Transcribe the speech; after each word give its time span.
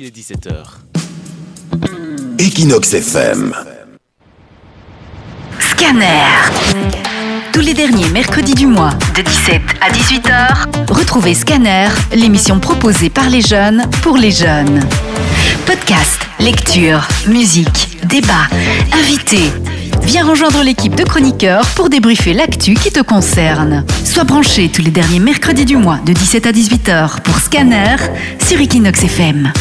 Il 0.00 0.04
est 0.04 0.16
17h. 0.16 0.54
Equinox 2.38 2.94
FM. 2.94 3.52
Scanner. 5.58 6.06
Tous 7.52 7.58
les 7.58 7.74
derniers 7.74 8.08
mercredis 8.10 8.54
du 8.54 8.68
mois, 8.68 8.92
de 9.16 9.22
17 9.22 9.60
à 9.80 9.90
18h, 9.90 10.92
retrouvez 10.92 11.34
Scanner, 11.34 11.88
l'émission 12.14 12.60
proposée 12.60 13.10
par 13.10 13.28
les 13.28 13.40
jeunes 13.40 13.90
pour 14.02 14.16
les 14.16 14.30
jeunes. 14.30 14.78
Podcast, 15.66 16.20
lecture, 16.38 17.08
musique, 17.26 17.98
débat, 18.06 18.46
invités. 18.92 19.50
Viens 20.04 20.24
rejoindre 20.24 20.62
l'équipe 20.62 20.94
de 20.94 21.02
chroniqueurs 21.02 21.66
pour 21.74 21.90
débriefer 21.90 22.34
l'actu 22.34 22.74
qui 22.74 22.92
te 22.92 23.00
concerne. 23.00 23.84
Sois 24.04 24.22
branché 24.22 24.68
tous 24.68 24.82
les 24.82 24.92
derniers 24.92 25.18
mercredis 25.18 25.64
du 25.64 25.76
mois, 25.76 25.98
de 26.06 26.12
17 26.12 26.46
à 26.46 26.52
18h, 26.52 27.20
pour 27.22 27.40
Scanner 27.40 27.96
sur 28.46 28.60
Equinox 28.60 29.02
FM. 29.02 29.52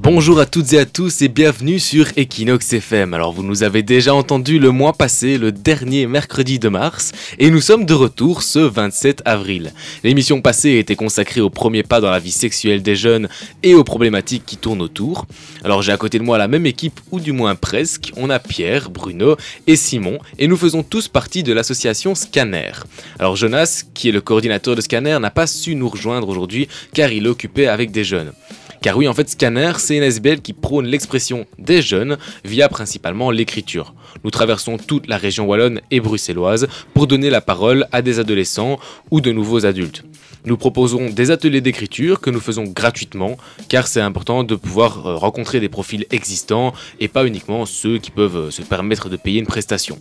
Bonjour 0.00 0.38
à 0.38 0.46
toutes 0.46 0.72
et 0.74 0.78
à 0.78 0.86
tous 0.86 1.22
et 1.22 1.28
bienvenue 1.28 1.80
sur 1.80 2.06
Equinox 2.16 2.72
FM. 2.72 3.14
Alors 3.14 3.32
vous 3.32 3.42
nous 3.42 3.64
avez 3.64 3.82
déjà 3.82 4.14
entendu 4.14 4.60
le 4.60 4.70
mois 4.70 4.92
passé, 4.92 5.38
le 5.38 5.50
dernier 5.50 6.06
mercredi 6.06 6.60
de 6.60 6.68
mars, 6.68 7.10
et 7.40 7.50
nous 7.50 7.60
sommes 7.60 7.84
de 7.84 7.94
retour 7.94 8.44
ce 8.44 8.60
27 8.60 9.22
avril. 9.24 9.72
L'émission 10.04 10.40
passée 10.40 10.78
était 10.78 10.94
consacrée 10.94 11.40
aux 11.40 11.50
premiers 11.50 11.82
pas 11.82 12.00
dans 12.00 12.12
la 12.12 12.20
vie 12.20 12.30
sexuelle 12.30 12.80
des 12.80 12.94
jeunes 12.94 13.28
et 13.64 13.74
aux 13.74 13.82
problématiques 13.82 14.46
qui 14.46 14.56
tournent 14.56 14.82
autour. 14.82 15.26
Alors 15.64 15.82
j'ai 15.82 15.90
à 15.90 15.96
côté 15.96 16.20
de 16.20 16.24
moi 16.24 16.38
la 16.38 16.46
même 16.46 16.66
équipe, 16.66 17.00
ou 17.10 17.18
du 17.18 17.32
moins 17.32 17.56
presque. 17.56 18.12
On 18.16 18.30
a 18.30 18.38
Pierre, 18.38 18.90
Bruno 18.90 19.36
et 19.66 19.74
Simon, 19.74 20.20
et 20.38 20.46
nous 20.46 20.56
faisons 20.56 20.84
tous 20.84 21.08
partie 21.08 21.42
de 21.42 21.52
l'association 21.52 22.14
Scanner. 22.14 22.70
Alors 23.18 23.34
Jonas, 23.34 23.82
qui 23.94 24.10
est 24.10 24.12
le 24.12 24.20
coordinateur 24.20 24.76
de 24.76 24.80
Scanner, 24.80 25.18
n'a 25.20 25.30
pas 25.32 25.48
su 25.48 25.74
nous 25.74 25.88
rejoindre 25.88 26.28
aujourd'hui 26.28 26.68
car 26.94 27.10
il 27.10 27.26
est 27.26 27.28
occupé 27.28 27.66
avec 27.66 27.90
des 27.90 28.04
jeunes. 28.04 28.32
Car 28.80 28.96
oui, 28.96 29.08
en 29.08 29.14
fait, 29.14 29.28
Scanner, 29.28 29.72
c'est 29.78 29.96
une 29.96 30.04
SBL 30.04 30.40
qui 30.40 30.52
prône 30.52 30.86
l'expression 30.86 31.46
des 31.58 31.82
jeunes 31.82 32.16
via 32.44 32.68
principalement 32.68 33.30
l'écriture. 33.30 33.94
Nous 34.22 34.30
traversons 34.30 34.76
toute 34.76 35.08
la 35.08 35.16
région 35.16 35.46
wallonne 35.46 35.80
et 35.90 36.00
bruxelloise 36.00 36.68
pour 36.94 37.06
donner 37.06 37.30
la 37.30 37.40
parole 37.40 37.86
à 37.90 38.02
des 38.02 38.20
adolescents 38.20 38.78
ou 39.10 39.20
de 39.20 39.32
nouveaux 39.32 39.66
adultes. 39.66 40.04
Nous 40.48 40.56
proposons 40.56 41.10
des 41.10 41.30
ateliers 41.30 41.60
d'écriture 41.60 42.20
que 42.22 42.30
nous 42.30 42.40
faisons 42.40 42.64
gratuitement 42.64 43.36
car 43.68 43.86
c'est 43.86 44.00
important 44.00 44.44
de 44.44 44.54
pouvoir 44.54 45.06
euh, 45.06 45.14
rencontrer 45.14 45.60
des 45.60 45.68
profils 45.68 46.06
existants 46.10 46.72
et 47.00 47.08
pas 47.08 47.26
uniquement 47.26 47.66
ceux 47.66 47.98
qui 47.98 48.10
peuvent 48.10 48.36
euh, 48.46 48.50
se 48.50 48.62
permettre 48.62 49.10
de 49.10 49.16
payer 49.16 49.40
une 49.40 49.46
prestation. 49.46 49.98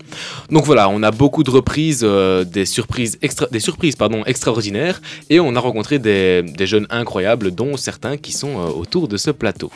Donc 0.50 0.64
voilà, 0.64 0.88
on 0.88 1.04
a 1.04 1.12
beaucoup 1.12 1.44
de 1.44 1.52
reprises, 1.52 2.00
euh, 2.04 2.46
des 2.46 2.66
surprises, 2.66 3.18
extra, 3.22 3.48
des 3.52 3.60
surprises 3.60 3.98
pardon, 3.98 4.24
extraordinaires 4.26 5.02
et 5.30 5.42
on 5.42 5.54
a 5.54 5.60
rencontré 5.60 6.00
des, 6.00 6.44
des 6.44 6.66
jeunes 6.66 6.88
incroyables 6.90 7.52
dont 7.52 7.76
certains 7.76 8.16
qui 8.16 8.32
sont 8.32 8.56
euh, 8.58 8.68
autour 8.82 9.10
de 9.10 9.18
ce 9.18 9.32
plateau. 9.32 9.70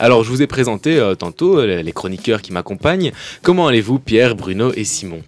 Alors 0.00 0.24
je 0.24 0.30
vous 0.30 0.42
ai 0.42 0.48
présenté 0.48 0.98
euh, 0.98 1.14
tantôt 1.14 1.64
les 1.64 1.92
chroniqueurs 1.92 2.42
qui 2.42 2.52
m'accompagnent. 2.52 3.12
Comment 3.42 3.68
allez-vous 3.68 4.00
Pierre, 4.00 4.34
Bruno 4.34 4.72
et 4.74 4.82
Simon? 4.82 5.22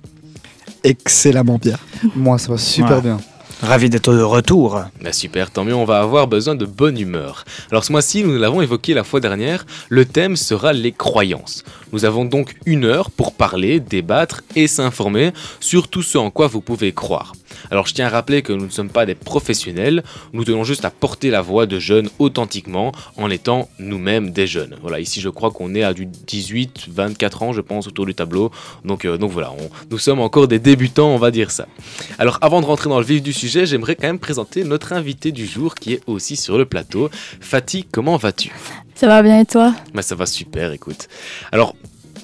Excellemment 0.82 1.60
Pierre. 1.60 1.78
Moi 2.16 2.36
ça 2.38 2.50
va 2.50 2.58
super 2.58 2.96
Ouais. 2.96 3.02
bien. 3.02 3.20
Ravi 3.60 3.90
d'être 3.90 4.14
de 4.14 4.22
retour. 4.22 4.84
Bah 5.02 5.12
super, 5.12 5.50
tant 5.50 5.64
mieux, 5.64 5.74
on 5.74 5.84
va 5.84 5.98
avoir 5.98 6.28
besoin 6.28 6.54
de 6.54 6.64
bonne 6.64 6.96
humeur. 6.96 7.44
Alors 7.72 7.84
ce 7.84 7.90
mois-ci, 7.90 8.22
nous 8.22 8.38
l'avons 8.38 8.62
évoqué 8.62 8.94
la 8.94 9.02
fois 9.02 9.18
dernière, 9.18 9.66
le 9.88 10.04
thème 10.04 10.36
sera 10.36 10.72
les 10.72 10.92
croyances. 10.92 11.64
Nous 11.92 12.04
avons 12.04 12.24
donc 12.24 12.54
une 12.66 12.84
heure 12.84 13.10
pour 13.10 13.34
parler, 13.34 13.80
débattre 13.80 14.42
et 14.54 14.68
s'informer 14.68 15.32
sur 15.58 15.88
tout 15.88 16.02
ce 16.02 16.18
en 16.18 16.30
quoi 16.30 16.46
vous 16.46 16.60
pouvez 16.60 16.92
croire. 16.92 17.32
Alors 17.70 17.86
je 17.86 17.94
tiens 17.94 18.06
à 18.06 18.10
rappeler 18.10 18.42
que 18.42 18.52
nous 18.52 18.66
ne 18.66 18.70
sommes 18.70 18.90
pas 18.90 19.06
des 19.06 19.14
professionnels, 19.14 20.02
nous 20.32 20.44
tenons 20.44 20.64
juste 20.64 20.84
à 20.84 20.90
porter 20.90 21.30
la 21.30 21.40
voix 21.40 21.66
de 21.66 21.78
jeunes 21.78 22.08
authentiquement 22.18 22.92
en 23.16 23.30
étant 23.30 23.68
nous-mêmes 23.78 24.30
des 24.30 24.46
jeunes. 24.46 24.76
Voilà, 24.82 25.00
ici 25.00 25.20
je 25.20 25.28
crois 25.28 25.50
qu'on 25.50 25.74
est 25.74 25.82
à 25.82 25.92
du 25.94 26.06
18, 26.06 26.88
24 26.90 27.42
ans 27.42 27.52
je 27.52 27.60
pense 27.60 27.86
autour 27.86 28.06
du 28.06 28.14
tableau, 28.14 28.50
donc, 28.84 29.04
euh, 29.04 29.18
donc 29.18 29.30
voilà, 29.30 29.52
on- 29.52 29.70
nous 29.90 29.98
sommes 29.98 30.20
encore 30.20 30.48
des 30.48 30.58
débutants 30.58 31.08
on 31.08 31.18
va 31.18 31.30
dire 31.30 31.50
ça. 31.50 31.66
Alors 32.18 32.38
avant 32.40 32.60
de 32.60 32.66
rentrer 32.66 32.88
dans 32.88 32.98
le 32.98 33.04
vif 33.04 33.22
du 33.22 33.32
sujet, 33.32 33.66
j'aimerais 33.66 33.96
quand 33.96 34.06
même 34.06 34.18
présenter 34.18 34.64
notre 34.64 34.92
invité 34.92 35.32
du 35.32 35.46
jour 35.46 35.74
qui 35.74 35.94
est 35.94 36.00
aussi 36.06 36.36
sur 36.36 36.58
le 36.58 36.64
plateau. 36.64 37.10
Fatih, 37.40 37.84
comment 37.90 38.16
vas-tu? 38.16 38.52
Ça 38.94 39.06
va 39.06 39.22
bien 39.22 39.40
et 39.40 39.46
toi? 39.46 39.74
Bah, 39.94 40.02
ça 40.02 40.14
va 40.14 40.26
super, 40.26 40.72
écoute. 40.72 41.08
Alors, 41.52 41.76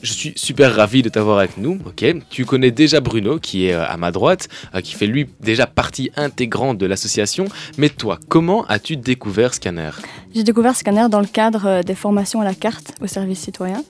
je 0.05 0.13
suis 0.13 0.33
super 0.37 0.75
ravi 0.77 1.03
de 1.03 1.09
t'avoir 1.09 1.39
avec 1.39 1.57
nous, 1.59 1.81
ok? 1.87 2.05
Tu 2.31 2.45
connais 2.45 2.71
déjà 2.71 3.01
Bruno, 3.01 3.39
qui 3.41 3.67
est 3.67 3.73
euh, 3.75 3.85
à 3.87 3.97
ma 3.97 4.13
droite, 4.13 4.49
euh, 4.75 4.81
qui 4.81 4.95
fait 4.95 5.07
lui 5.07 5.27
déjà 5.41 5.67
partie 5.67 6.11
intégrante 6.17 6.79
de 6.79 6.87
l'association. 6.87 7.47
Mais 7.79 7.89
toi, 7.89 8.19
comment 8.29 8.65
as-tu 8.67 8.97
découvert 8.97 9.55
Scanner? 9.55 9.91
J'ai 10.35 10.45
découvert 10.45 10.77
Scanner 10.77 11.07
dans 11.11 11.21
le 11.21 11.27
cadre 11.27 11.67
euh, 11.67 11.83
des 11.83 11.95
formations 11.95 12.41
à 12.41 12.45
la 12.45 12.55
carte 12.55 12.93
au 13.01 13.07
service 13.07 13.41
citoyen. 13.41 13.83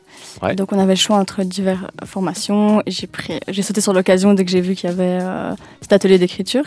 Ouais. 0.42 0.54
Donc 0.54 0.72
on 0.72 0.78
avait 0.78 0.94
le 0.94 0.98
choix 0.98 1.16
entre 1.16 1.42
diverses 1.42 1.80
formations. 2.06 2.82
J'ai 2.86 3.06
pris, 3.08 3.40
j'ai 3.48 3.62
sauté 3.62 3.80
sur 3.80 3.92
l'occasion 3.92 4.32
dès 4.34 4.44
que 4.44 4.50
j'ai 4.50 4.60
vu 4.60 4.74
qu'il 4.74 4.88
y 4.88 4.92
avait 4.92 5.18
euh, 5.20 5.52
cet 5.80 5.92
atelier 5.92 6.18
d'écriture. 6.18 6.64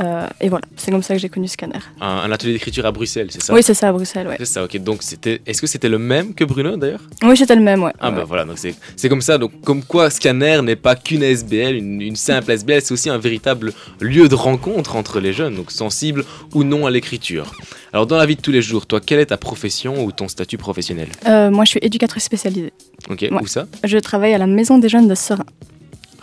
Euh, 0.00 0.26
et 0.40 0.48
voilà, 0.48 0.64
c'est 0.76 0.90
comme 0.90 1.02
ça 1.02 1.14
que 1.14 1.20
j'ai 1.20 1.28
connu 1.28 1.46
Scanner. 1.46 1.78
un, 2.00 2.06
un 2.08 2.32
atelier 2.32 2.54
d'écriture 2.54 2.86
à 2.86 2.90
Bruxelles, 2.92 3.28
c'est 3.30 3.42
ça? 3.42 3.52
Oui, 3.54 3.62
c'est 3.62 3.74
ça 3.74 3.88
à 3.88 3.92
Bruxelles, 3.92 4.26
ouais. 4.26 4.36
C'est 4.38 4.44
ça, 4.46 4.64
ok. 4.64 4.76
Donc, 4.78 5.02
c'était. 5.02 5.40
Est-ce 5.46 5.60
que 5.60 5.66
c'était 5.66 5.88
le 5.88 5.98
même 5.98 6.34
que 6.34 6.42
Bruno 6.44 6.76
d'ailleurs? 6.76 7.02
Oui, 7.22 7.36
c'était 7.36 7.54
le 7.54 7.60
même, 7.62 7.82
ouais. 7.82 7.92
Ah 8.00 8.10
Ouais. 8.10 8.16
bah 8.16 8.24
voilà, 8.26 8.44
donc 8.62 8.74
c'est 8.96 9.08
comme 9.08 9.20
ça, 9.22 9.38
donc 9.38 9.52
comme 9.62 9.82
quoi 9.82 10.10
Scanner 10.10 10.60
n'est 10.62 10.76
pas 10.76 10.94
qu'une 10.96 11.22
SBL, 11.22 11.74
une, 11.76 12.00
une 12.00 12.16
simple 12.16 12.50
SBL, 12.52 12.82
c'est 12.82 12.92
aussi 12.92 13.10
un 13.10 13.18
véritable 13.18 13.72
lieu 14.00 14.28
de 14.28 14.34
rencontre 14.34 14.96
entre 14.96 15.20
les 15.20 15.32
jeunes, 15.32 15.54
donc 15.56 15.70
sensibles 15.70 16.24
ou 16.54 16.64
non 16.64 16.86
à 16.86 16.90
l'écriture. 16.90 17.52
Alors 17.92 18.06
dans 18.06 18.16
la 18.16 18.26
vie 18.26 18.36
de 18.36 18.40
tous 18.40 18.52
les 18.52 18.62
jours, 18.62 18.86
toi, 18.86 19.00
quelle 19.00 19.20
est 19.20 19.26
ta 19.26 19.36
profession 19.36 20.04
ou 20.04 20.12
ton 20.12 20.28
statut 20.28 20.58
professionnel? 20.58 21.08
Euh, 21.26 21.50
moi, 21.50 21.64
je 21.64 21.70
suis 21.70 21.80
éducatrice 21.82 22.24
spécialisée. 22.24 22.72
Ok, 23.10 23.20
Ouais. 23.30 23.42
où 23.42 23.46
ça? 23.46 23.66
Je 23.84 23.98
travaille 23.98 24.34
à 24.34 24.38
la 24.38 24.46
maison 24.46 24.78
des 24.78 24.88
jeunes 24.88 25.08
de 25.08 25.14
Serein. 25.14 25.44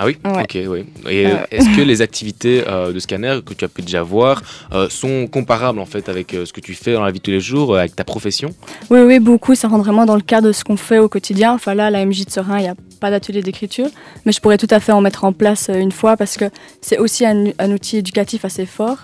Ah 0.03 0.07
oui 0.07 0.17
Ouais. 0.25 0.41
Ok, 0.41 0.57
oui. 0.67 0.85
Et 1.07 1.27
Euh, 1.27 1.35
est-ce 1.51 1.75
que 1.75 1.81
les 1.81 2.01
activités 2.01 2.63
euh, 2.67 2.91
de 2.91 2.97
Scanner 2.99 3.37
que 3.45 3.53
tu 3.53 3.63
as 3.65 3.67
pu 3.67 3.83
déjà 3.83 4.01
voir 4.01 4.41
euh, 4.73 4.89
sont 4.89 5.27
comparables 5.27 5.77
en 5.77 5.85
fait 5.85 6.09
avec 6.09 6.31
ce 6.31 6.51
que 6.51 6.59
tu 6.59 6.73
fais 6.73 6.93
dans 6.93 7.03
la 7.03 7.11
vie 7.11 7.19
de 7.19 7.23
tous 7.23 7.29
les 7.29 7.39
jours, 7.39 7.77
avec 7.77 7.95
ta 7.95 8.03
profession? 8.03 8.49
Oui, 8.89 9.01
oui, 9.01 9.19
beaucoup. 9.19 9.53
Ça 9.53 9.67
rentre 9.67 9.83
vraiment 9.83 10.07
dans 10.07 10.15
le 10.15 10.21
cadre 10.23 10.47
de 10.47 10.53
ce 10.53 10.63
qu'on 10.63 10.75
fait 10.75 10.97
au 10.97 11.07
quotidien. 11.07 11.53
Enfin 11.53 11.75
là, 11.75 11.85
à 11.85 11.89
la 11.91 12.03
MJ 12.03 12.25
de 12.25 12.31
Serein, 12.31 12.57
il 12.57 12.63
n'y 12.63 12.67
a 12.69 12.75
pas 12.99 13.11
d'atelier 13.11 13.43
d'écriture, 13.43 13.89
mais 14.25 14.31
je 14.31 14.39
pourrais 14.41 14.57
tout 14.57 14.67
à 14.71 14.79
fait 14.79 14.91
en 14.91 15.01
mettre 15.01 15.23
en 15.23 15.33
place 15.33 15.69
une 15.71 15.91
fois 15.91 16.17
parce 16.17 16.35
que 16.35 16.45
c'est 16.81 16.97
aussi 16.97 17.23
un, 17.23 17.51
un 17.59 17.71
outil 17.71 17.97
éducatif 17.97 18.43
assez 18.43 18.65
fort. 18.65 18.97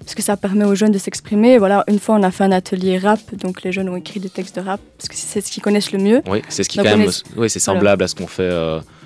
Parce 0.00 0.16
que 0.16 0.22
ça 0.22 0.36
permet 0.36 0.64
aux 0.64 0.74
jeunes 0.74 0.90
de 0.90 0.98
s'exprimer. 0.98 1.58
Voilà, 1.58 1.84
une 1.86 2.00
fois, 2.00 2.16
on 2.16 2.22
a 2.24 2.32
fait 2.32 2.42
un 2.42 2.50
atelier 2.50 2.98
rap, 2.98 3.20
donc 3.36 3.62
les 3.62 3.70
jeunes 3.70 3.88
ont 3.88 3.94
écrit 3.94 4.18
des 4.18 4.30
textes 4.30 4.56
de 4.56 4.60
rap, 4.60 4.80
parce 4.98 5.08
que 5.08 5.14
c'est 5.14 5.40
ce 5.40 5.48
qu'ils 5.52 5.62
connaissent 5.62 5.92
le 5.92 6.00
mieux. 6.00 6.22
Oui, 6.28 6.42
c'est 6.48 6.64
ce 6.64 6.68
qui 6.68 6.78
quand 6.78 6.84
même... 6.84 7.08
Oui, 7.36 7.48
c'est 7.48 7.60
semblable 7.60 8.02
à 8.02 8.08
ce 8.08 8.16
qu'on 8.16 8.26
fait... 8.26 8.50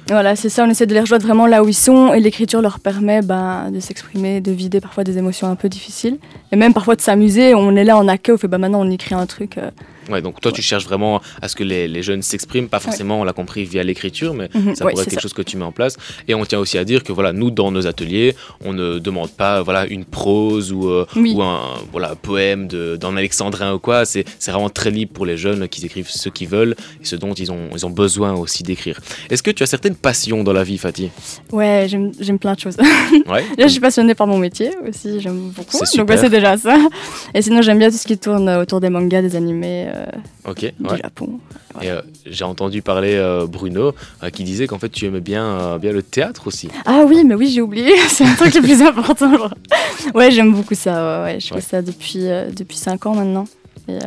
Voilà, 0.08 0.36
c'est 0.36 0.48
ça, 0.48 0.64
on 0.64 0.70
essaie 0.70 0.86
de 0.86 0.94
les 0.94 1.00
rejoindre 1.00 1.24
vraiment 1.26 1.46
là 1.48 1.64
où 1.64 1.68
ils 1.68 1.74
sont, 1.74 2.14
et 2.14 2.20
l'écriture 2.20 2.62
leur 2.62 2.78
permet 2.78 3.22
ben, 3.22 3.72
de 3.72 3.80
s'exprimer, 3.80 4.40
de 4.40 4.52
vider 4.52 4.80
parfois 4.80 5.02
des 5.02 5.18
émotions 5.18 5.48
un 5.48 5.56
peu 5.56 5.68
difficiles, 5.68 6.18
et 6.52 6.56
même 6.56 6.72
parfois 6.72 6.94
de 6.94 7.00
s'amuser. 7.00 7.56
On 7.56 7.74
est 7.74 7.82
là 7.82 7.96
en 7.96 8.06
accueil, 8.06 8.36
on 8.36 8.38
fait 8.38 8.46
bah, 8.46 8.58
maintenant 8.58 8.80
on 8.82 8.90
écrit 8.90 9.16
un 9.16 9.26
truc. 9.26 9.58
euh, 9.58 9.70
Ouais, 10.10 10.22
donc 10.22 10.40
toi 10.40 10.52
tu 10.52 10.62
cherches 10.62 10.84
vraiment 10.84 11.20
à 11.42 11.48
ce 11.48 11.56
que 11.56 11.64
les, 11.64 11.88
les 11.88 12.02
jeunes 12.02 12.22
s'expriment, 12.22 12.68
pas 12.68 12.80
forcément, 12.80 13.20
on 13.20 13.24
l'a 13.24 13.32
compris, 13.32 13.64
via 13.64 13.82
l'écriture, 13.82 14.34
mais 14.34 14.48
Mhm, 14.54 14.74
ça 14.74 14.84
pourrait 14.84 14.94
être 15.02 15.04
quelque 15.10 15.14
ça. 15.14 15.20
chose 15.20 15.32
que 15.32 15.42
tu 15.42 15.56
mets 15.56 15.64
en 15.64 15.72
place. 15.72 15.96
Et 16.28 16.34
on 16.34 16.44
tient 16.44 16.58
aussi 16.58 16.78
à 16.78 16.84
dire 16.84 17.02
que 17.02 17.12
voilà, 17.12 17.32
nous 17.32 17.50
dans 17.50 17.70
nos 17.70 17.86
ateliers, 17.86 18.34
on 18.64 18.72
ne 18.72 18.98
demande 18.98 19.30
pas 19.30 19.62
voilà 19.62 19.86
une 19.86 20.04
prose 20.04 20.72
ou, 20.72 20.88
euh, 20.88 21.06
Oui. 21.16 21.32
ou 21.34 21.42
un 21.42 21.60
voilà 21.92 22.14
poème 22.14 22.68
d'un 22.68 23.16
alexandrin 23.16 23.74
ou 23.74 23.78
quoi. 23.78 24.04
C'est 24.04 24.24
vraiment 24.46 24.70
très 24.70 24.90
libre 24.90 25.12
pour 25.12 25.26
les 25.26 25.36
jeunes 25.36 25.68
qui 25.68 25.84
écrivent 25.84 26.08
ce 26.10 26.28
qu'ils 26.28 26.48
veulent 26.48 26.76
et 27.00 27.04
ce 27.04 27.16
dont 27.16 27.34
ils 27.34 27.50
ont 27.52 27.68
ils 27.72 27.84
ont 27.86 27.90
besoin 27.90 28.32
aussi 28.34 28.62
d'écrire. 28.62 29.00
Est-ce 29.30 29.42
que 29.42 29.50
tu 29.50 29.62
as 29.62 29.66
certaines 29.66 29.96
passions 29.96 30.44
dans 30.44 30.52
la 30.52 30.62
vie, 30.62 30.78
Fatih? 30.78 31.10
Ouais, 31.52 31.86
j'aime 31.88 32.38
plein 32.38 32.54
de 32.54 32.60
choses. 32.60 32.76
Ouais. 33.26 33.44
Là, 33.58 33.66
je 33.66 33.72
suis 33.72 33.80
passionnée 33.80 34.14
par 34.14 34.26
mon 34.26 34.38
métier 34.38 34.70
aussi, 34.88 35.20
j'aime 35.20 35.50
beaucoup. 35.50 35.78
Donc, 35.78 36.10
c'est 36.16 36.30
déjà 36.30 36.56
ça. 36.56 36.76
Et 37.34 37.42
sinon, 37.42 37.62
j'aime 37.62 37.78
bien 37.78 37.90
tout 37.90 37.96
ce 37.96 38.06
qui 38.06 38.18
tourne 38.18 38.48
autour 38.50 38.80
des 38.80 38.90
mangas, 38.90 39.22
des 39.22 39.36
animés 39.36 39.86
euh, 39.96 40.50
Ok. 40.50 40.72
du 40.78 40.88
ouais. 40.88 40.98
Japon. 41.02 41.40
Euh, 41.82 42.02
j'ai 42.24 42.44
entendu 42.44 42.82
parler 42.82 43.14
euh, 43.14 43.46
Bruno 43.46 43.92
euh, 44.22 44.30
qui 44.30 44.44
disait 44.44 44.66
qu'en 44.66 44.78
fait 44.78 44.88
tu 44.88 45.06
aimais 45.06 45.20
bien 45.20 45.78
bien 45.78 45.92
le 45.92 46.02
théâtre 46.02 46.46
aussi. 46.46 46.68
Ah 46.84 47.04
oui, 47.06 47.24
mais 47.24 47.34
oui, 47.34 47.48
j'ai 47.48 47.60
oublié, 47.60 47.92
c'est 48.08 48.24
un 48.24 48.34
truc 48.34 48.54
le 48.54 48.62
plus 48.62 48.82
important. 48.82 49.36
genre. 49.36 49.54
Ouais, 50.14 50.30
j'aime 50.30 50.52
beaucoup 50.52 50.74
ça, 50.74 51.24
ouais, 51.24 51.40
je 51.40 51.52
fais 51.52 51.60
ça 51.60 51.82
depuis, 51.82 52.26
depuis 52.56 52.76
5 52.76 53.06
ans 53.06 53.14
maintenant. 53.14 53.46
Et, 53.88 53.98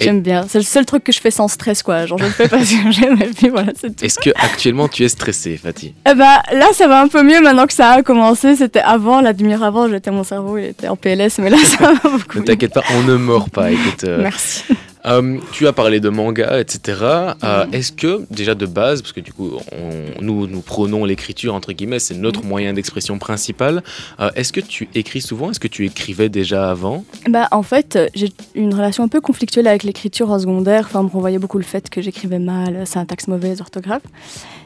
J'aime 0.00 0.22
bien, 0.22 0.44
c'est 0.48 0.58
le 0.58 0.64
seul 0.64 0.84
truc 0.84 1.04
que 1.04 1.12
je 1.12 1.20
fais 1.20 1.30
sans 1.30 1.46
stress, 1.46 1.82
quoi. 1.82 2.04
Genre, 2.06 2.18
je 2.18 2.24
le 2.24 2.30
fais 2.30 2.48
parce 2.48 2.68
que 2.68 2.90
j'aime, 2.90 3.20
et 3.22 3.26
puis 3.26 3.48
voilà, 3.48 3.72
c'est 3.80 3.94
tout. 3.94 4.04
Est-ce 4.04 4.18
que 4.18 4.30
actuellement 4.30 4.88
tu 4.88 5.04
es 5.04 5.08
stressé, 5.08 5.56
Fatih? 5.56 5.94
Eh 6.10 6.14
bah, 6.14 6.42
là, 6.52 6.66
ça 6.72 6.88
va 6.88 7.00
un 7.00 7.08
peu 7.08 7.22
mieux 7.22 7.40
maintenant 7.40 7.66
que 7.66 7.72
ça 7.72 7.90
a 7.90 8.02
commencé. 8.02 8.56
C'était 8.56 8.80
avant, 8.80 9.20
la 9.20 9.32
demi-heure 9.32 9.62
avant, 9.62 9.88
j'étais 9.88 10.10
mon 10.10 10.24
cerveau, 10.24 10.58
il 10.58 10.64
était 10.64 10.88
en 10.88 10.96
PLS, 10.96 11.38
mais 11.38 11.48
là, 11.50 11.58
ça 11.64 11.92
va 11.92 12.10
beaucoup 12.10 12.40
Ne 12.40 12.44
t'inquiète 12.44 12.74
pas, 12.74 12.82
on 12.96 13.02
ne 13.04 13.14
mord 13.14 13.48
pas. 13.50 13.70
Écoute, 13.70 14.04
euh, 14.04 14.20
Merci. 14.20 14.64
Euh, 15.06 15.38
tu 15.52 15.66
as 15.66 15.72
parlé 15.72 16.00
de 16.00 16.08
manga, 16.08 16.58
etc. 16.60 16.98
Euh, 17.44 17.66
Mhm. 17.66 17.74
Est-ce 17.74 17.92
que, 17.92 18.22
déjà 18.30 18.54
de 18.54 18.64
base, 18.66 19.02
parce 19.02 19.12
que 19.12 19.20
du 19.20 19.32
coup, 19.32 19.50
on- 19.72 20.22
nous, 20.22 20.46
nous 20.46 20.60
prônons 20.60 21.04
l'écriture, 21.04 21.54
entre 21.54 21.72
guillemets, 21.72 21.98
c'est 21.98 22.14
notre 22.14 22.42
Mhm. 22.42 22.48
moyen 22.48 22.72
d'expression 22.72 23.18
principal, 23.18 23.82
euh, 24.20 24.30
est-ce 24.34 24.52
que 24.52 24.60
tu 24.60 24.88
écris 24.94 25.20
souvent? 25.20 25.50
Est-ce 25.50 25.60
que 25.60 25.68
tu 25.68 25.84
écrivais 25.84 26.28
déjà 26.30 26.70
avant? 26.70 27.04
Bah, 27.28 27.48
en 27.50 27.62
fait, 27.62 27.98
j'ai 28.14 28.32
une 28.54 28.72
relation 28.72 29.04
un 29.04 29.08
peu 29.08 29.20
conflictuelle 29.20 29.66
avec 29.66 29.82
l'écriture 29.82 30.30
en 30.30 30.38
secondaire. 30.38 30.84
Enfin, 30.86 31.00
on 31.00 31.04
me 31.04 31.08
renvoyait 31.10 31.38
beaucoup 31.38 31.58
le 31.58 31.64
fait 31.64 31.90
que 31.90 32.00
j'écrivais 32.00 32.38
mal, 32.38 32.86
syntaxe 32.86 33.28
mauvaise, 33.28 33.60
orthographe. 33.60 34.02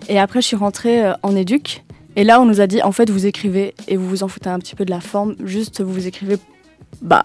Et 0.09 0.19
après, 0.21 0.41
je 0.41 0.47
suis 0.47 0.57
rentrée 0.57 1.03
en 1.23 1.35
éduc. 1.35 1.83
Et 2.17 2.25
là, 2.25 2.41
on 2.41 2.45
nous 2.47 2.61
a 2.61 2.67
dit, 2.67 2.81
en 2.83 2.93
fait, 2.93 3.11
vous 3.11 3.27
écrivez 3.27 3.75
et 3.89 3.97
vous 3.97 4.09
vous 4.09 4.23
en 4.23 4.29
foutez 4.29 4.51
un 4.51 4.59
petit 4.59 4.75
peu 4.75 4.85
de 4.85 4.91
la 4.91 5.01
forme. 5.01 5.35
Juste, 5.45 5.81
vous 5.83 6.07
écrivez 6.07 6.37
bah, 7.03 7.23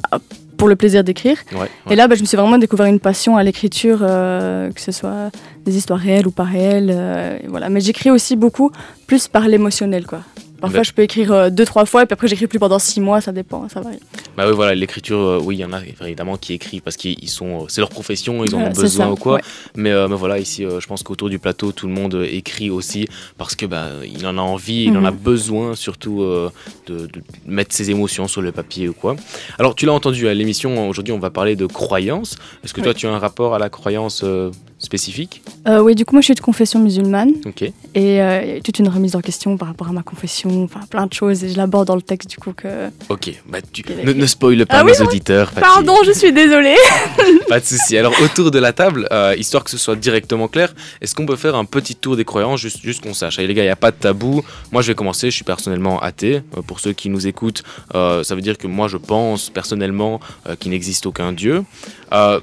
pour 0.63 0.69
le 0.69 0.77
plaisir 0.77 1.03
d'écrire. 1.03 1.35
Ouais. 1.59 1.67
Et 1.91 1.95
là, 1.97 2.07
bah, 2.07 2.15
je 2.15 2.21
me 2.21 2.25
suis 2.25 2.37
vraiment 2.37 2.57
découvert 2.57 2.85
une 2.85 3.01
passion 3.01 3.35
à 3.35 3.43
l'écriture, 3.43 3.99
euh, 4.01 4.71
que 4.71 4.79
ce 4.79 4.93
soit 4.93 5.29
des 5.65 5.75
histoires 5.75 5.99
réelles 5.99 6.25
ou 6.25 6.31
pas 6.31 6.45
réelles. 6.45 6.89
euh, 6.89 7.37
et 7.43 7.47
voilà. 7.49 7.67
Mais 7.67 7.81
j'écris 7.81 8.09
aussi 8.09 8.37
beaucoup 8.37 8.71
plus 9.05 9.27
par 9.27 9.49
l'émotionnel, 9.49 10.05
quoi. 10.05 10.21
Parfois, 10.63 10.79
Ben- 10.79 10.83
je 10.85 10.93
peux 10.93 11.01
écrire 11.01 11.31
euh, 11.33 11.49
deux, 11.49 11.65
trois 11.65 11.85
fois, 11.85 12.03
et 12.03 12.05
puis 12.05 12.13
après, 12.13 12.29
j'écris 12.29 12.47
plus 12.47 12.57
pendant 12.57 12.79
six 12.79 13.01
mois, 13.01 13.19
ça 13.19 13.33
dépend, 13.33 13.67
ça 13.67 13.81
varie. 13.81 13.99
Bah 14.37 14.45
oui, 14.47 14.53
voilà, 14.55 14.73
l'écriture, 14.73 15.19
euh, 15.19 15.39
oui, 15.43 15.57
il 15.57 15.59
y 15.59 15.65
en 15.65 15.73
a 15.73 15.81
évidemment 16.05 16.37
qui 16.37 16.53
écrivent 16.53 16.81
parce 16.81 16.95
qu'ils 16.95 17.27
sont, 17.29 17.65
c'est 17.67 17.81
leur 17.81 17.89
profession, 17.89 18.45
ils 18.45 18.55
en 18.55 18.59
ont 18.61 18.69
besoin 18.71 19.05
ça, 19.07 19.11
ou 19.11 19.15
quoi. 19.17 19.33
ouais. 19.35 19.41
Mais, 19.75 19.91
euh, 19.91 20.07
mais 20.07 20.15
voilà, 20.15 20.39
ici, 20.39 20.63
euh, 20.63 20.79
je 20.79 20.87
pense 20.87 21.03
qu'autour 21.03 21.29
du 21.29 21.37
plateau, 21.37 21.73
tout 21.73 21.85
le 21.87 21.93
monde 21.93 22.15
euh, 22.15 22.25
écrit 22.31 22.69
aussi 22.69 23.09
parce 23.37 23.55
que 23.55 23.65
bah, 23.65 23.89
il 24.05 24.25
en 24.25 24.37
a 24.37 24.41
envie, 24.41 24.85
il 24.85 24.97
en 24.97 25.03
a 25.03 25.11
Mhm. 25.11 25.17
besoin 25.17 25.75
surtout 25.75 26.21
euh, 26.23 26.49
de, 26.87 27.07
de 27.07 27.21
mettre 27.45 27.75
ses 27.75 27.91
émotions 27.91 28.29
sur 28.29 28.41
le 28.41 28.53
papier 28.53 28.87
ou 28.87 28.93
quoi. 28.93 29.17
Alors, 29.59 29.75
tu 29.75 29.85
l'as 29.85 29.91
entendu 29.93 30.29
à 30.29 30.33
l'émission, 30.33 30.87
aujourd'hui, 30.87 31.13
on 31.13 31.19
va 31.19 31.29
parler 31.29 31.57
de 31.57 31.65
croyance. 31.65 32.37
Est-ce 32.63 32.73
que 32.73 32.79
toi, 32.79 32.93
tu 32.93 33.05
as 33.05 33.11
un 33.11 33.19
rapport 33.19 33.53
à 33.53 33.59
la 33.59 33.69
croyance 33.69 34.21
euh, 34.23 34.49
spécifique 34.83 35.41
Euh, 35.67 35.79
oui, 35.79 35.95
du 35.95 36.05
coup, 36.05 36.13
moi, 36.15 36.21
je 36.21 36.25
suis 36.25 36.35
de 36.35 36.39
confession 36.41 36.79
musulmane. 36.79 37.31
Ok. 37.45 37.61
Et 37.61 37.71
euh, 37.95 38.41
il 38.43 38.49
y 38.49 38.51
a 38.51 38.57
eu 38.57 38.61
toute 38.61 38.79
une 38.79 38.89
remise 38.89 39.15
en 39.15 39.21
question 39.21 39.57
par 39.57 39.67
rapport 39.69 39.87
à 39.87 39.91
ma 39.93 40.03
confession, 40.03 40.63
enfin 40.63 40.81
plein 40.89 41.05
de 41.07 41.13
choses, 41.13 41.43
et 41.43 41.49
je 41.49 41.57
l'aborde 41.57 41.87
dans 41.87 41.95
le 41.95 42.01
texte 42.01 42.29
du 42.29 42.37
coup 42.37 42.51
que... 42.53 42.89
Ok, 43.09 43.31
bah, 43.47 43.59
tu, 43.71 43.83
ne, 44.03 44.13
ne 44.13 44.25
spoil 44.25 44.65
pas 44.65 44.79
Ah 44.79 44.83
oui, 44.83 44.91
nos 44.91 44.99
oui. 44.99 45.07
auditeurs. 45.07 45.51
Pardon, 45.51 45.95
je 46.05 46.11
suis 46.11 46.33
désolée 46.33 46.75
Pas 47.49 47.59
de 47.59 47.65
souci. 47.65 47.97
Alors 47.97 48.13
autour 48.23 48.51
de 48.51 48.59
la 48.59 48.73
table, 48.73 49.07
euh, 49.11 49.35
histoire 49.37 49.63
que 49.63 49.69
ce 49.69 49.77
soit 49.77 49.95
directement 49.95 50.47
clair, 50.47 50.73
est-ce 51.01 51.15
qu'on 51.15 51.25
peut 51.25 51.35
faire 51.35 51.55
un 51.55 51.65
petit 51.65 51.95
tour 51.95 52.15
des 52.17 52.25
croyances, 52.25 52.59
juste, 52.59 52.81
juste 52.83 53.01
qu'on 53.03 53.13
sache? 53.13 53.37
Allez 53.39 53.47
les 53.47 53.53
gars, 53.53 53.63
il 53.63 53.67
n'y 53.67 53.71
a 53.71 53.75
pas 53.77 53.91
de 53.91 53.97
tabou. 53.97 54.43
Moi 54.71 54.81
je 54.81 54.87
vais 54.87 54.95
commencer, 54.95 55.29
je 55.29 55.35
suis 55.35 55.43
personnellement 55.45 55.99
athée. 56.01 56.41
Pour 56.67 56.79
ceux 56.79 56.93
qui 56.93 57.09
nous 57.09 57.25
écoutent, 57.27 57.63
ça 57.93 58.35
veut 58.35 58.41
dire 58.41 58.57
que 58.57 58.67
moi 58.67 58.87
je 58.87 58.97
pense 58.97 59.49
personnellement 59.49 60.19
qu'il 60.59 60.71
n'existe 60.71 61.05
aucun 61.05 61.31
Dieu. 61.31 61.63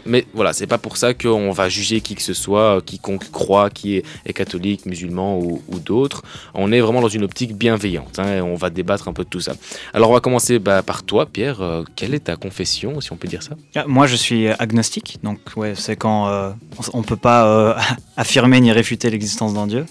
Mais 0.06 0.24
voilà, 0.34 0.52
c'est 0.52 0.66
pas 0.66 0.78
pour 0.78 0.96
ça 0.96 1.14
qu'on 1.14 1.50
va 1.52 1.68
juger 1.68 2.00
qui 2.00 2.14
que 2.14 2.22
ce 2.22 2.29
soit, 2.32 2.76
euh, 2.76 2.80
quiconque 2.80 3.30
croit, 3.30 3.70
qui 3.70 3.96
est, 3.96 4.04
est 4.26 4.32
catholique, 4.32 4.86
musulman 4.86 5.38
ou, 5.38 5.62
ou 5.68 5.78
d'autres. 5.78 6.22
On 6.54 6.72
est 6.72 6.80
vraiment 6.80 7.00
dans 7.00 7.08
une 7.08 7.24
optique 7.24 7.56
bienveillante 7.56 8.18
hein, 8.18 8.36
et 8.36 8.40
on 8.40 8.54
va 8.54 8.70
débattre 8.70 9.08
un 9.08 9.12
peu 9.12 9.24
de 9.24 9.28
tout 9.28 9.40
ça. 9.40 9.52
Alors 9.92 10.10
on 10.10 10.12
va 10.14 10.20
commencer 10.20 10.58
bah, 10.58 10.82
par 10.82 11.02
toi, 11.02 11.26
Pierre. 11.26 11.60
Euh, 11.60 11.84
quelle 11.96 12.14
est 12.14 12.20
ta 12.20 12.36
confession, 12.36 13.00
si 13.00 13.12
on 13.12 13.16
peut 13.16 13.28
dire 13.28 13.42
ça? 13.42 13.54
Ah, 13.74 13.84
Moi, 13.86 14.06
je 14.06 14.16
suis 14.16 14.48
agnostique, 14.48 15.18
donc 15.22 15.38
ouais, 15.56 15.74
c'est 15.74 15.96
quand 15.96 16.28
euh, 16.28 16.50
on 16.92 16.98
ne 16.98 17.04
peut 17.04 17.16
pas 17.16 17.46
euh, 17.46 17.74
affirmer 18.16 18.60
ni 18.60 18.72
réfuter 18.72 19.10
l'existence 19.10 19.54
d'un 19.54 19.66
dieu. 19.66 19.86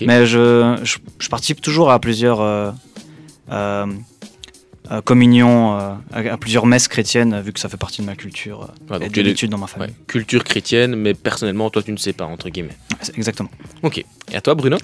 Mais 0.00 0.24
je, 0.24 0.78
je, 0.82 0.96
je 1.18 1.28
participe 1.28 1.60
toujours 1.60 1.90
à 1.90 1.98
plusieurs 1.98 2.40
euh, 4.90 5.00
euh, 5.08 5.14
euh, 5.14 5.94
à, 6.12 6.32
à 6.32 6.36
plusieurs 6.36 6.66
messes 6.66 6.88
chrétiennes, 6.88 7.40
vu 7.40 7.52
que 7.52 7.60
ça 7.60 7.68
fait 7.68 7.76
partie 7.76 8.02
de 8.02 8.06
ma 8.06 8.16
culture 8.16 8.68
euh, 8.90 8.98
et 9.00 9.22
l'étude 9.22 9.50
dans 9.50 9.58
ma 9.58 9.66
famille. 9.66 9.88
Ouais, 9.88 9.94
culture 10.06 10.44
chrétienne, 10.44 10.94
mais 10.94 11.14
personnellement, 11.14 11.70
toi, 11.70 11.82
tu 11.82 11.92
ne 11.92 11.96
sais 11.96 12.12
pas, 12.12 12.26
entre 12.26 12.48
guillemets. 12.50 12.76
Exactement. 13.16 13.50
Ok. 13.82 14.04
Et 14.32 14.36
à 14.36 14.40
toi, 14.40 14.54
Bruno? 14.54 14.76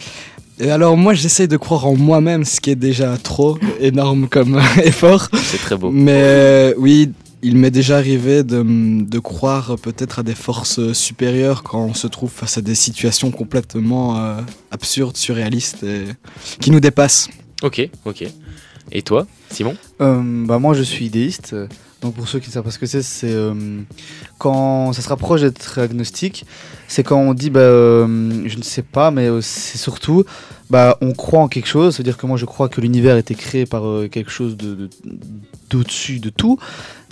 Et 0.62 0.70
alors 0.70 0.94
moi 0.94 1.14
j'essaye 1.14 1.49
de 1.49 1.56
croire 1.56 1.87
en 1.87 1.97
moi-même, 1.97 2.44
ce 2.44 2.61
qui 2.61 2.70
est 2.70 2.76
déjà 2.76 3.17
trop 3.17 3.58
énorme 3.81 4.29
comme 4.29 4.61
effort. 4.85 5.29
C'est 5.32 5.56
très 5.58 5.76
beau. 5.76 5.91
Mais 5.91 6.12
euh, 6.23 6.75
oui, 6.76 7.12
il 7.43 7.56
m'est 7.56 7.70
déjà 7.70 7.96
arrivé 7.96 8.43
de, 8.43 8.62
de 9.03 9.19
croire 9.19 9.76
peut-être 9.82 10.19
à 10.19 10.23
des 10.23 10.35
forces 10.35 10.93
supérieures 10.93 11.62
quand 11.62 11.82
on 11.82 11.94
se 11.94 12.06
trouve 12.06 12.31
face 12.31 12.58
à 12.58 12.61
des 12.61 12.75
situations 12.75 13.31
complètement 13.31 14.19
euh, 14.19 14.41
absurdes, 14.70 15.17
surréalistes 15.17 15.82
et 15.82 16.05
qui 16.61 16.70
nous 16.70 16.81
dépassent. 16.81 17.31
Ok, 17.62 17.88
ok. 18.05 18.25
Et 18.93 19.03
toi, 19.03 19.27
Simon 19.51 19.77
Euh, 20.01 20.21
bah 20.47 20.59
moi 20.59 20.75
je 20.75 20.83
suis 20.83 21.05
idéiste, 21.07 21.55
donc 22.03 22.15
pour 22.15 22.27
ceux 22.29 22.41
qui 22.41 22.49
ne 22.49 22.53
savent 22.53 22.65
pas 22.65 22.71
ce 22.71 22.79
que 22.79 22.87
c'est, 22.87 23.03
c'est 23.03 23.31
euh, 23.31 23.83
quand 24.39 24.93
ça 24.93 25.03
se 25.03 25.09
rapproche 25.09 25.43
d'être 25.43 25.79
agnostique, 25.79 26.45
c'est 26.89 27.03
quand 27.05 27.21
on 27.21 27.35
dit 27.35 27.51
bah 27.51 27.61
euh, 27.61 28.43
je 28.47 28.57
ne 28.57 28.63
sais 28.63 28.83
pas, 28.83 29.11
mais 29.11 29.29
c'est 29.43 29.79
surtout 29.79 30.25
bah 30.71 30.97
on 31.01 31.13
croit 31.13 31.41
en 31.41 31.49
quelque 31.49 31.69
chose, 31.69 31.95
c'est-à-dire 31.95 32.17
que 32.17 32.27
moi 32.27 32.37
je 32.37 32.47
crois 32.47 32.69
que 32.69 32.81
l'univers 32.81 33.15
a 33.17 33.19
été 33.19 33.35
créé 33.35 33.65
par 33.67 33.83
quelque 34.11 34.31
chose 34.31 34.57
de, 34.57 34.75
de- 34.75 34.91
d'au-dessus 35.71 36.19
de 36.19 36.31
tout, 36.31 36.59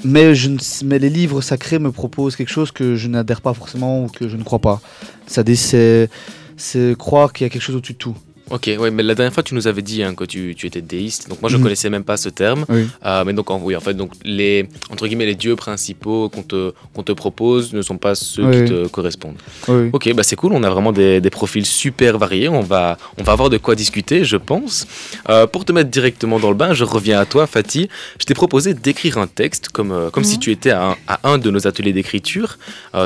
mais 0.05 0.35
je 0.35 0.51
mais 0.85 0.99
les 0.99 1.11
livres 1.11 1.41
sacrés 1.43 1.79
me 1.79 1.93
proposent 1.93 2.35
quelque 2.35 2.51
chose 2.51 2.73
que 2.73 2.97
je 2.97 3.07
n'adhère 3.09 3.41
pas 3.41 3.55
forcément 3.55 4.05
ou 4.05 4.09
que 4.09 4.29
je 4.29 4.37
ne 4.37 4.43
crois 4.43 4.59
pas. 4.59 4.81
C'est 5.27 6.97
croire 6.99 7.33
qu'il 7.33 7.45
y 7.45 7.47
a 7.47 7.51
quelque 7.51 7.63
chose 7.63 7.77
au-dessus 7.77 7.93
de 7.93 7.99
tout. 7.99 8.17
Ok, 8.51 8.71
ouais, 8.79 8.91
mais 8.91 9.03
la 9.03 9.15
dernière 9.15 9.33
fois, 9.33 9.43
tu 9.43 9.55
nous 9.55 9.67
avais 9.67 9.83
dit 9.83 10.03
hein, 10.03 10.15
que 10.15 10.25
tu, 10.25 10.55
tu 10.57 10.67
étais 10.67 10.81
déiste. 10.81 11.29
Donc 11.29 11.41
moi, 11.43 11.51
je 11.51 11.57
Mhm. 11.57 11.63
connaissais 11.65 11.91
même 11.91 12.05
pas 12.05 12.17
ce 12.17 12.29
terme. 12.29 12.65
Oui. 12.69 12.87
Euh, 13.05 13.25
mais 13.25 13.33
donc, 13.33 13.51
en, 13.51 13.61
oui, 13.61 13.77
en 13.77 13.81
fait, 13.81 13.95
donc 13.95 14.13
les 14.25 14.69
entre 14.91 15.07
guillemets 15.07 15.27
les 15.27 15.35
dieux 15.35 15.57
principaux 15.57 16.29
qu'on 16.29 16.43
te 16.43 16.73
qu'on 16.95 17.03
te 17.03 17.13
propose 17.13 17.73
ne 17.75 17.83
sont 17.83 17.99
pas 17.99 18.15
ceux 18.15 18.45
Oui. 18.45 18.65
qui 18.65 18.71
te 18.71 18.87
correspondent. 18.89 19.37
Oui. 19.69 19.91
Ok, 19.93 20.13
bah 20.15 20.23
c'est 20.23 20.37
cool. 20.37 20.53
On 20.55 20.63
a 20.63 20.71
vraiment 20.71 20.93
des, 20.93 21.21
des 21.21 21.31
profils 21.31 21.67
super 21.67 22.19
variés. 22.19 22.49
On 22.49 22.61
va 22.61 22.97
on 23.19 23.23
va 23.23 23.33
avoir 23.33 23.51
de 23.51 23.59
quoi 23.59 23.75
discuter, 23.75 24.25
je 24.25 24.37
pense. 24.37 24.87
Euh, 25.29 25.47
pour 25.47 25.65
te 25.65 25.73
mettre 25.73 25.91
directement 25.91 26.39
dans 26.41 26.51
le 26.51 26.57
bain, 26.57 26.73
je 26.75 26.85
reviens 26.85 27.19
à 27.21 27.27
toi, 27.27 27.47
Fatih. 27.47 27.89
Je 28.21 28.25
t'ai 28.25 28.35
proposé 28.35 28.75
d'écrire 28.75 29.19
un 29.19 29.27
texte 29.27 29.69
comme 29.69 29.93
euh, 29.93 30.11
comme 30.11 30.25
si 30.25 30.35
Mhm. 30.37 30.41
tu 30.41 30.51
étais 30.53 30.71
à 30.71 30.91
un, 30.91 30.97
à 31.07 31.21
un 31.31 31.39
de 31.39 31.51
nos 31.51 31.67
ateliers 31.67 31.93
d'écriture 31.93 32.59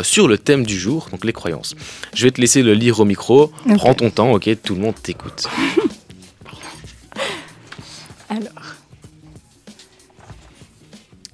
sur 0.03 0.29
le 0.29 0.39
thème 0.39 0.65
du 0.65 0.79
jour, 0.79 1.09
donc 1.11 1.25
les 1.25 1.33
croyances. 1.33 1.75
Je 2.15 2.25
vais 2.25 2.31
te 2.31 2.41
laisser 2.41 2.63
le 2.63 2.75
lire 2.75 3.01
au 3.01 3.05
micro. 3.05 3.51
Ok. 3.69 3.77
Prends 3.77 3.95
ton 3.95 4.11
temps, 4.11 4.33
ok 4.33 4.49
Tout 4.63 4.75
le 4.75 4.81
monde 4.81 4.95
t'écoute. 5.03 5.32
Alors. 8.29 8.77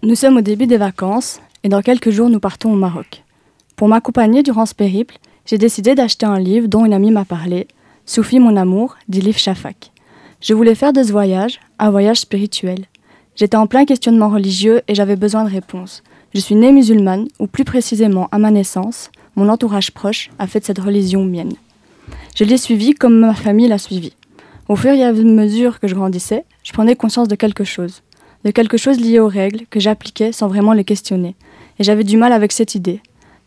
Nous 0.03 0.15
sommes 0.15 0.37
au 0.37 0.41
début 0.41 0.67
des 0.67 0.77
vacances 0.77 1.41
et 1.65 1.69
dans 1.69 1.83
quelques 1.83 2.11
jours 2.11 2.31
nous 2.31 2.41
partons 2.41 2.73
au 2.73 2.77
Maroc. 2.77 3.25
Pour 3.77 3.89
m'accompagner 3.89 4.43
durant 4.43 4.67
ce 4.67 4.75
périple, 4.75 5.19
j'ai 5.47 5.59
décidé 5.59 5.95
d'acheter 5.95 6.27
un 6.27 6.39
livre 6.39 6.69
dont 6.69 6.85
une 6.85 6.93
amie 6.93 7.11
m'a 7.11 7.25
parlé, 7.25 7.69
Soufi 8.07 8.39
mon 8.39 8.57
amour, 8.57 8.97
d'Ilif 9.09 9.39
Shafak. 9.39 9.93
Je 10.41 10.55
voulais 10.55 10.75
faire 10.75 10.93
de 10.93 11.03
ce 11.03 11.13
voyage 11.13 11.61
un 11.79 11.91
voyage 11.91 12.21
spirituel. 12.21 12.87
J'étais 13.37 13.57
en 13.57 13.67
plein 13.67 13.85
questionnement 13.85 14.29
religieux 14.29 14.83
et 14.89 14.95
j'avais 14.95 15.17
besoin 15.17 15.45
de 15.45 15.51
réponses. 15.51 16.03
Je 16.35 16.41
suis 16.41 16.55
née 16.55 16.73
musulmane, 16.73 17.29
ou 17.39 17.47
plus 17.47 17.65
précisément 17.65 18.29
à 18.33 18.39
ma 18.39 18.51
naissance, 18.51 19.11
mon 19.37 19.49
entourage 19.49 19.93
proche 19.93 20.31
a 20.39 20.47
fait 20.47 20.61
de 20.61 20.65
cette 20.65 20.79
religion 20.79 21.25
mienne. 21.25 21.55
Je 22.35 22.45
l'ai 22.45 22.57
suivie 22.57 22.95
comme 22.95 23.19
ma 23.19 23.35
famille 23.35 23.69
l'a 23.69 23.79
suivie. 23.79 24.15
Au 24.69 24.77
fur 24.77 24.93
et 24.93 25.03
à 25.03 25.13
mesure 25.13 25.81
que 25.81 25.89
je 25.89 25.95
grandissais, 25.95 26.45
je 26.63 26.73
prenais 26.73 26.95
conscience 26.95 27.29
de 27.29 27.35
quelque 27.35 27.65
chose, 27.65 28.03
de 28.45 28.51
quelque 28.51 28.77
chose 28.77 29.01
lié 29.01 29.19
aux 29.19 29.29
règles 29.29 29.67
que 29.71 29.81
j'appliquais 29.81 30.33
sans 30.33 30.47
vraiment 30.47 30.73
les 30.73 30.85
questionner. 30.85 31.37
Et 31.79 31.85
j'avais 31.85 32.05
du 32.05 32.17
mal 32.17 32.33
avec 32.33 32.53
cette 32.53 32.75
idée. 32.75 33.01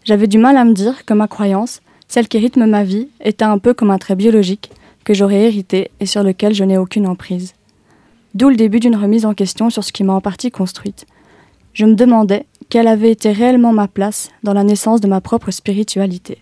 J'avais 0.04 0.28
du 0.28 0.40
mal 0.40 0.58
à 0.58 0.66
me 0.66 0.74
dire 0.74 1.06
que 1.06 1.14
ma 1.14 1.28
croyance, 1.28 1.82
celle 2.08 2.28
qui 2.28 2.40
rythme 2.40 2.66
ma 2.66 2.84
vie, 2.84 3.08
était 3.24 3.46
un 3.46 3.60
peu 3.60 3.74
comme 3.74 3.92
un 3.92 4.00
trait 4.00 4.16
biologique 4.16 4.72
que 5.04 5.14
j'aurais 5.14 5.42
hérité 5.42 5.92
et 6.00 6.06
sur 6.06 6.24
lequel 6.24 6.54
je 6.54 6.64
n'ai 6.64 6.78
aucune 6.78 7.08
emprise. 7.08 7.54
D'où 8.34 8.50
le 8.50 8.56
début 8.56 8.80
d'une 8.80 8.96
remise 8.96 9.26
en 9.26 9.34
question 9.34 9.70
sur 9.70 9.84
ce 9.84 9.92
qui 9.92 10.04
m'a 10.04 10.14
en 10.14 10.22
partie 10.22 10.52
construite. 10.52 11.06
Je 11.74 11.86
me 11.86 11.96
demandais 11.96 12.46
quelle 12.70 12.88
avait 12.88 13.12
été 13.12 13.32
réellement 13.32 13.74
ma 13.74 13.88
place 13.88 14.30
dans 14.44 14.54
la 14.54 14.64
naissance 14.64 15.02
de 15.02 15.08
ma 15.08 15.22
propre 15.22 15.52
spiritualité. 15.52 16.40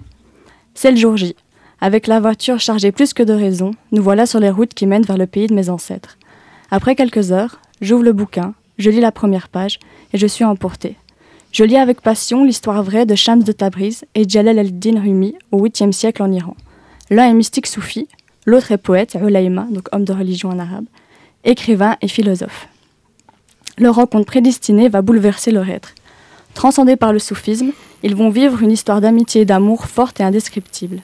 C'est 0.73 0.91
le 0.91 0.97
jour 0.97 1.17
J. 1.17 1.35
Avec 1.81 2.07
la 2.07 2.19
voiture 2.19 2.59
chargée 2.59 2.91
plus 2.91 3.13
que 3.13 3.23
de 3.23 3.31
raison, 3.31 3.71
nous 3.93 4.03
voilà 4.03 4.25
sur 4.25 4.39
les 4.39 4.49
routes 4.49 4.73
qui 4.73 4.85
mènent 4.85 5.03
vers 5.03 5.17
le 5.17 5.27
pays 5.27 5.47
de 5.47 5.53
mes 5.53 5.69
ancêtres. 5.69 6.17
Après 6.71 6.95
quelques 6.95 7.31
heures, 7.31 7.61
j'ouvre 7.79 8.03
le 8.03 8.11
bouquin, 8.11 8.53
je 8.77 8.89
lis 8.89 8.99
la 8.99 9.13
première 9.13 9.47
page 9.47 9.79
et 10.13 10.17
je 10.17 10.27
suis 10.27 10.43
emportée. 10.43 10.97
Je 11.51 11.63
lis 11.63 11.77
avec 11.77 12.01
passion 12.01 12.43
l'histoire 12.43 12.83
vraie 12.83 13.05
de 13.05 13.15
Shams 13.15 13.43
de 13.43 13.51
Tabriz 13.53 14.03
et 14.13 14.27
Jalal 14.27 14.59
el-Din 14.59 14.99
Rumi 14.99 15.35
au 15.51 15.65
8e 15.65 15.93
siècle 15.93 16.21
en 16.21 16.31
Iran. 16.31 16.55
L'un 17.09 17.29
est 17.29 17.33
mystique 17.33 17.65
soufi, 17.65 18.07
l'autre 18.45 18.71
est 18.71 18.77
poète, 18.77 19.17
Ulaïma, 19.19 19.65
donc 19.71 19.87
homme 19.93 20.03
de 20.03 20.13
religion 20.13 20.49
en 20.49 20.59
arabe, 20.59 20.85
écrivain 21.45 21.95
et 22.01 22.07
philosophe. 22.07 22.67
Leur 23.77 23.95
rencontre 23.95 24.25
prédestinée 24.25 24.89
va 24.89 25.01
bouleverser 25.01 25.51
leur 25.51 25.69
être. 25.69 25.95
Transcendés 26.53 26.97
par 26.97 27.13
le 27.13 27.19
soufisme, 27.19 27.71
ils 28.03 28.15
vont 28.15 28.29
vivre 28.29 28.61
une 28.61 28.71
histoire 28.71 28.99
d'amitié 28.99 29.41
et 29.41 29.45
d'amour 29.45 29.85
forte 29.85 30.19
et 30.19 30.23
indescriptible. 30.23 31.01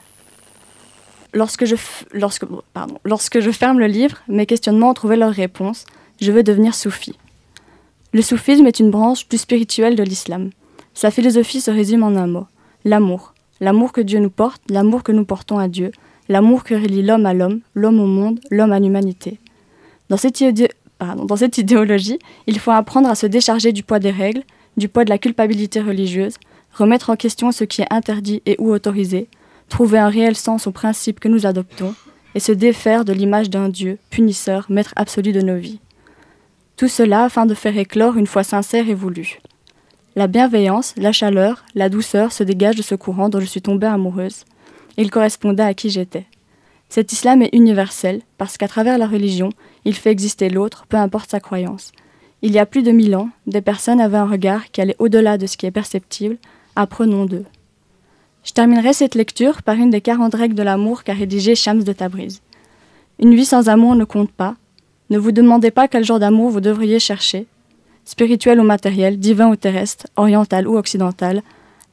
Lorsque 1.35 1.65
je, 1.65 1.75
ferme 3.51 3.79
le 3.79 3.87
livre, 3.87 4.17
mes 4.29 4.45
questionnements 4.45 4.91
ont 4.91 4.93
trouvé 4.93 5.17
leur 5.17 5.31
réponse. 5.31 5.85
Je 6.21 6.31
veux 6.31 6.43
devenir 6.43 6.73
soufi. 6.73 7.17
Le 8.13 8.21
soufisme 8.21 8.65
est 8.65 8.79
une 8.79 8.89
branche 8.89 9.27
plus 9.27 9.39
spirituelle 9.39 9.97
de 9.97 10.03
l'islam. 10.03 10.51
Sa 10.93 11.11
philosophie 11.11 11.59
se 11.59 11.71
résume 11.71 12.03
en 12.03 12.15
un 12.15 12.27
mot 12.27 12.45
L'amour. 12.85 13.33
L'amour 13.59 13.91
que 13.91 13.99
Dieu 13.99 14.19
nous 14.19 14.29
porte, 14.29 14.61
l'amour 14.69 15.03
que 15.03 15.11
nous 15.11 15.25
portons 15.25 15.59
à 15.59 15.67
Dieu, 15.67 15.91
l'amour 16.29 16.63
que 16.63 16.73
relie 16.73 17.03
l'homme 17.03 17.25
à 17.25 17.33
l'homme, 17.33 17.59
l'homme 17.73 17.99
au 17.99 18.07
monde, 18.07 18.39
l'homme 18.49 18.71
à 18.71 18.79
l'humanité. 18.79 19.39
Dans 20.09 20.17
dans 21.15 21.35
cette 21.35 21.57
idéologie, 21.57 22.19
il 22.47 22.59
faut 22.59 22.71
apprendre 22.71 23.09
à 23.09 23.15
se 23.15 23.27
décharger 23.27 23.73
du 23.73 23.83
poids 23.83 23.99
des 23.99 24.11
règles, 24.11 24.43
du 24.77 24.87
poids 24.87 25.03
de 25.03 25.09
la 25.09 25.17
culpabilité 25.17 25.81
religieuse, 25.81 26.35
remettre 26.73 27.09
en 27.09 27.17
question 27.17 27.51
ce 27.51 27.65
qui 27.65 27.81
est 27.81 27.93
interdit 27.93 28.41
et 28.45 28.55
ou 28.59 28.71
autorisé, 28.71 29.27
trouver 29.69 29.97
un 29.97 30.09
réel 30.09 30.35
sens 30.35 30.67
aux 30.67 30.71
principes 30.71 31.19
que 31.19 31.27
nous 31.27 31.45
adoptons, 31.45 31.95
et 32.35 32.39
se 32.39 32.51
défaire 32.51 33.05
de 33.05 33.13
l'image 33.13 33.49
d'un 33.49 33.69
Dieu, 33.69 33.97
punisseur, 34.09 34.65
maître 34.69 34.93
absolu 34.97 35.31
de 35.31 35.41
nos 35.41 35.55
vies. 35.55 35.79
Tout 36.75 36.89
cela 36.89 37.23
afin 37.23 37.45
de 37.45 37.53
faire 37.53 37.77
éclore 37.77 38.17
une 38.17 38.27
foi 38.27 38.43
sincère 38.43 38.89
et 38.89 38.93
voulue. 38.93 39.39
La 40.17 40.27
bienveillance, 40.27 40.93
la 40.97 41.13
chaleur, 41.13 41.65
la 41.75 41.89
douceur 41.89 42.33
se 42.33 42.43
dégagent 42.43 42.75
de 42.75 42.81
ce 42.81 42.95
courant 42.95 43.29
dont 43.29 43.39
je 43.39 43.45
suis 43.45 43.61
tombée 43.61 43.87
amoureuse. 43.87 44.43
Il 44.97 45.09
correspondait 45.09 45.63
à 45.63 45.73
qui 45.73 45.89
j'étais. 45.89 46.25
Cet 46.89 47.11
islam 47.13 47.41
est 47.41 47.53
universel 47.53 48.21
parce 48.37 48.57
qu'à 48.57 48.67
travers 48.67 48.97
la 48.97 49.07
religion, 49.07 49.49
il 49.85 49.95
fait 49.95 50.11
exister 50.11 50.49
l'autre, 50.49 50.85
peu 50.87 50.97
importe 50.97 51.31
sa 51.31 51.39
croyance. 51.39 51.91
Il 52.41 52.51
y 52.51 52.59
a 52.59 52.65
plus 52.65 52.83
de 52.83 52.91
mille 52.91 53.15
ans, 53.15 53.29
des 53.47 53.61
personnes 53.61 54.01
avaient 54.01 54.17
un 54.17 54.29
regard 54.29 54.71
qui 54.71 54.81
allait 54.81 54.95
au-delà 54.99 55.37
de 55.37 55.47
ce 55.47 55.57
qui 55.57 55.65
est 55.65 55.71
perceptible. 55.71 56.37
Apprenons 56.75 57.25
d'eux. 57.25 57.45
Je 58.45 58.51
terminerai 58.51 58.93
cette 58.93 59.15
lecture 59.15 59.63
par 59.63 59.75
une 59.75 59.89
des 59.89 60.01
40 60.01 60.35
règles 60.35 60.53
de 60.53 60.61
l'amour 60.61 61.03
qu'a 61.03 61.13
rédigé 61.13 61.55
Shams 61.55 61.83
de 61.83 61.91
Tabriz. 61.93 62.41
Une 63.19 63.33
vie 63.33 63.45
sans 63.45 63.69
amour 63.69 63.95
ne 63.95 64.05
compte 64.05 64.31
pas. 64.31 64.55
Ne 65.09 65.17
vous 65.17 65.31
demandez 65.31 65.71
pas 65.71 65.87
quel 65.87 66.05
genre 66.05 66.19
d'amour 66.19 66.51
vous 66.51 66.61
devriez 66.61 66.99
chercher. 66.99 67.47
Spirituel 68.05 68.59
ou 68.59 68.63
matériel, 68.63 69.17
divin 69.17 69.49
ou 69.49 69.55
terrestre, 69.55 70.05
oriental 70.15 70.67
ou 70.67 70.77
occidental, 70.77 71.41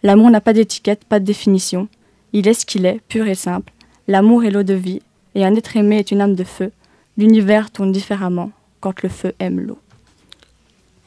l'amour 0.02 0.28
n'a 0.30 0.42
pas 0.42 0.52
d'étiquette, 0.52 1.04
pas 1.04 1.20
de 1.20 1.24
définition. 1.24 1.88
Il 2.34 2.46
est 2.46 2.54
ce 2.54 2.66
qu'il 2.66 2.84
est, 2.84 3.00
pur 3.08 3.26
et 3.26 3.34
simple. 3.34 3.72
L'amour 4.06 4.44
est 4.44 4.50
l'eau 4.50 4.62
de 4.62 4.74
vie, 4.74 5.00
et 5.34 5.46
un 5.46 5.54
être 5.54 5.74
aimé 5.78 5.98
est 5.98 6.10
une 6.10 6.20
âme 6.20 6.34
de 6.34 6.44
feu. 6.44 6.70
L'univers 7.16 7.70
tourne 7.70 7.92
différemment 7.92 8.50
quand 8.80 9.02
le 9.02 9.08
feu 9.08 9.32
aime 9.38 9.60
l'eau. 9.60 9.78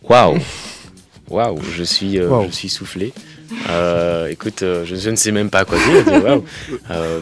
Waouh 0.09 0.39
Waouh, 1.29 1.61
je 1.61 1.83
suis, 1.83 2.19
euh, 2.19 2.47
je 2.47 2.51
suis 2.51 2.69
soufflé. 2.69 3.13
Euh, 3.69 4.27
écoute, 4.27 4.63
euh, 4.63 4.85
je, 4.85 5.09
ne 5.09 5.15
sais 5.15 5.31
même 5.31 5.49
pas 5.49 5.59
à 5.59 5.65
quoi 5.65 5.77
dire. 5.77 6.41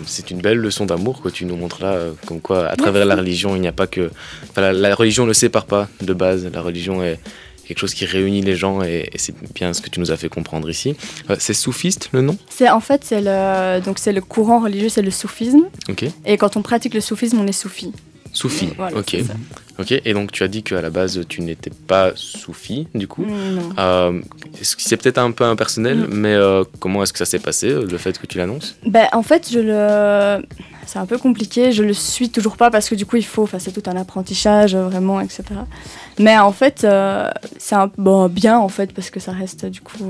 c'est 0.05 0.31
une 0.31 0.41
belle 0.41 0.57
leçon 0.57 0.85
d'amour 0.85 1.21
que 1.21 1.29
tu 1.29 1.45
nous 1.45 1.55
montres 1.55 1.81
là, 1.81 1.97
comme 2.25 2.41
quoi 2.41 2.67
à 2.67 2.75
travers 2.75 3.05
la 3.05 3.15
religion, 3.15 3.55
il 3.55 3.61
n'y 3.61 3.67
a 3.67 3.71
pas 3.73 3.87
que. 3.87 4.11
la, 4.55 4.73
la, 4.73 4.95
religion 4.95 5.25
ne 5.25 5.33
sépare 5.33 5.65
pas 5.65 5.87
de 6.01 6.13
base. 6.13 6.49
La 6.53 6.61
religion 6.61 7.03
est 7.03 7.19
quelque 7.67 7.79
chose 7.79 7.93
qui 7.93 8.05
réunit 8.05 8.41
les 8.41 8.55
gens 8.55 8.81
et, 8.81 9.09
c'est 9.15 9.33
bien 9.53 9.73
ce 9.73 9.81
que 9.81 9.89
tu 9.89 9.99
nous 9.99 10.11
as 10.11 10.17
fait 10.17 10.29
comprendre 10.29 10.69
ici. 10.69 10.95
c'est 11.39 11.53
soufiste 11.53 12.09
le 12.11 12.21
nom? 12.21 12.37
C'est 12.49 12.69
en 12.69 12.79
fait 12.79 13.03
c'est 13.03 13.21
le 13.21 13.81
donc 13.81 13.99
c'est 13.99 14.13
le 14.13 14.21
courant 14.21 14.59
religieux, 14.59 14.89
c'est 14.89 15.01
le 15.01 15.11
soufisme. 15.11 15.65
Ok. 15.89 16.05
Et 16.25 16.37
quand 16.37 16.57
on 16.57 16.61
pratique 16.61 16.93
le 16.93 17.01
soufisme, 17.01 17.39
on 17.39 17.47
est 17.47 17.51
soufi. 17.51 17.91
Soufi, 18.33 18.69
ok. 18.95 19.17
Ok, 19.79 19.91
et 19.91 20.13
donc 20.13 20.31
tu 20.31 20.43
as 20.43 20.47
dit 20.47 20.61
qu'à 20.61 20.81
la 20.81 20.89
base 20.89 21.21
tu 21.27 21.41
n'étais 21.41 21.71
pas 21.71 22.11
soufi 22.15 22.87
du 22.93 23.07
coup. 23.07 23.25
Non. 23.25 23.69
Euh, 23.79 24.21
c'est 24.61 24.97
peut-être 24.97 25.17
un 25.17 25.31
peu 25.31 25.45
impersonnel, 25.45 25.97
mm. 25.97 26.07
mais 26.11 26.33
euh, 26.33 26.63
comment 26.79 27.01
est-ce 27.03 27.13
que 27.13 27.19
ça 27.19 27.25
s'est 27.25 27.39
passé, 27.39 27.69
euh, 27.69 27.87
le 27.89 27.97
fait 27.97 28.19
que 28.19 28.27
tu 28.27 28.37
l'annonces? 28.37 28.75
Ben, 28.85 29.07
En 29.13 29.23
fait, 29.23 29.49
je 29.51 29.59
le... 29.59 30.45
c'est 30.85 30.99
un 30.99 31.05
peu 31.05 31.17
compliqué, 31.17 31.71
je 31.71 31.83
le 31.83 31.93
suis 31.93 32.29
toujours 32.29 32.57
pas 32.57 32.69
parce 32.69 32.89
que 32.89 32.95
du 32.95 33.05
coup 33.05 33.15
il 33.17 33.25
faut, 33.25 33.47
c'est 33.57 33.71
tout 33.71 33.89
un 33.89 33.95
apprentissage 33.95 34.75
vraiment, 34.75 35.19
etc. 35.21 35.43
Mais 36.19 36.37
en 36.37 36.51
fait, 36.51 36.85
c'est 37.57 37.75
un 37.75 37.91
bon, 37.97 38.29
bien 38.29 38.57
en 38.59 38.69
fait 38.69 38.93
parce 38.93 39.09
que 39.09 39.19
ça 39.19 39.31
reste 39.31 39.65
du 39.65 39.81
coup 39.81 40.03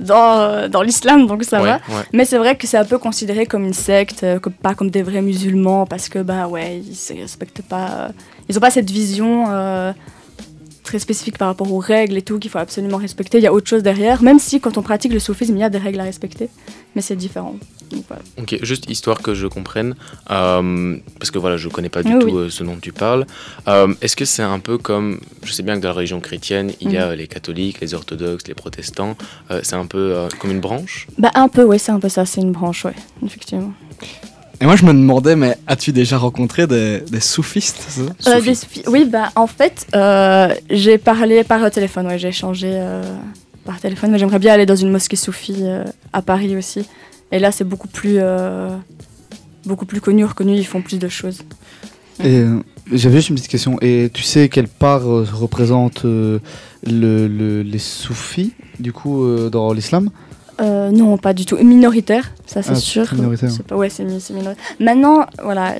dans, 0.00 0.70
dans 0.70 0.82
l'islam, 0.82 1.26
donc 1.26 1.44
ça 1.44 1.60
va. 1.60 1.80
Mais 2.12 2.24
c'est 2.24 2.38
vrai 2.38 2.56
que 2.56 2.66
c'est 2.66 2.78
un 2.78 2.84
peu 2.84 2.98
considéré 2.98 3.46
comme 3.46 3.64
une 3.64 3.74
secte, 3.74 4.24
pas 4.62 4.74
comme 4.74 4.90
des 4.90 5.02
vrais 5.02 5.22
musulmans, 5.22 5.86
parce 5.86 6.08
que, 6.08 6.18
bah 6.18 6.48
ouais, 6.48 6.78
ils 6.78 7.14
ne 7.14 7.20
respectent 7.22 7.62
pas. 7.62 8.08
ils 8.48 8.54
n'ont 8.54 8.60
pas 8.60 8.70
cette 8.70 8.90
vision 8.90 9.46
euh, 9.48 9.92
très 10.86 10.98
spécifique 10.98 11.36
par 11.36 11.48
rapport 11.48 11.70
aux 11.70 11.78
règles 11.78 12.16
et 12.16 12.22
tout 12.22 12.38
qu'il 12.38 12.50
faut 12.50 12.58
absolument 12.58 12.96
respecter. 12.96 13.38
Il 13.38 13.44
y 13.44 13.46
a 13.46 13.52
autre 13.52 13.68
chose 13.68 13.82
derrière, 13.82 14.22
même 14.22 14.38
si 14.38 14.60
quand 14.60 14.78
on 14.78 14.82
pratique 14.82 15.12
le 15.12 15.18
soufisme, 15.18 15.54
il 15.56 15.60
y 15.60 15.64
a 15.64 15.68
des 15.68 15.78
règles 15.78 16.00
à 16.00 16.04
respecter, 16.04 16.48
mais 16.94 17.02
c'est 17.02 17.16
différent. 17.16 17.56
Ok, 18.38 18.58
juste 18.62 18.90
histoire 18.90 19.22
que 19.22 19.34
je 19.34 19.46
comprenne, 19.46 19.94
euh, 20.30 20.96
parce 21.18 21.30
que 21.30 21.38
voilà, 21.38 21.56
je 21.56 21.68
connais 21.68 21.88
pas 21.88 22.02
du 22.02 22.18
tout 22.18 22.36
euh, 22.36 22.50
ce 22.50 22.64
dont 22.64 22.76
tu 22.76 22.92
parles. 22.92 23.26
Euh, 23.68 23.94
est-ce 24.00 24.16
que 24.16 24.24
c'est 24.24 24.42
un 24.42 24.58
peu 24.58 24.78
comme, 24.78 25.20
je 25.44 25.52
sais 25.52 25.62
bien 25.62 25.76
que 25.76 25.80
dans 25.80 25.90
la 25.90 25.94
religion 25.94 26.20
chrétienne, 26.20 26.72
il 26.80 26.92
y 26.92 26.96
a 26.96 27.10
mhm. 27.10 27.14
les 27.14 27.28
catholiques, 27.28 27.80
les 27.80 27.94
orthodoxes, 27.94 28.48
les 28.48 28.54
protestants. 28.54 29.16
c'est 29.62 29.76
un 29.76 29.86
peu 29.86 30.28
comme 30.40 30.50
une 30.50 30.60
branche? 30.60 31.06
Bah 31.18 31.30
un 31.34 31.48
peu, 31.48 31.64
oui, 31.64 31.78
c'est 31.78 31.92
un 31.92 32.00
peu 32.00 32.08
ça, 32.08 32.24
c'est 32.26 32.40
une 32.40 32.52
branche, 32.52 32.84
oui, 32.84 32.92
effectivement. 33.24 33.72
Et 34.60 34.64
moi, 34.64 34.76
je 34.76 34.84
me 34.84 34.92
demandais, 34.92 35.36
mais 35.36 35.56
as-tu 35.66 35.92
déjà 35.92 36.18
rencontré 36.18 36.66
des, 36.66 37.02
soufistes 37.20 38.00
Oui, 38.86 39.04
bah 39.04 39.30
en 39.34 39.46
fait, 39.46 39.86
j'ai 40.70 40.98
parlé 40.98 41.44
par 41.44 41.70
téléphone, 41.70 42.06
ouais, 42.06 42.18
j'ai 42.18 42.28
échangé 42.28 42.80
par 43.64 43.80
téléphone, 43.80 44.12
mais 44.12 44.18
j'aimerais 44.18 44.38
bien 44.38 44.54
aller 44.54 44.66
dans 44.66 44.76
une 44.76 44.90
mosquée 44.90 45.16
soufie 45.16 45.64
à 46.12 46.22
Paris 46.22 46.56
aussi. 46.56 46.86
Et 47.32 47.38
là, 47.38 47.50
c'est 47.50 47.64
beaucoup 47.64 47.88
plus, 47.88 48.16
euh, 48.18 48.76
beaucoup 49.64 49.86
plus 49.86 50.00
connu, 50.00 50.24
reconnu, 50.24 50.54
ils 50.54 50.66
font 50.66 50.82
plus 50.82 50.98
de 50.98 51.08
choses. 51.08 51.42
Et 52.22 52.38
euh, 52.38 52.60
j'avais 52.92 53.16
juste 53.16 53.30
une 53.30 53.36
petite 53.36 53.50
question. 53.50 53.78
Et 53.80 54.10
tu 54.12 54.22
sais 54.22 54.48
quelle 54.48 54.68
part 54.68 55.06
euh, 55.06 55.26
représente 55.32 56.04
le, 56.04 56.40
les 56.84 57.78
soufis, 57.78 58.52
du 58.78 58.92
coup, 58.92 59.26
dans 59.50 59.72
l'islam? 59.72 60.10
Non, 60.60 61.18
pas 61.18 61.32
du 61.34 61.44
tout. 61.46 61.56
Minoritaire, 61.56 62.32
ça 62.46 62.62
c'est 62.62 62.72
ah, 62.72 62.74
sûr. 62.76 63.14
Minoritaire. 63.14 63.50
Pas, 63.66 63.76
ouais, 63.76 63.90
c'est 63.90 64.04
minoritaire. 64.04 64.56
Maintenant, 64.80 65.26
voilà, 65.42 65.74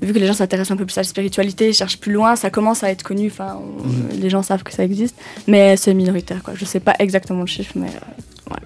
vu 0.00 0.12
que 0.12 0.18
les 0.18 0.26
gens 0.26 0.34
s'intéressent 0.34 0.72
un 0.72 0.76
peu 0.76 0.86
plus 0.86 0.96
à 0.98 1.00
la 1.00 1.06
spiritualité, 1.08 1.72
cherchent 1.72 1.98
plus 1.98 2.12
loin, 2.12 2.36
ça 2.36 2.50
commence 2.50 2.82
à 2.82 2.90
être 2.90 3.02
connu. 3.02 3.28
Enfin, 3.28 3.54
mm. 3.54 4.20
les 4.20 4.30
gens 4.30 4.42
savent 4.42 4.62
que 4.62 4.72
ça 4.72 4.84
existe, 4.84 5.16
mais 5.46 5.76
c'est 5.76 5.94
minoritaire. 5.94 6.42
Quoi. 6.42 6.54
Je 6.56 6.64
sais 6.64 6.80
pas 6.80 6.94
exactement 6.98 7.40
le 7.40 7.46
chiffre, 7.46 7.72
mais 7.76 7.90
voilà. 8.46 8.62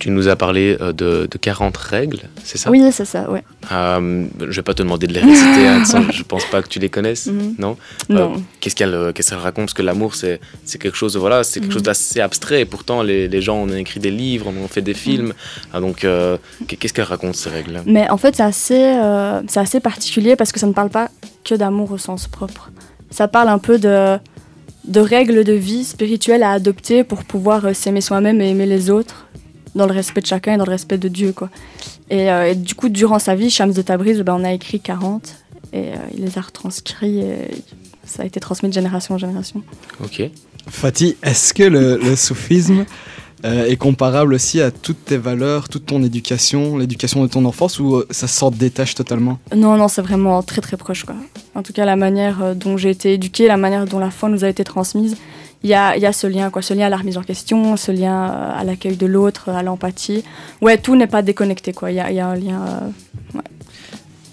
Tu 0.00 0.10
nous 0.10 0.28
as 0.28 0.36
parlé 0.36 0.78
euh, 0.80 0.94
de, 0.94 1.28
40 1.28 1.76
règles, 1.76 2.20
c'est 2.42 2.56
ça? 2.56 2.70
Oui, 2.70 2.82
c'est 2.90 3.04
ça, 3.04 3.30
ouais. 3.30 3.44
Euh, 3.70 4.26
je 4.40 4.56
vais 4.56 4.62
pas 4.62 4.72
te 4.72 4.82
demander 4.82 5.06
de 5.06 5.12
les 5.12 5.20
réciter, 5.20 5.68
hein, 5.68 5.82
je 6.10 6.22
pense 6.22 6.46
pas 6.46 6.62
que 6.62 6.68
tu 6.68 6.78
les 6.78 6.88
connaisses, 6.88 7.26
mhm. 7.26 7.56
non, 7.58 7.76
non. 8.08 8.32
Euh, 8.32 8.38
qu'est-ce 8.60 8.74
qu'elle 8.74 9.12
qu'est-ce 9.14 9.34
raconte? 9.34 9.66
Parce 9.66 9.74
que 9.74 9.82
l'amour, 9.82 10.14
c'est 10.14 10.40
quelque 10.80 10.96
chose, 10.96 11.18
voilà, 11.18 11.44
c'est 11.44 11.60
quelque 11.60 11.68
mhm. 11.68 11.74
chose 11.74 11.82
d'assez 11.82 12.20
abstrait, 12.22 12.62
et 12.62 12.64
pourtant 12.64 13.02
les, 13.02 13.28
les, 13.28 13.42
gens, 13.42 13.56
on 13.56 13.68
a 13.68 13.78
écrit 13.78 14.00
des 14.00 14.10
livres, 14.10 14.46
on 14.48 14.64
a 14.64 14.68
fait 14.68 14.80
des 14.80 14.94
films, 14.94 15.26
mhm. 15.26 15.34
ah, 15.74 15.80
donc 15.80 16.04
euh, 16.04 16.38
qu'est-ce 16.66 16.94
qu'elle 16.94 17.04
raconte 17.04 17.36
ces 17.36 17.50
règles? 17.50 17.82
Mais 17.84 18.08
en 18.08 18.16
fait, 18.16 18.36
c'est 18.36 18.42
assez, 18.42 18.98
c'est 19.48 19.60
assez 19.60 19.80
particulier 19.80 20.34
parce 20.34 20.50
que 20.50 20.58
ça 20.58 20.66
ne 20.66 20.72
parle 20.72 20.88
pas 20.88 21.10
que 21.44 21.54
d'amour 21.54 21.92
au 21.92 21.98
sens 21.98 22.26
propre. 22.26 22.70
Ça 23.10 23.28
parle 23.28 23.50
un 23.50 23.58
peu 23.58 23.78
de, 23.78 24.16
de 24.86 25.00
règles 25.00 25.44
de 25.44 25.52
vie 25.52 25.84
spirituelles 25.84 26.42
à 26.42 26.52
adopter 26.52 27.04
pour 27.04 27.22
pouvoir 27.24 27.76
s'aimer 27.76 28.00
soi-même 28.00 28.40
et 28.40 28.48
aimer 28.48 28.66
les 28.66 28.88
autres 28.88 29.26
dans 29.74 29.86
le 29.86 29.92
respect 29.92 30.20
de 30.20 30.26
chacun 30.26 30.54
et 30.54 30.56
dans 30.56 30.64
le 30.64 30.70
respect 30.70 30.98
de 30.98 31.08
Dieu. 31.08 31.32
Quoi. 31.32 31.48
Et, 32.08 32.30
euh, 32.30 32.54
du 32.54 32.74
coup, 32.74 32.88
durant 32.88 33.18
sa 33.18 33.34
vie, 33.34 33.50
Shams 33.50 33.72
de 33.72 33.82
Tabriz, 33.82 34.22
ben, 34.22 34.36
on 34.38 34.44
a 34.44 34.52
écrit 34.52 34.80
40 34.80 35.34
et 35.72 35.76
euh, 35.76 35.96
il 36.16 36.24
les 36.24 36.38
a 36.38 36.40
retranscrits 36.40 37.20
et 37.20 37.50
ça 38.04 38.22
a 38.22 38.26
été 38.26 38.40
transmis 38.40 38.68
de 38.68 38.74
génération 38.74 39.14
en 39.14 39.18
génération. 39.18 39.62
Ok. 40.02 40.22
Fatih, 40.68 41.16
est-ce 41.22 41.54
que 41.54 41.62
le, 41.62 42.16
soufisme 42.16 42.84
euh, 43.44 43.66
est 43.66 43.76
comparable 43.76 44.34
aussi 44.34 44.60
à 44.60 44.70
toutes 44.70 45.04
tes 45.04 45.16
valeurs, 45.16 45.68
toute 45.68 45.86
ton 45.86 46.02
éducation, 46.02 46.76
l'éducation 46.76 47.22
de 47.22 47.28
ton 47.28 47.44
enfance 47.44 47.78
ou 47.78 48.02
ça 48.10 48.26
sort 48.26 48.50
des 48.50 48.70
tâches 48.70 48.94
totalement? 48.94 49.38
Non, 49.56 49.76
non, 49.76 49.88
c'est 49.88 50.02
vraiment 50.02 50.42
très 50.42 50.60
très 50.60 50.76
proche. 50.76 51.04
Quoi. 51.04 51.14
En 51.54 51.62
tout 51.62 51.72
cas, 51.72 51.84
la 51.84 51.96
manière 51.96 52.54
dont 52.54 52.76
j'ai 52.76 52.90
été 52.90 53.14
éduquée, 53.14 53.46
la 53.46 53.56
manière 53.56 53.86
dont 53.86 53.98
la 53.98 54.10
foi 54.10 54.28
nous 54.28 54.44
a 54.44 54.48
été 54.48 54.64
transmise, 54.64 55.16
il 55.62 55.68
y 55.68 55.74
a, 55.74 55.96
y 55.96 56.06
a, 56.06 56.12
ce 56.12 56.26
lien, 56.26 56.48
quoi, 56.50 56.62
ce 56.62 56.72
lien 56.72 56.86
à 56.86 56.88
la 56.88 56.96
remise 56.96 57.18
en 57.18 57.22
question, 57.22 57.76
ce 57.76 57.92
lien 57.92 58.30
euh, 58.30 58.60
à 58.60 58.64
l'accueil 58.64 58.96
de 58.96 59.06
l'autre, 59.06 59.50
à 59.50 59.62
l'empathie. 59.62 60.24
Ouais, 60.62 60.78
tout 60.78 60.96
n'est 60.96 61.06
pas 61.06 61.20
déconnecté, 61.20 61.74
quoi. 61.74 61.90
Il 61.90 61.96
y 61.96 62.00
a, 62.00 62.10
y 62.10 62.18
a, 62.18 62.28
un 62.28 62.34
lien. 62.34 62.62
Euh, 62.62 63.36
ouais. 63.36 63.44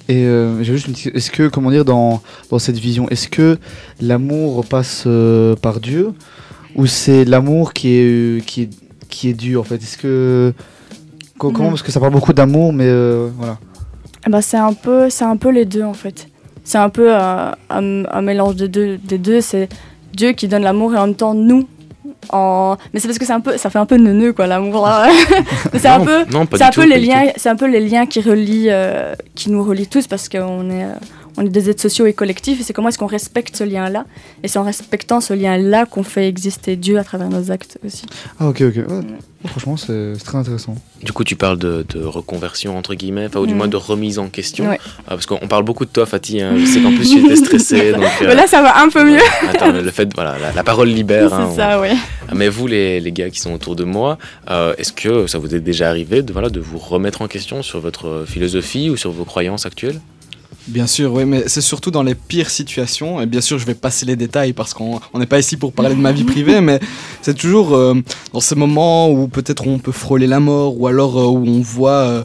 Et 0.08 0.24
euh, 0.24 0.64
j'ai 0.64 0.78
juste 0.78 0.88
une. 0.88 1.14
Est-ce 1.14 1.30
que, 1.30 1.50
comment 1.50 1.70
dire, 1.70 1.84
dans, 1.84 2.22
dans 2.50 2.60
cette 2.60 2.78
vision, 2.78 3.10
est-ce 3.10 3.28
que 3.28 3.58
l'amour 4.00 4.66
passe 4.66 5.06
par 5.62 5.82
Dieu 5.82 6.14
ou 6.76 6.86
c'est 6.86 7.26
l'amour 7.26 7.74
qui 7.74 7.90
est, 7.90 8.46
qui, 8.46 8.62
est, 8.62 8.70
qui 9.10 9.28
est 9.30 9.34
dû, 9.34 9.58
en 9.58 9.64
fait? 9.64 9.76
Est-ce 9.76 9.98
que. 9.98 10.54
Comment? 11.38 11.66
Mm. 11.66 11.70
Parce 11.70 11.84
que 11.84 11.92
ça 11.92 12.00
parle 12.00 12.14
beaucoup 12.14 12.34
d'amour, 12.34 12.72
mais 12.72 12.90
voilà. 13.38 13.58
Bah, 14.30 14.42
c'est 14.42 14.58
un, 14.58 14.74
peu, 14.74 15.10
un 15.20 15.38
peu 15.38 15.50
les 15.50 15.66
deux, 15.66 15.84
en 15.84 15.94
fait. 15.94 16.30
C'est 16.64 16.78
un 16.78 16.90
peu 16.90 17.14
un, 17.14 17.54
un, 17.70 18.22
mélange 18.22 18.56
des 18.56 18.70
deux. 18.70 18.98
Des 18.98 19.18
deux 19.18 19.42
c'est 19.42 19.68
Dieu 20.18 20.32
qui 20.32 20.48
donne 20.48 20.64
l'amour 20.64 20.94
et 20.94 20.98
en 20.98 21.08
même 21.08 21.16
temps 21.16 21.34
nous. 21.34 21.68
En... 22.30 22.76
Mais 22.92 23.00
c'est 23.00 23.08
parce 23.08 23.20
que 23.20 23.26
c'est 23.26 23.34
un 23.34 23.40
peu, 23.40 23.58
ça 23.58 23.70
fait 23.70 23.80
un 23.80 23.86
peu 23.86 23.96
neuneux 23.98 24.34
quoi 24.34 24.48
l'amour. 24.48 24.90
c'est 25.74 25.88
un 25.88 26.02
peu, 26.02 26.26
c'est 26.56 26.64
un 26.64 26.72
peu 26.72 26.86
les 26.86 27.00
liens, 27.00 27.28
c'est 27.36 27.50
un 27.50 27.56
peu 27.56 27.68
les 27.68 27.80
liens 27.80 28.06
qui 28.06 28.20
relient, 28.22 28.70
euh, 28.70 29.14
qui 29.36 29.52
nous 29.52 29.64
relient 29.64 29.88
tous 29.88 30.08
parce 30.08 30.28
qu'on 30.28 30.70
est, 30.70 30.86
on 31.38 31.46
est 31.46 31.50
des 31.50 31.70
êtres 31.70 31.82
sociaux 31.82 32.06
et 32.08 32.13
collectifs, 32.13 32.60
et 32.60 32.63
c'est 32.63 32.74
comment 32.74 32.89
est-ce 32.89 32.98
qu'on 32.98 33.06
respecte 33.06 33.56
ce 33.56 33.63
lien-là, 33.63 34.06
et 34.44 34.48
c'est 34.48 34.60
en 34.60 34.63
respectant 34.63 35.22
ce 35.22 35.34
lien-là 35.34 35.86
qu'on 35.86 36.03
fait 36.03 36.27
exister 36.27 36.75
Dieu 36.75 36.98
à 36.98 37.03
travers 37.03 37.29
nos 37.29 37.51
actes 37.51 37.77
aussi. 37.86 38.06
Ah 38.39 38.48
ok 38.48 38.62
ok. 38.62 38.75
Ouais. 38.89 39.01
Franchement 39.46 39.77
c'est 39.77 40.13
très 40.25 40.38
intéressant. 40.39 40.75
Du 41.03 41.12
coup, 41.13 41.24
tu 41.24 41.36
parles 41.36 41.60
de, 41.60 41.86
de 41.89 42.03
reconversion, 42.03 42.75
entre 42.75 42.96
guillemets, 42.96 43.27
ou 43.38 43.46
du 43.46 43.53
Mm. 43.53 43.58
moins 43.58 43.67
de 43.67 43.75
remise 43.77 44.17
en 44.17 44.27
question. 44.29 44.67
Ouais. 44.67 44.79
Ah, 45.08 45.12
parce 45.12 45.27
qu'on 45.27 45.48
parle 45.48 45.63
beaucoup 45.63 45.86
de 45.86 45.91
toi, 45.91 46.08
Fatih. 46.08 46.41
hein. 46.41 46.56
Je 46.58 46.65
sais 46.65 46.82
qu'en 46.82 46.89
plus, 46.91 47.08
tu 47.08 47.24
étais 47.24 47.36
stressé. 47.36 47.91
donc, 47.94 48.01
euh, 48.24 48.27
Mais 48.29 48.36
là, 48.36 48.48
ça 48.48 48.63
va 48.63 48.82
un 48.82 48.89
peu 48.89 49.03
mieux. 49.06 49.20
Attends, 49.48 49.72
le 49.72 49.91
fait, 49.91 50.10
voilà, 50.15 50.38
la, 50.39 50.51
la 50.53 50.63
parole 50.63 50.89
libère. 50.89 51.32
hein, 51.34 51.50
c'est 51.51 51.58
ça, 51.58 51.79
oui. 51.79 51.89
Mais 52.34 52.50
vous, 52.50 52.65
les, 52.65 53.00
les 53.00 53.12
gars 53.12 53.29
qui 53.29 53.39
sont 53.39 53.53
autour 53.53 53.75
de 53.75 53.84
moi, 53.84 54.17
euh, 54.50 54.74
est-ce 54.79 54.91
que 54.91 55.27
ça 55.27 55.38
vous 55.38 55.53
est 55.53 55.60
déjà 55.60 55.88
arrivé 55.88 56.24
de, 56.24 56.34
voilà, 56.34 56.50
de 56.50 56.60
vous 56.60 56.79
remettre 56.79 57.22
en 57.22 57.27
question 57.27 57.62
sur 57.62 57.79
votre 57.79 58.25
philosophie 58.27 58.89
ou 58.89 58.98
sur 58.98 59.12
vos 59.12 59.24
croyances 59.24 59.67
actuelles? 59.67 60.01
Bien 60.68 60.86
sûr, 60.86 61.14
oui, 61.14 61.24
mais 61.24 61.44
c'est 61.48 61.62
surtout 61.62 61.92
dans 61.92 62.04
les 62.04 62.14
pires 62.16 62.50
situations. 62.50 63.22
Et 63.22 63.26
bien 63.26 63.40
sûr, 63.42 63.58
je 63.58 63.66
vais 63.66 63.74
passer 63.74 64.06
les 64.06 64.18
détails 64.18 64.52
parce 64.54 64.74
qu'on 64.74 65.00
on 65.14 65.20
n'est 65.20 65.26
pas 65.26 65.40
ici 65.40 65.56
pour 65.56 65.72
parler 65.72 65.96
de 65.96 66.00
ma 66.00 66.12
vie 66.12 66.24
privée, 66.34 66.60
mais 66.60 66.80
c'est 67.22 67.36
toujours 67.38 67.74
euh, 67.74 67.94
dans 68.34 68.42
ces 68.42 68.56
moments 68.56 69.10
où 69.10 69.28
peut-être 69.30 69.66
on 69.66 69.80
peut 69.80 69.94
frôler 69.94 70.28
la 70.28 70.40
mort 70.42 70.80
ou 70.80 70.88
alors 70.88 71.18
euh, 71.20 71.26
où 71.26 71.46
on 71.48 71.62
voit, 71.62 71.92
euh, 71.92 72.24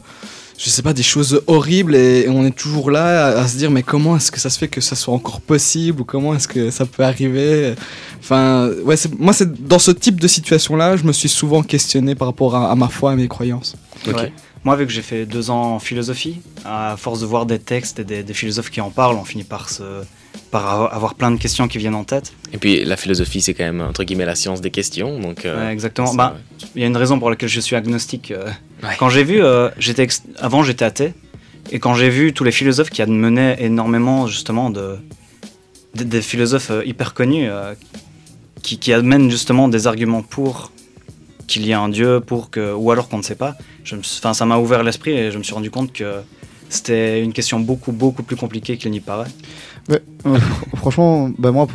je 0.57 0.69
sais 0.69 0.81
pas, 0.81 0.91
des 0.91 1.03
choses 1.03 1.41
horribles 1.47 1.95
et, 1.95 2.23
et 2.25 2.29
on 2.29 2.45
est 2.45 2.51
toujours 2.55 2.91
là 2.91 3.27
à, 3.27 3.41
à 3.43 3.47
se 3.47 3.55
dire 3.55 3.71
mais 3.71 3.81
comment 3.81 4.17
est-ce 4.17 4.29
que 4.29 4.41
ça 4.41 4.49
se 4.49 4.57
fait 4.59 4.67
que 4.67 4.81
ça 4.81 4.97
soit 4.97 5.13
encore 5.13 5.39
possible 5.39 6.01
ou 6.01 6.03
comment 6.03 6.35
est-ce 6.35 6.49
que 6.49 6.69
ça 6.69 6.85
peut 6.85 7.03
arriver? 7.03 7.75
Enfin, 8.19 8.69
ouais, 8.83 8.97
c'est- 8.97 9.17
moi, 9.17 9.31
c'est 9.31 9.65
dans 9.67 9.79
ce 9.79 9.91
type 9.91 10.19
de 10.19 10.27
situation-là, 10.27 10.97
je 10.97 11.05
me 11.05 11.13
suis 11.13 11.29
souvent 11.29 11.63
questionné 11.63 12.13
par 12.13 12.27
rapport 12.27 12.55
à, 12.57 12.69
à 12.71 12.75
ma 12.75 12.89
foi 12.89 13.13
et 13.13 13.15
mes 13.15 13.29
croyances. 13.29 13.75
Ok. 14.05 14.17
Ouais. 14.17 14.33
Moi, 14.65 14.75
vu 14.77 14.85
que 14.85 14.91
j'ai 14.93 15.01
fait 15.01 15.25
deux 15.25 15.49
ans 15.49 15.73
en 15.75 15.79
philosophie, 15.79 16.39
à 16.63 16.95
force 16.97 17.19
de 17.19 17.25
voir 17.25 17.45
des 17.45 17.59
textes 17.59 17.99
et 17.99 18.03
des, 18.05 18.23
des 18.23 18.33
philosophes 18.33 18.69
qui 18.69 18.79
en 18.79 18.89
parlent, 18.91 19.17
on 19.17 19.25
finit 19.25 19.43
par, 19.43 19.69
se, 19.69 19.83
par 20.51 20.63
avo- 20.65 20.89
avoir 20.89 21.15
plein 21.15 21.31
de 21.31 21.37
questions 21.37 21.67
qui 21.67 21.77
viennent 21.79 21.95
en 21.95 22.05
tête. 22.05 22.31
Et 22.53 22.57
puis, 22.57 22.85
la 22.85 22.95
philosophie, 22.95 23.41
c'est 23.41 23.53
quand 23.53 23.65
même, 23.65 23.81
entre 23.81 24.05
guillemets, 24.05 24.25
la 24.25 24.35
science 24.35 24.61
des 24.61 24.71
questions. 24.71 25.19
Donc, 25.19 25.45
euh, 25.45 25.65
Ouais, 25.67 25.73
exactement. 25.73 26.13
Bah, 26.13 26.35
ouais. 26.37 26.67
Il 26.75 26.81
y 26.81 26.85
a 26.85 26.87
une 26.87 26.95
raison 26.95 27.19
pour 27.19 27.29
laquelle 27.29 27.49
je 27.49 27.59
suis 27.59 27.75
agnostique. 27.75 28.31
euh. 28.31 28.45
Ouais. 28.83 28.95
Quand 28.97 29.09
j'ai 29.09 29.25
vu, 29.25 29.43
euh, 29.43 29.69
j'étais 29.77 30.03
ex- 30.03 30.23
avant 30.39 30.63
j'étais 30.63 30.85
athée, 30.85 31.13
et 31.71 31.79
quand 31.79 31.93
j'ai 31.93 32.09
vu 32.09 32.31
tous 32.33 32.45
les 32.45 32.51
philosophes 32.53 32.89
qui 32.89 33.01
admenaient 33.01 33.57
énormément 33.59 34.27
justement 34.27 34.69
de, 34.69 34.95
des, 35.93 36.05
des 36.05 36.21
philosophes 36.21 36.71
euh, 36.71 36.85
hyper 36.85 37.13
connus 37.13 37.49
qui, 38.61 38.77
qui 38.79 38.93
amènent 38.93 39.29
justement 39.29 39.67
des 39.67 39.87
arguments 39.87 40.21
pour 40.21 40.71
qu'il 41.47 41.65
y 41.65 41.71
ait 41.71 41.75
un 41.75 41.89
dieu, 41.89 42.19
pour 42.19 42.49
que, 42.49 42.73
ou 42.73 42.91
alors 42.91 43.09
qu'on 43.09 43.17
ne 43.17 43.23
sait 43.23 43.35
pas, 43.35 43.55
je 43.83 43.95
me 43.95 44.03
ça 44.03 44.45
m'a 44.45 44.57
ouvert 44.57 44.83
l'esprit 44.83 45.11
et 45.11 45.31
je 45.31 45.37
me 45.37 45.43
suis 45.43 45.53
rendu 45.53 45.71
compte 45.71 45.93
que 45.93 46.21
c'était 46.69 47.21
une 47.21 47.33
question 47.33 47.59
beaucoup 47.59 47.91
beaucoup 47.91 48.23
plus 48.23 48.35
compliquée 48.35 48.77
qu'il 48.77 48.91
n'y 48.91 48.99
paraît. 48.99 49.29
Euh, 49.91 49.99
fr- 50.25 50.39
franchement, 50.77 51.29
bah 51.37 51.51
moi, 51.51 51.67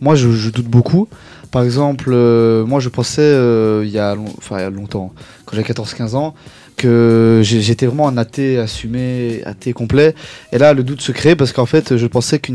moi 0.00 0.14
je, 0.14 0.50
doute 0.50 0.66
beaucoup. 0.66 1.08
Par 1.50 1.62
exemple, 1.62 2.10
euh, 2.12 2.64
moi 2.64 2.80
je 2.80 2.88
pensais 2.88 3.22
euh, 3.22 3.82
il 3.84 3.90
y, 3.90 3.98
a 3.98 4.16
y 4.16 4.54
a 4.54 4.70
longtemps, 4.70 5.12
quand 5.44 5.56
j'avais 5.56 5.72
14-15 5.72 6.14
ans, 6.14 6.34
que 6.76 7.40
j'étais 7.42 7.86
vraiment 7.86 8.08
un 8.08 8.16
athée 8.16 8.58
assumé, 8.58 9.42
athée 9.44 9.72
complet. 9.72 10.14
Et 10.52 10.58
là, 10.58 10.72
le 10.74 10.82
doute 10.82 11.00
se 11.00 11.12
crée 11.12 11.36
parce 11.36 11.52
qu'en 11.52 11.66
fait, 11.66 11.96
je 11.96 12.06
pensais 12.06 12.38
que 12.38 12.52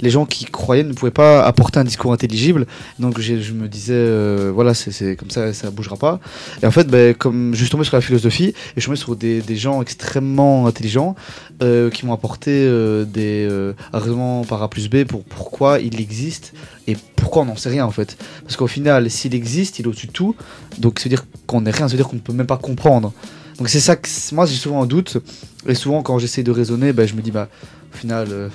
les 0.00 0.10
gens 0.10 0.24
qui 0.24 0.44
croyaient 0.44 0.84
ne 0.84 0.92
pouvaient 0.92 1.10
pas 1.10 1.42
apporter 1.44 1.78
un 1.80 1.84
discours 1.84 2.12
intelligible. 2.12 2.66
Donc 2.98 3.20
je 3.20 3.52
me 3.52 3.68
disais, 3.68 3.94
euh, 3.94 4.50
voilà, 4.54 4.74
c'est- 4.74 5.16
comme 5.16 5.30
ça, 5.30 5.52
ça 5.52 5.70
bougera 5.70 5.96
pas. 5.96 6.20
Et 6.62 6.66
en 6.66 6.70
fait, 6.70 6.86
ben, 6.88 7.14
comme 7.14 7.54
je 7.54 7.60
suis 7.62 7.70
tombé 7.70 7.84
sur 7.84 7.96
la 7.96 8.00
philosophie 8.02 8.48
et 8.48 8.54
je 8.76 8.80
suis 8.80 8.86
tombé 8.86 8.96
sur 8.96 9.16
des 9.16 9.56
gens 9.56 9.82
extrêmement 9.82 10.66
intelligents 10.66 11.14
euh, 11.62 11.90
qui 11.90 12.04
m'ont 12.06 12.12
apporté 12.12 12.50
euh, 12.50 13.04
des 13.04 13.46
euh, 13.48 13.72
arguments 13.92 14.44
par 14.44 14.62
A 14.62 14.68
plus 14.68 14.88
B 14.90 15.04
pour 15.04 15.22
pourquoi 15.22 15.78
il 15.78 16.00
existe 16.00 16.52
et 16.86 16.96
pourquoi 17.16 17.42
on 17.42 17.44
n'en 17.46 17.56
sait 17.56 17.70
rien 17.70 17.86
en 17.86 17.90
fait. 17.90 18.16
Parce 18.42 18.56
qu'au 18.56 18.66
final, 18.66 19.10
s'il 19.10 19.34
existe, 19.34 19.78
il 19.78 19.84
est 19.84 19.88
au-dessus 19.88 20.08
de 20.08 20.12
tout. 20.12 20.34
Donc 20.78 20.98
ça 20.98 21.04
veut 21.04 21.10
dire 21.10 21.24
qu'on 21.46 21.60
n'est 21.60 21.70
rien, 21.70 21.86
ça 21.86 21.92
veut 21.92 21.98
dire 21.98 22.08
qu'on 22.08 22.16
ne 22.16 22.20
peut 22.20 22.32
même 22.32 22.46
pas 22.46 22.56
comprendre. 22.56 23.12
Donc 23.58 23.68
c'est 23.68 23.80
ça 23.80 23.96
que 23.96 24.08
moi 24.34 24.44
j'ai 24.46 24.56
souvent 24.56 24.82
un 24.82 24.86
doute. 24.86 25.18
Et 25.66 25.74
souvent 25.74 26.02
quand 26.02 26.18
j'essaie 26.18 26.42
de 26.42 26.50
raisonner, 26.50 26.92
ben, 26.92 27.06
je 27.06 27.14
me 27.14 27.22
dis 27.22 27.30
bah 27.30 27.48
au 27.92 27.96
final, 27.96 28.26
euh, 28.30 28.48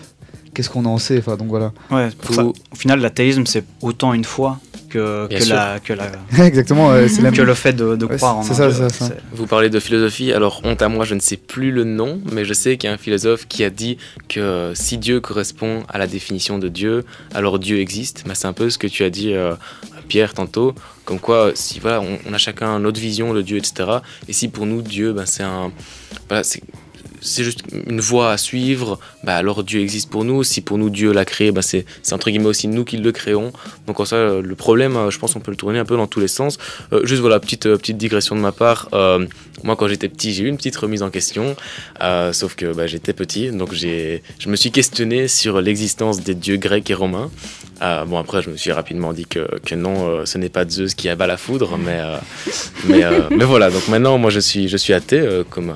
qu'est-ce 0.58 0.70
qu'on 0.72 0.86
en 0.86 0.98
sait 0.98 1.20
Enfin 1.20 1.36
donc 1.38 1.50
voilà. 1.50 1.72
Ouais, 1.92 2.10
pour 2.22 2.32
Vous- 2.36 2.54
ça, 2.56 2.62
au 2.72 2.76
final, 2.76 3.00
l'athéisme 3.00 3.46
c'est 3.46 3.64
autant 3.82 4.14
une 4.14 4.24
foi 4.26 4.60
que, 4.90 5.28
que, 5.28 5.50
la, 5.50 5.80
que, 5.80 5.94
la, 5.94 6.12
Exactement, 6.46 6.92
euh, 6.92 7.08
c'est 7.10 7.22
la 7.22 7.32
que 7.32 7.42
le 7.42 7.54
fait 7.54 7.74
de, 7.74 7.96
de 7.98 8.06
Ouais, 8.06 8.16
croire 8.18 8.38
en 8.38 8.44
c'est 8.44 8.54
un 8.54 8.56
ça, 8.56 8.68
dieu. 8.70 8.76
c'est 8.90 8.90
ça, 8.90 8.90
ça. 8.90 9.06
C'est- 9.14 9.22
Vous 9.34 9.46
parlez 9.46 9.70
de 9.70 9.80
philosophie, 9.80 10.32
alors 10.32 10.62
honte 10.64 10.82
à 10.82 10.88
moi, 10.90 11.06
je 11.06 11.14
ne 11.14 11.20
sais 11.20 11.38
plus 11.38 11.72
le 11.72 11.84
nom, 11.84 12.20
mais 12.32 12.44
je 12.46 12.54
sais 12.54 12.78
qu'il 12.78 12.88
y 12.90 12.92
a 12.92 12.94
un 12.96 12.98
philosophe 12.98 13.48
qui 13.48 13.63
a 13.63 13.70
dit 13.70 13.98
que 14.30 14.72
si 14.76 14.98
Dieu 14.98 15.20
correspond 15.20 15.84
à 15.89 15.98
la 15.98 16.08
définition 16.08 16.58
de 16.58 16.70
Dieu, 16.70 17.04
alors 17.36 17.60
Dieu 17.60 17.80
existe. 17.80 18.24
Bah, 18.26 18.34
c'est 18.34 18.48
un 18.48 18.54
peu 18.54 18.70
ce 18.70 18.78
que 18.78 18.88
tu 18.88 19.04
as 19.04 19.10
dit, 19.10 19.34
euh, 19.34 19.54
Pierre, 20.08 20.34
tantôt, 20.34 20.74
comme 21.04 21.20
quoi 21.20 21.52
si 21.54 21.80
voilà, 21.80 22.00
on, 22.00 22.17
on 22.30 22.34
a 22.34 22.38
chacun 22.38 22.80
notre 22.80 23.00
vision 23.00 23.34
de 23.34 23.41
Dieu, 23.41 23.58
etc. 23.58 23.89
Et 24.30 24.34
si 24.34 24.48
pour 24.48 24.65
nous 24.65 24.82
Dieu, 24.82 25.12
ben, 25.12 25.26
c'est 25.26 25.43
un, 25.43 25.72
voilà, 26.30 26.43
c'est 26.46 26.62
c'est 27.21 27.43
juste 27.43 27.63
une 27.88 27.99
voie 27.99 28.32
à 28.32 28.38
suivre, 28.38 28.99
bah 29.23 29.36
alors 29.36 29.63
Dieu 29.63 29.82
existe 29.82 30.10
pour 30.10 30.23
nous. 30.23 30.43
Si 30.43 30.62
pour 30.62 30.77
nous 30.77 30.89
Dieu 30.89 31.12
l'a 31.12 31.25
créé, 31.25 31.51
bah 31.51 31.62
c'est 31.62 31.86
c'est 32.03 32.13
entre 32.13 32.30
guillemets 32.30 32.47
aussi 32.47 32.67
nous 32.67 32.86
qui 32.86 32.97
le 32.97 33.12
créons. 33.12 33.51
Donc 33.86 33.99
en 33.99 34.06
ça, 34.06 34.39
le 34.41 34.56
problème, 34.56 34.95
euh, 34.95 35.12
je 35.12 35.19
pense 35.19 35.34
qu'on 35.34 35.39
peut 35.39 35.51
le 35.51 35.58
tourner 35.58 35.80
un 35.80 35.86
peu 35.86 35.97
dans 35.97 36.08
tous 36.08 36.19
les 36.19 36.27
sens. 36.27 36.58
Euh, 36.93 37.06
juste 37.06 37.21
voilà, 37.21 37.39
petite, 37.39 37.65
euh, 37.65 37.77
petite 37.77 37.97
digression 37.97 38.36
de 38.36 38.41
ma 38.41 38.51
part. 38.51 38.89
Euh, 38.93 39.25
moi, 39.63 39.75
quand 39.75 39.88
j'étais 39.88 40.10
petit, 40.10 40.34
j'ai 40.34 40.43
eu 40.43 40.47
une 40.47 40.58
petite 40.58 40.75
remise 40.75 41.01
en 41.03 41.10
question. 41.10 41.56
Euh, 42.01 42.34
sauf 42.34 42.56
que 42.56 42.73
bah, 42.73 42.88
j'étais 42.88 43.13
petit, 43.13 43.49
donc 43.49 43.73
j'ai, 43.73 44.21
je 44.39 44.49
me 44.49 44.56
suis 44.56 44.71
questionné 44.71 45.27
sur 45.27 45.62
l'existence 45.62 46.21
des 46.21 46.36
dieux 46.36 46.58
grecs 46.58 46.89
et 46.89 46.93
romains. 46.93 47.32
Bon, 48.08 48.17
après, 48.17 48.41
je 48.41 48.49
me 48.49 48.58
suis 48.58 48.71
rapidement 48.71 49.13
dit 49.13 49.25
que, 49.25 49.47
que 49.63 49.75
non, 49.75 50.25
ce 50.25 50.38
n'est 50.38 50.49
pas 50.49 50.67
Zeus 50.67 50.95
qui 50.95 51.10
abat 51.10 51.27
la 51.27 51.38
foudre, 51.38 51.77
mais, 51.77 51.99
mais, 52.86 53.03
mais 53.32 53.45
voilà. 53.45 53.69
Donc 53.69 53.88
maintenant, 53.88 54.17
moi, 54.17 54.32
je 54.32 54.39
suis, 54.39 54.67
je 54.67 54.77
suis 54.77 54.93
athée, 54.93 55.43
comme, 55.49 55.73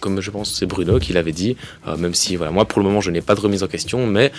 comme 0.00 0.20
je 0.20 0.30
pense 0.30 0.54
c'est 0.54 0.66
Bruno 0.66 0.98
qui 0.98 1.12
l'avait 1.12 1.32
dit. 1.32 1.56
Euh, 1.86 1.96
même 1.96 2.14
si, 2.14 2.36
voilà, 2.36 2.52
moi, 2.52 2.64
pour 2.66 2.80
le 2.80 2.84
moment, 2.84 3.00
je 3.00 3.10
n'ai 3.10 3.20
pas 3.20 3.34
de 3.34 3.40
remise 3.40 3.62
en 3.62 3.66
question, 3.66 4.06
mais, 4.06 4.32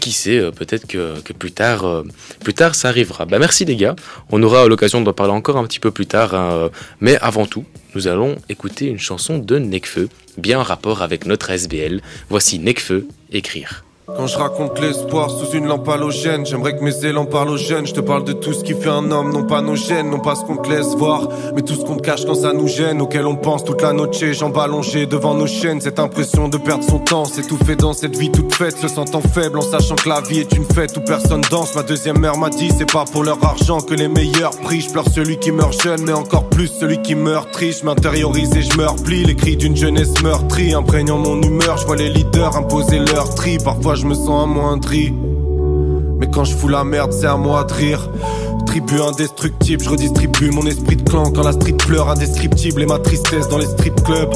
qui 0.00 0.12
sait, 0.12 0.38
euh, 0.38 0.50
peut-être 0.50 0.86
que, 0.86 1.20
plus 1.32 1.52
tard, 1.52 1.84
euh, 1.84 2.02
plus 2.40 2.54
tard, 2.54 2.74
ça 2.74 2.88
arrivera. 2.88 3.24
Bah, 3.24 3.38
merci 3.38 3.64
les 3.64 3.76
gars. 3.76 3.96
On 4.30 4.42
aura 4.42 4.66
l'occasion 4.66 5.00
d'en 5.00 5.12
parler 5.12 5.32
encore 5.32 5.56
un 5.56 5.64
petit 5.64 5.80
peu 5.80 5.90
plus 5.90 6.06
tard. 6.06 6.34
hein, 6.34 6.70
mais 7.00 7.16
avant 7.18 7.46
tout, 7.46 7.64
nous 7.94 8.08
allons 8.08 8.36
écouter 8.48 8.86
une 8.86 8.98
chanson 8.98 9.38
de 9.38 9.58
Necfeu, 9.58 10.08
bien 10.38 10.60
en 10.60 10.62
rapport 10.62 11.02
avec 11.02 11.26
notre 11.26 11.50
SBL. 11.50 12.00
Voici 12.28 12.58
Necfeu, 12.58 13.06
écrire. 13.32 13.84
Quand 14.16 14.26
je 14.26 14.36
raconte 14.38 14.78
l'espoir 14.80 15.30
sous 15.30 15.50
une 15.56 15.66
lampe 15.66 15.88
halogène, 15.88 16.44
j'aimerais 16.44 16.76
que 16.76 16.84
mes 16.84 17.04
élans 17.04 17.24
parlent 17.24 17.50
aux 17.50 17.56
jeunes. 17.56 17.86
Je 17.86 17.94
te 17.94 18.00
parle 18.00 18.24
de 18.24 18.32
tout 18.32 18.52
ce 18.52 18.62
qui 18.64 18.74
fait 18.74 18.90
un 18.90 19.10
homme, 19.10 19.32
non 19.32 19.44
pas 19.44 19.62
nos 19.62 19.76
gènes, 19.76 20.10
non 20.10 20.18
pas 20.18 20.34
ce 20.34 20.44
qu'on 20.44 20.56
te 20.56 20.68
laisse 20.68 20.94
voir, 20.96 21.28
mais 21.54 21.62
tout 21.62 21.74
ce 21.74 21.84
qu'on 21.84 21.96
te 21.96 22.02
cache 22.02 22.24
quand 22.26 22.34
ça 22.34 22.52
nous 22.52 22.68
gêne, 22.68 23.00
auquel 23.00 23.26
on 23.26 23.36
pense 23.36 23.64
toute 23.64 23.82
la 23.82 23.92
noche, 23.92 24.22
jambes 24.32 24.58
allongées 24.58 25.06
devant 25.06 25.34
nos 25.34 25.46
chaînes. 25.46 25.80
Cette 25.80 25.98
impression 25.98 26.48
de 26.48 26.58
perdre 26.58 26.84
son 26.84 26.98
temps, 26.98 27.24
fait 27.64 27.76
dans 27.76 27.92
cette 27.92 28.16
vie 28.16 28.30
toute 28.30 28.54
faite, 28.54 28.76
se 28.76 28.88
sentant 28.88 29.20
faible 29.20 29.58
en 29.58 29.62
sachant 29.62 29.96
que 29.96 30.08
la 30.08 30.20
vie 30.20 30.40
est 30.40 30.52
une 30.52 30.64
fête 30.64 30.96
où 30.96 31.00
personne 31.00 31.42
danse. 31.50 31.74
Ma 31.74 31.82
deuxième 31.82 32.18
mère 32.18 32.36
m'a 32.36 32.50
dit, 32.50 32.70
c'est 32.76 32.90
pas 32.90 33.04
pour 33.04 33.24
leur 33.24 33.42
argent 33.44 33.80
que 33.80 33.94
les 33.94 34.08
meilleurs 34.08 34.52
prient. 34.62 34.80
Je 34.80 34.90
pleure 34.90 35.08
celui 35.08 35.38
qui 35.38 35.52
meurt 35.52 35.80
jeune, 35.82 36.02
mais 36.04 36.12
encore 36.12 36.48
plus 36.48 36.68
celui 36.68 37.00
qui 37.02 37.14
meurt 37.14 37.50
triste. 37.52 37.80
Je 37.80 37.86
m'intériorise 37.86 38.54
et 38.56 38.62
je 38.62 38.76
me 38.76 38.86
replie, 38.86 39.24
les 39.24 39.36
cris 39.36 39.56
d'une 39.56 39.76
jeunesse 39.76 40.20
meurtrie, 40.22 40.74
imprégnant 40.74 41.18
mon 41.18 41.40
humeur. 41.40 41.78
Je 41.78 41.86
vois 41.86 41.96
les 41.96 42.10
leaders 42.10 42.56
imposer 42.56 42.98
leur 42.98 43.34
tri, 43.34 43.58
parfois 43.62 43.94
je 44.00 44.06
me 44.06 44.14
sens 44.14 44.44
amoindri. 44.44 45.12
Mais 46.18 46.30
quand 46.30 46.44
je 46.44 46.56
fous 46.56 46.68
la 46.68 46.84
merde, 46.84 47.12
c'est 47.12 47.26
à 47.26 47.36
moi 47.36 47.64
de 47.64 47.72
rire. 47.72 48.08
Tribu 48.66 49.00
indestructible, 49.00 49.82
je 49.82 49.90
redistribue 49.90 50.50
mon 50.52 50.64
esprit 50.66 50.96
de 50.96 51.02
clan 51.02 51.30
quand 51.32 51.42
la 51.42 51.52
street 51.52 51.74
pleure 51.74 52.08
indescriptible 52.08 52.82
et 52.82 52.86
ma 52.86 52.98
tristesse 52.98 53.48
dans 53.48 53.58
les 53.58 53.66
strip 53.66 53.94
clubs. 54.04 54.32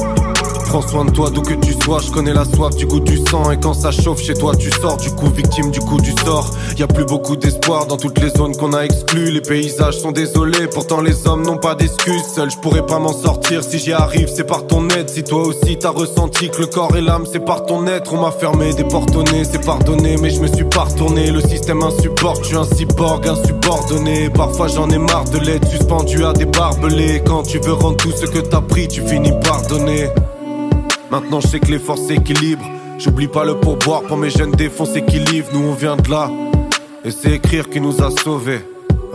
Prends 0.75 0.89
soin 0.89 1.05
de 1.05 1.11
toi 1.11 1.29
d'où 1.29 1.41
que 1.41 1.53
tu 1.53 1.71
sois, 1.85 1.99
je 2.05 2.11
connais 2.11 2.33
la 2.33 2.43
soif 2.43 2.75
du 2.75 2.85
goût 2.85 2.99
du 2.99 3.17
sang 3.29 3.49
et 3.49 3.57
quand 3.57 3.73
ça 3.73 3.91
chauffe 3.91 4.21
chez 4.21 4.33
toi 4.33 4.53
tu 4.57 4.69
sors 4.69 4.97
du 4.97 5.09
coup 5.11 5.29
victime 5.29 5.71
du 5.71 5.79
coup 5.79 6.01
du 6.01 6.11
sort. 6.25 6.51
Y 6.77 6.83
a 6.83 6.87
plus 6.87 7.05
beaucoup 7.05 7.37
d'espoir 7.37 7.85
dans 7.85 7.95
toutes 7.95 8.19
les 8.19 8.29
zones 8.29 8.53
qu'on 8.57 8.73
a 8.73 8.83
exclues, 8.83 9.31
les 9.31 9.39
paysages 9.39 9.97
sont 9.97 10.11
désolés, 10.11 10.67
pourtant 10.67 10.99
les 10.99 11.27
hommes 11.27 11.45
n'ont 11.45 11.55
pas 11.55 11.75
d'excuses. 11.75 12.25
Seul 12.35 12.51
je 12.51 12.57
pourrais 12.57 12.85
pas 12.85 12.99
m'en 12.99 13.13
sortir 13.13 13.63
si 13.63 13.79
j'y 13.79 13.93
arrive, 13.93 14.27
c'est 14.27 14.43
par 14.43 14.67
ton 14.67 14.89
aide. 14.89 15.09
Si 15.09 15.23
toi 15.23 15.47
aussi 15.47 15.77
t'as 15.79 15.91
ressenti 15.91 16.49
que 16.49 16.59
le 16.59 16.67
corps 16.67 16.93
et 16.97 17.01
l'âme 17.01 17.23
c'est 17.31 17.45
par 17.45 17.65
ton 17.65 17.87
être, 17.87 18.13
on 18.13 18.19
m'a 18.19 18.31
fermé 18.31 18.73
des 18.73 18.83
portes 18.83 19.15
au 19.15 19.23
c'est 19.49 19.65
pardonné, 19.65 20.17
mais 20.21 20.29
je 20.29 20.41
me 20.41 20.47
suis 20.47 20.65
pas 20.65 20.83
retourné. 20.83 21.31
Le 21.31 21.39
système 21.39 21.83
insupporte, 21.83 22.43
je 22.43 22.47
suis 22.47 22.57
un 22.57 22.65
cyborg 22.65 23.25
insubordonné. 23.25 24.29
Parfois 24.29 24.67
j'en 24.67 24.89
ai 24.89 24.97
marre 24.97 25.23
de 25.23 25.37
l'être 25.37 25.69
suspendu 25.69 26.25
à 26.25 26.33
des 26.33 26.43
barbelés. 26.43 27.23
Quand 27.25 27.43
tu 27.43 27.59
veux 27.59 27.71
rendre 27.71 27.95
tout 27.95 28.11
ce 28.11 28.25
que 28.25 28.39
t'as 28.39 28.59
pris, 28.59 28.89
tu 28.89 29.01
finis 29.07 29.31
par 29.41 29.65
donner. 29.67 30.09
Maintenant 31.15 31.39
je 31.39 31.47
sais 31.47 31.61
que 31.61 31.71
les 31.71 31.79
forces 31.79 32.07
s'équilibrent. 32.07 32.69
J'oublie 32.97 33.29
pas 33.29 33.45
le 33.45 33.57
pourboire 33.57 34.01
pour 34.01 34.17
mes 34.17 34.29
jeunes 34.29 34.51
défonces 34.51 34.91
qui. 35.07 35.21
Nous 35.53 35.61
on 35.61 35.71
vient 35.71 35.95
de 35.95 36.11
là. 36.11 36.29
Et 37.05 37.11
c'est 37.11 37.31
écrire 37.31 37.69
qui 37.69 37.79
nous 37.79 38.03
a 38.03 38.11
sauvés. 38.11 38.59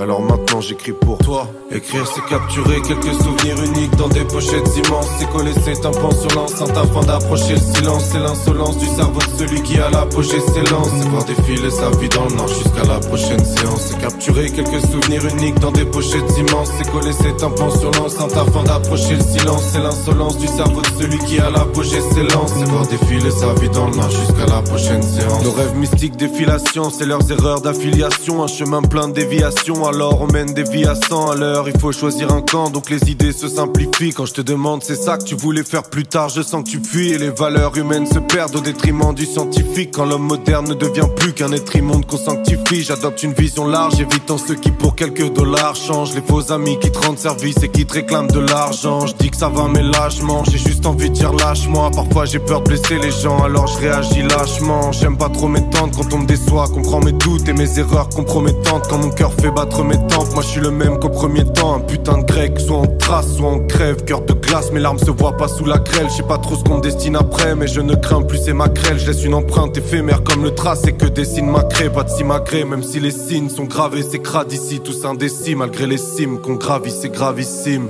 Alors 0.00 0.22
maintenant 0.22 0.62
j'écris 0.62 0.92
pour 0.92 1.18
toi. 1.18 1.46
Écrire 1.70 2.06
c'est 2.06 2.24
capturer 2.24 2.80
quelques 2.80 3.14
souvenirs 3.22 3.62
uniques 3.62 3.94
dans 3.96 4.08
des 4.08 4.24
pochettes 4.24 4.74
immenses. 4.74 5.06
C'est 5.18 5.28
coller 5.28 5.52
ses 5.52 5.78
tympans 5.78 6.10
sur 6.10 6.34
l'enceinte 6.34 6.74
afin 6.74 7.02
d'approcher 7.02 7.52
le 7.52 7.60
silence. 7.60 8.04
C'est 8.10 8.18
l'insolence 8.18 8.78
du 8.78 8.86
cerveau 8.86 9.20
de 9.20 9.38
celui 9.38 9.62
qui 9.62 9.78
a 9.78 9.90
l'apogée 9.90 10.40
s'élance. 10.40 10.88
C'est 10.98 11.08
voir 11.08 11.24
défiler 11.26 11.70
sa 11.70 11.90
vie 11.90 12.08
dans 12.08 12.24
le 12.24 12.34
nord 12.34 12.48
jusqu'à 12.48 12.84
la 12.88 12.98
prochaine 12.98 13.44
séance. 13.44 13.88
C'est 13.88 14.00
capturer 14.00 14.50
quelques 14.50 14.80
souvenirs 14.86 15.26
uniques 15.26 15.60
dans 15.60 15.70
des 15.70 15.84
pochettes 15.84 16.38
immenses. 16.38 16.70
C'est 16.78 16.90
coller 16.90 17.12
ses 17.12 17.36
tympans 17.36 17.70
sur 17.70 17.90
l'enceinte 17.90 18.32
afin 18.34 18.62
d'approcher 18.64 19.16
le 19.16 19.38
silence. 19.38 19.64
C'est 19.70 19.82
l'insolence 19.82 20.38
du 20.38 20.46
cerveau 20.46 20.80
de 20.80 21.02
celui 21.02 21.18
qui 21.18 21.38
a 21.40 21.50
l'apogée 21.50 22.00
s'élance. 22.00 22.52
C'est 22.58 22.68
voir 22.70 22.86
défiler 22.86 23.30
sa 23.30 23.52
vie 23.52 23.68
dans 23.68 23.86
le 23.86 23.96
nord 23.96 24.10
jusqu'à 24.10 24.46
la 24.46 24.62
prochaine 24.62 25.02
séance. 25.02 25.44
Nos 25.44 25.52
rêves 25.52 25.76
mystiques 25.76 26.16
défilation, 26.16 26.88
c'est 26.88 27.06
leurs 27.06 27.30
erreurs 27.30 27.60
d'affiliation. 27.60 28.42
Un 28.42 28.46
chemin 28.46 28.80
plein 28.80 29.06
de 29.08 29.12
déviations 29.12 29.89
alors 29.90 30.20
on 30.20 30.26
mène 30.28 30.54
des 30.54 30.62
vies 30.62 30.86
à 30.86 30.94
100 30.94 31.32
à 31.32 31.34
l'heure. 31.34 31.68
Il 31.68 31.78
faut 31.78 31.92
choisir 31.92 32.32
un 32.32 32.42
camp, 32.42 32.70
donc 32.70 32.90
les 32.90 33.10
idées 33.10 33.32
se 33.32 33.48
simplifient. 33.48 34.12
Quand 34.12 34.24
je 34.24 34.34
te 34.34 34.40
demande, 34.40 34.82
c'est 34.84 34.94
ça 34.94 35.18
que 35.18 35.24
tu 35.24 35.34
voulais 35.34 35.64
faire 35.64 35.82
plus 35.82 36.04
tard, 36.04 36.28
je 36.28 36.42
sens 36.42 36.62
que 36.64 36.70
tu 36.70 36.80
fuis. 36.82 37.10
Et 37.10 37.18
les 37.18 37.30
valeurs 37.30 37.76
humaines 37.76 38.06
se 38.06 38.18
perdent 38.18 38.54
au 38.56 38.60
détriment 38.60 39.12
du 39.12 39.26
scientifique. 39.26 39.90
Quand 39.94 40.04
l'homme 40.04 40.26
moderne 40.26 40.68
ne 40.68 40.74
devient 40.74 41.08
plus 41.16 41.32
qu'un 41.32 41.52
être 41.52 41.74
immonde 41.74 42.06
qu'on 42.06 42.18
sanctifie, 42.18 42.82
j'adopte 42.82 43.22
une 43.22 43.32
vision 43.32 43.66
large, 43.66 44.00
évitant 44.00 44.38
ceux 44.38 44.54
qui 44.54 44.70
pour 44.70 44.94
quelques 44.94 45.32
dollars 45.32 45.74
changent. 45.74 46.14
Les 46.14 46.22
faux 46.22 46.52
amis 46.52 46.78
qui 46.78 46.90
te 46.92 46.98
rendent 46.98 47.18
service 47.18 47.62
et 47.62 47.68
qui 47.68 47.84
te 47.84 47.94
réclament 47.94 48.30
de 48.30 48.40
l'argent. 48.40 49.06
Je 49.06 49.14
dis 49.14 49.30
que 49.30 49.36
ça 49.36 49.48
va, 49.48 49.66
mais 49.68 49.82
lâchement, 49.82 50.44
j'ai 50.44 50.58
juste 50.58 50.86
envie 50.86 51.10
de 51.10 51.14
dire 51.14 51.32
lâche-moi. 51.32 51.90
Parfois 51.90 52.26
j'ai 52.26 52.38
peur 52.38 52.60
de 52.60 52.68
blesser 52.68 52.98
les 52.98 53.10
gens, 53.10 53.42
alors 53.42 53.66
je 53.66 53.78
réagis 53.78 54.22
lâchement. 54.22 54.92
J'aime 54.92 55.16
pas 55.16 55.28
trop 55.30 55.48
m'étendre 55.48 55.96
quand 55.96 56.14
on 56.14 56.18
me 56.18 56.26
déçoit, 56.26 56.68
comprends 56.68 57.00
mes 57.00 57.12
doutes 57.12 57.48
et 57.48 57.52
mes 57.52 57.78
erreurs 57.78 58.08
compromettantes. 58.08 58.86
Quand 58.88 58.98
mon 58.98 59.10
cœur 59.10 59.32
fait 59.32 59.50
battre 59.50 59.79
moi 59.84 60.42
je 60.42 60.48
suis 60.48 60.60
le 60.60 60.70
même 60.70 60.98
qu'au 60.98 61.08
premier 61.08 61.44
temps. 61.44 61.74
Un 61.74 61.80
putain 61.80 62.18
de 62.18 62.24
grec, 62.24 62.58
soit 62.58 62.78
on 62.78 62.86
trace, 62.98 63.36
soit 63.36 63.48
on 63.48 63.66
crève. 63.66 64.04
Cœur 64.04 64.22
de 64.22 64.32
glace, 64.32 64.72
mes 64.72 64.80
larmes 64.80 64.98
se 64.98 65.10
voient 65.10 65.36
pas 65.36 65.48
sous 65.48 65.64
la 65.64 65.78
grêle. 65.78 66.08
Je 66.10 66.16
sais 66.16 66.22
pas 66.22 66.38
trop 66.38 66.56
ce 66.56 66.64
qu'on 66.64 66.78
me 66.78 66.82
destine 66.82 67.16
après, 67.16 67.54
mais 67.54 67.66
je 67.66 67.80
ne 67.80 67.94
crains 67.94 68.22
plus 68.22 68.38
c'est 68.38 68.52
ma 68.52 68.68
grêle. 68.68 68.98
Je 68.98 69.06
laisse 69.06 69.24
une 69.24 69.34
empreinte 69.34 69.76
éphémère 69.76 70.22
comme 70.22 70.42
le 70.42 70.54
trace 70.54 70.86
et 70.86 70.92
que 70.92 71.06
dessine 71.06 71.50
ma 71.50 71.62
crée. 71.62 71.90
Pas 71.90 72.04
de 72.04 72.10
simagrée, 72.10 72.64
même 72.64 72.82
si 72.82 73.00
les 73.00 73.10
signes 73.10 73.48
sont 73.48 73.64
gravés, 73.64 74.02
c'est 74.02 74.20
crade 74.20 74.52
ici, 74.52 74.80
tous 74.80 75.04
indécis. 75.04 75.54
Malgré 75.54 75.86
les 75.86 75.98
cimes 75.98 76.40
qu'on 76.40 76.54
gravit, 76.54 76.92
c'est 76.92 77.10
gravissime. 77.10 77.88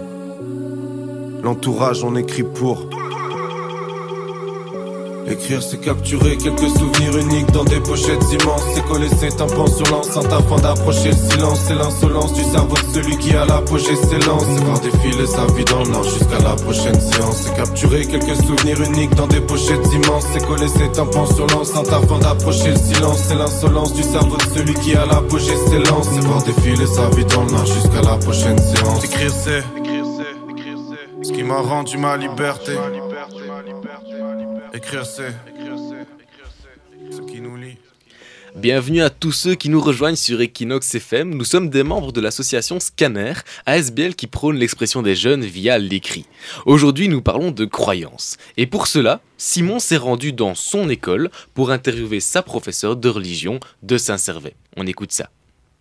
L'entourage, 1.42 2.04
on 2.04 2.16
écrit 2.16 2.42
pour. 2.42 2.86
Écrire 5.30 5.62
c'est 5.62 5.80
capturer 5.80 6.36
quelques 6.36 6.68
souvenirs 6.70 7.16
uniques 7.16 7.50
dans 7.52 7.62
des 7.62 7.78
pochettes 7.78 8.24
immenses. 8.32 8.64
C'est 8.74 8.84
coller 8.86 9.08
ses 9.08 9.28
tympans 9.28 9.68
sur 9.68 9.86
l'enceinte 9.86 10.32
afin 10.32 10.56
d'approcher 10.56 11.10
le 11.10 11.30
silence. 11.30 11.60
C'est 11.68 11.76
l'insolence 11.76 12.32
du 12.32 12.42
cerveau 12.42 12.74
de 12.74 12.92
celui 12.94 13.16
qui 13.18 13.32
a 13.36 13.44
l'apogée 13.44 13.94
s'élance 13.94 14.42
C'est 14.44 14.64
voir 14.64 14.80
défiler 14.80 15.26
sa 15.26 15.46
vie 15.54 15.64
dans 15.64 15.84
le 15.84 15.90
nord 15.90 16.02
jusqu'à 16.02 16.38
la 16.40 16.56
prochaine 16.56 17.00
séance. 17.00 17.42
C'est 17.44 17.54
capturer 17.54 18.06
quelques 18.06 18.36
souvenirs 18.44 18.82
uniques 18.82 19.14
dans 19.14 19.28
des 19.28 19.40
pochettes 19.40 19.86
immenses. 19.92 20.24
C'est 20.32 20.44
coller 20.44 20.68
ses 20.68 20.90
tympans 20.90 21.26
sur 21.26 21.46
l'enceinte 21.46 21.92
afin 21.92 22.18
d'approcher 22.18 22.70
le 22.70 22.76
silence. 22.76 23.20
C'est 23.28 23.36
l'insolence 23.36 23.94
du 23.94 24.02
cerveau 24.02 24.36
de 24.36 24.58
celui 24.58 24.74
qui 24.74 24.96
a 24.96 25.06
l'apogée 25.06 25.56
s'élance 25.68 26.08
C'est 26.12 26.26
voir 26.26 26.42
défiler 26.42 26.86
sa 26.86 27.08
vie 27.10 27.24
dans 27.26 27.44
le 27.44 27.52
nord 27.52 27.66
jusqu'à 27.66 28.02
la 28.02 28.16
prochaine 28.16 28.58
séance. 28.58 29.04
Écrire 29.04 29.32
c'est 29.32 29.79
ce 31.22 31.32
qui 31.32 31.42
m'a 31.42 31.60
rendu 31.60 31.98
ma 31.98 32.16
liberté 32.16 32.72
Écrire 34.72 35.04
c'est. 35.04 35.34
Bienvenue 38.56 39.02
à 39.02 39.10
tous 39.10 39.32
ceux 39.32 39.54
qui 39.54 39.68
nous 39.68 39.80
rejoignent 39.80 40.16
sur 40.16 40.40
Equinox 40.40 40.94
FM. 40.94 41.34
Nous 41.34 41.44
sommes 41.44 41.70
des 41.70 41.84
membres 41.84 42.10
de 42.10 42.20
l'association 42.20 42.80
Scanner, 42.80 43.34
ASBL 43.64 44.14
qui 44.16 44.26
prône 44.26 44.56
l'expression 44.56 45.02
des 45.02 45.14
jeunes 45.14 45.44
via 45.44 45.78
l'écrit. 45.78 46.26
Aujourd'hui, 46.66 47.08
nous 47.08 47.22
parlons 47.22 47.52
de 47.52 47.64
croyances. 47.64 48.38
Et 48.56 48.66
pour 48.66 48.88
cela, 48.88 49.20
Simon 49.38 49.78
s'est 49.78 49.96
rendu 49.96 50.32
dans 50.32 50.56
son 50.56 50.88
école 50.88 51.30
pour 51.54 51.70
interviewer 51.70 52.20
sa 52.20 52.42
professeure 52.42 52.96
de 52.96 53.08
religion 53.08 53.60
de 53.82 53.96
Saint-Servais. 53.96 54.54
On 54.76 54.86
écoute 54.86 55.12
ça. 55.12 55.30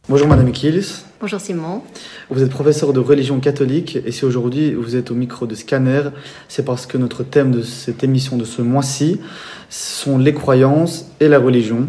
Bonjour 0.10 0.28
Madame 0.28 0.52
Kiels. 0.52 0.86
Bonjour 1.22 1.40
Simon. 1.40 1.84
Vous 2.32 2.42
êtes 2.42 2.50
professeur 2.50 2.94
de 2.94 3.00
religion 3.00 3.40
catholique 3.40 4.00
et 4.04 4.12
si 4.12 4.26
aujourd'hui 4.26 4.74
vous 4.74 4.96
êtes 4.96 5.12
au 5.12 5.14
micro 5.14 5.46
de 5.46 5.54
Scanner, 5.54 6.02
c'est 6.48 6.66
parce 6.66 6.88
que 6.88 6.98
notre 6.98 7.22
thème 7.22 7.52
de 7.52 7.62
cette 7.62 8.04
émission 8.04 8.36
de 8.36 8.44
ce 8.44 8.64
mois-ci 8.64 9.22
sont 9.70 10.18
les 10.18 10.34
croyances 10.34 11.12
et 11.20 11.28
la 11.28 11.38
religion. 11.38 11.88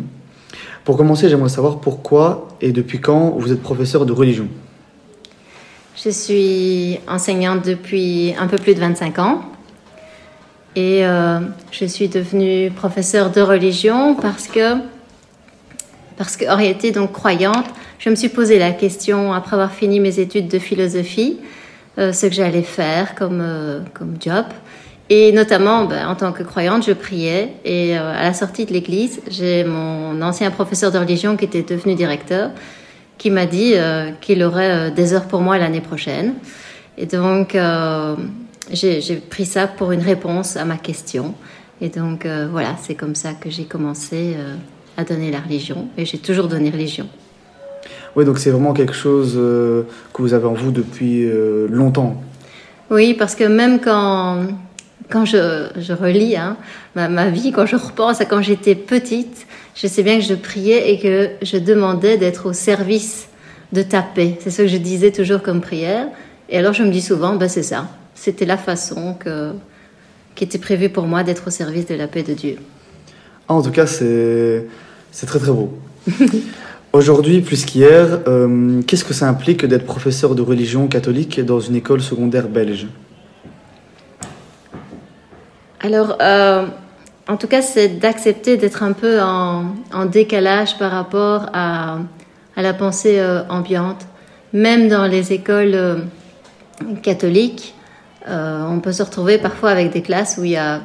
Pour 0.84 0.98
commencer, 0.98 1.30
j'aimerais 1.30 1.48
savoir 1.48 1.80
pourquoi 1.80 2.48
et 2.60 2.72
depuis 2.72 3.00
quand 3.00 3.30
vous 3.38 3.52
êtes 3.52 3.62
professeur 3.62 4.04
de 4.04 4.12
religion. 4.12 4.48
Je 5.96 6.10
suis 6.10 7.00
enseignante 7.08 7.64
depuis 7.64 8.34
un 8.38 8.48
peu 8.48 8.58
plus 8.58 8.74
de 8.74 8.80
25 8.80 9.18
ans 9.18 9.46
et 10.76 11.06
euh, 11.06 11.40
je 11.70 11.86
suis 11.86 12.08
devenue 12.08 12.70
professeure 12.70 13.30
de 13.30 13.40
religion 13.40 14.14
parce 14.14 14.46
que 14.46 14.76
parce 16.20 16.36
qu'en 16.36 16.54
réalité, 16.54 16.92
donc 16.92 17.12
croyante, 17.12 17.64
je 17.98 18.10
me 18.10 18.14
suis 18.14 18.28
posé 18.28 18.58
la 18.58 18.72
question, 18.72 19.32
après 19.32 19.54
avoir 19.54 19.72
fini 19.72 20.00
mes 20.00 20.20
études 20.20 20.48
de 20.48 20.58
philosophie, 20.58 21.38
euh, 21.96 22.12
ce 22.12 22.26
que 22.26 22.34
j'allais 22.34 22.60
faire 22.60 23.14
comme, 23.14 23.40
euh, 23.40 23.80
comme 23.94 24.16
job. 24.20 24.44
Et 25.08 25.32
notamment, 25.32 25.86
ben, 25.86 26.06
en 26.06 26.14
tant 26.16 26.32
que 26.32 26.42
croyante, 26.42 26.84
je 26.84 26.92
priais. 26.92 27.54
Et 27.64 27.98
euh, 27.98 28.12
à 28.12 28.22
la 28.22 28.34
sortie 28.34 28.66
de 28.66 28.72
l'église, 28.74 29.22
j'ai 29.30 29.64
mon 29.64 30.20
ancien 30.20 30.50
professeur 30.50 30.92
de 30.92 30.98
religion 30.98 31.38
qui 31.38 31.46
était 31.46 31.62
devenu 31.62 31.94
directeur, 31.94 32.50
qui 33.16 33.30
m'a 33.30 33.46
dit 33.46 33.72
qu'il 34.20 34.42
aurait 34.42 34.90
des 34.90 35.14
heures 35.14 35.26
pour 35.26 35.40
moi 35.40 35.56
l'année 35.56 35.80
prochaine. 35.80 36.34
Et 36.98 37.06
donc, 37.06 37.56
j'ai 38.70 39.16
pris 39.30 39.46
ça 39.46 39.66
pour 39.68 39.92
une 39.92 40.02
réponse 40.02 40.58
à 40.58 40.66
ma 40.66 40.76
question. 40.76 41.34
Et 41.80 41.88
donc, 41.88 42.26
voilà, 42.50 42.76
c'est 42.82 42.94
comme 42.94 43.14
ça 43.14 43.32
que 43.32 43.48
j'ai 43.50 43.64
commencé 43.64 44.36
à 45.00 45.04
donner 45.04 45.30
la 45.30 45.40
religion 45.40 45.88
et 45.96 46.04
j'ai 46.04 46.18
toujours 46.18 46.48
donné 46.48 46.70
religion. 46.70 47.08
Oui, 48.16 48.24
donc 48.24 48.38
c'est 48.38 48.50
vraiment 48.50 48.72
quelque 48.72 48.92
chose 48.92 49.34
euh, 49.36 49.82
que 50.12 50.22
vous 50.22 50.34
avez 50.34 50.46
en 50.46 50.52
vous 50.52 50.70
depuis 50.70 51.24
euh, 51.24 51.66
longtemps. 51.68 52.20
Oui, 52.90 53.14
parce 53.14 53.34
que 53.34 53.44
même 53.44 53.80
quand, 53.80 54.46
quand 55.08 55.24
je, 55.24 55.68
je 55.76 55.92
relis 55.92 56.36
hein, 56.36 56.56
ma, 56.96 57.08
ma, 57.08 57.30
vie, 57.30 57.52
quand 57.52 57.66
je 57.66 57.76
repense 57.76 58.20
à 58.20 58.24
quand 58.24 58.42
j'étais 58.42 58.74
petite, 58.74 59.46
je 59.76 59.86
sais 59.86 60.02
bien 60.02 60.18
que 60.18 60.24
je 60.24 60.34
priais 60.34 60.92
et 60.92 60.98
que 60.98 61.30
je 61.42 61.56
demandais 61.56 62.16
d'être 62.16 62.46
au 62.46 62.52
service 62.52 63.28
de 63.72 63.82
ta 63.82 64.02
paix. 64.02 64.36
C'est 64.40 64.50
ce 64.50 64.62
que 64.62 64.68
je 64.68 64.76
disais 64.76 65.12
toujours 65.12 65.42
comme 65.42 65.60
prière. 65.60 66.08
Et 66.48 66.58
alors 66.58 66.72
je 66.72 66.82
me 66.82 66.90
dis 66.90 67.02
souvent, 67.02 67.36
ben 67.36 67.48
c'est 67.48 67.62
ça. 67.62 67.88
C'était 68.16 68.44
la 68.44 68.56
façon 68.56 69.14
que, 69.14 69.52
qui 70.34 70.44
était 70.44 70.58
prévue 70.58 70.88
pour 70.88 71.06
moi 71.06 71.22
d'être 71.22 71.46
au 71.46 71.50
service 71.50 71.86
de 71.86 71.94
la 71.94 72.08
paix 72.08 72.24
de 72.24 72.34
Dieu. 72.34 72.56
Ah, 73.48 73.54
en 73.54 73.62
tout 73.62 73.70
cas, 73.70 73.86
c'est 73.86 74.66
c'est 75.12 75.26
très 75.26 75.38
très 75.38 75.52
beau. 75.52 75.72
Aujourd'hui, 76.92 77.40
plus 77.40 77.64
qu'hier, 77.64 78.20
euh, 78.26 78.82
qu'est-ce 78.82 79.04
que 79.04 79.14
ça 79.14 79.28
implique 79.28 79.64
d'être 79.64 79.86
professeur 79.86 80.34
de 80.34 80.42
religion 80.42 80.88
catholique 80.88 81.40
dans 81.40 81.60
une 81.60 81.76
école 81.76 82.00
secondaire 82.00 82.48
belge? 82.48 82.88
Alors, 85.80 86.16
euh, 86.20 86.66
en 87.28 87.36
tout 87.36 87.46
cas, 87.46 87.62
c'est 87.62 88.00
d'accepter 88.00 88.56
d'être 88.56 88.82
un 88.82 88.90
peu 88.90 89.20
en, 89.20 90.06
décalage 90.10 90.78
par 90.78 90.90
rapport 90.90 91.46
à, 91.52 91.98
la 92.56 92.74
pensée 92.74 93.20
euh, 93.20 93.42
ambiante. 93.48 94.04
Même 94.52 94.88
dans 94.88 95.06
les 95.06 95.32
écoles 95.32 96.02
catholiques, 97.02 97.74
on 98.26 98.80
peut 98.80 98.90
se 98.90 99.04
retrouver 99.04 99.38
parfois 99.38 99.70
avec 99.70 99.92
des 99.92 100.02
classes 100.02 100.38
où 100.38 100.44
il 100.44 100.50
n'y 100.50 100.56
a 100.56 100.80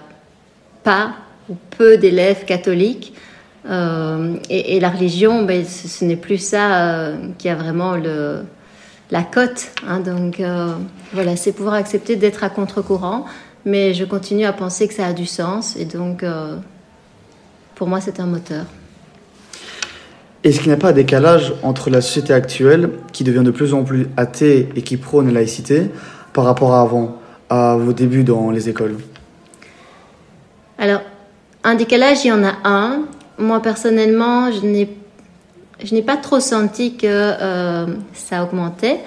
pas 0.84 1.14
ou 1.50 1.56
peu 1.78 1.98
d'élèves 1.98 2.46
catholiques. 2.46 3.16
Euh, 3.68 4.36
et, 4.50 4.80
la 4.80 4.90
religion, 4.90 5.44
ben, 5.44 5.66
ce, 5.66 6.06
n'est 6.06 6.16
plus 6.16 6.38
ça 6.38 6.90
euh, 6.90 7.16
qui 7.38 7.50
a 7.50 7.56
vraiment 7.56 7.96
le, 7.96 8.42
la 9.12 9.24
cote. 9.24 9.72
Hein. 9.88 10.00
donc 10.00 10.40
euh, 10.40 10.74
voilà, 11.14 11.36
c'est 11.36 11.52
pouvoir 11.52 11.76
accepter 11.76 12.16
d'être 12.16 12.44
à 12.44 12.50
contre-courant, 12.50 13.26
mais 13.66 13.94
je 13.94 14.06
continue 14.06 14.46
à 14.46 14.54
penser 14.54 14.88
que 14.88 14.94
ça 14.94 15.08
a 15.08 15.14
du 15.14 15.26
sens. 15.26 15.76
Et 15.78 15.86
donc, 15.86 16.24
pour 17.74 17.88
moi, 17.88 18.02
c'est 18.02 18.20
un 18.20 18.28
moteur. 18.28 18.66
Est-ce 20.44 20.60
qu'il 20.60 20.68
n'y 20.68 20.76
a 20.76 20.78
pas 20.78 20.90
un 20.90 20.94
décalage 20.94 21.54
entre 21.64 21.90
la 21.90 22.02
société 22.02 22.32
actuelle, 22.32 22.92
qui 23.14 23.24
devient 23.24 23.42
de 23.44 23.50
plus 23.50 23.74
en 23.74 23.84
plus 23.84 24.08
athée 24.16 24.70
et 24.76 24.84
qui 24.84 24.98
prône 24.98 25.26
la 25.28 25.34
laïcité, 25.34 25.90
par 26.34 26.44
rapport 26.44 26.76
à 26.76 26.82
avant, 26.82 27.20
à 27.50 27.76
vos 27.76 27.94
débuts 27.94 28.24
dans 28.24 28.52
les 28.52 28.70
écoles? 28.70 28.98
Alors, 30.78 31.02
un 31.64 31.74
décalage, 31.74 32.24
il 32.26 32.28
y 32.28 32.32
en 32.32 32.44
a 32.44 32.54
un 32.64 33.06
moi 33.38 33.62
personnellement, 33.62 34.52
je 34.52 34.66
n'ai 34.66 34.90
je 35.84 35.94
n'ai 35.94 36.02
pas 36.02 36.18
trop 36.18 36.40
senti 36.40 36.96
que 36.96 37.06
euh, 37.06 37.86
ça 38.14 38.44
augmentait 38.44 39.00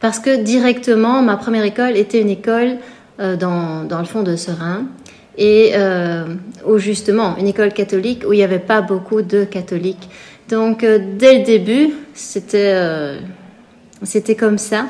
parce 0.00 0.18
que 0.18 0.42
directement, 0.42 1.22
ma 1.22 1.36
première 1.36 1.64
école 1.64 1.96
était 1.96 2.20
une 2.20 2.30
école 2.30 2.78
euh, 3.20 3.36
dans, 3.36 3.84
dans, 3.84 3.98
le 3.98 4.04
fond 4.06 4.22
de 4.22 4.36
Serein 4.36 4.86
et 5.36 5.72
euh, 5.74 6.24
où 6.66 6.78
justement 6.78 7.36
une 7.36 7.46
école 7.46 7.72
catholique 7.72 8.24
où 8.26 8.32
il 8.32 8.36
n'y 8.36 8.42
avait 8.42 8.58
pas 8.58 8.80
beaucoup 8.80 9.22
de 9.22 9.44
catholiques. 9.44 10.08
Donc 10.48 10.80
dès 10.80 11.38
le 11.38 11.44
début, 11.44 11.94
c'était 12.12 13.18
c'était 14.02 14.34
comme 14.34 14.58
ça. 14.58 14.86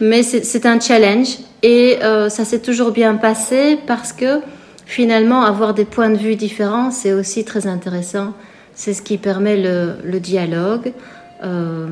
Mais 0.00 0.22
c'est 0.22 0.64
un 0.64 0.78
challenge 0.78 1.38
et 1.64 1.98
ça 2.28 2.44
s'est 2.44 2.60
toujours 2.60 2.92
bien 2.92 3.16
passé 3.16 3.78
parce 3.84 4.12
que 4.12 4.40
finalement, 4.92 5.42
avoir 5.42 5.72
des 5.72 5.86
points 5.86 6.10
de 6.10 6.18
vue 6.18 6.36
différents, 6.36 6.90
c'est 6.90 7.14
aussi 7.14 7.46
très 7.46 7.66
intéressant. 7.66 8.34
C'est 8.74 8.92
ce 8.92 9.00
qui 9.00 9.16
permet 9.16 9.56
le, 9.56 9.94
le 10.04 10.20
dialogue. 10.20 10.92
Euh, 11.42 11.86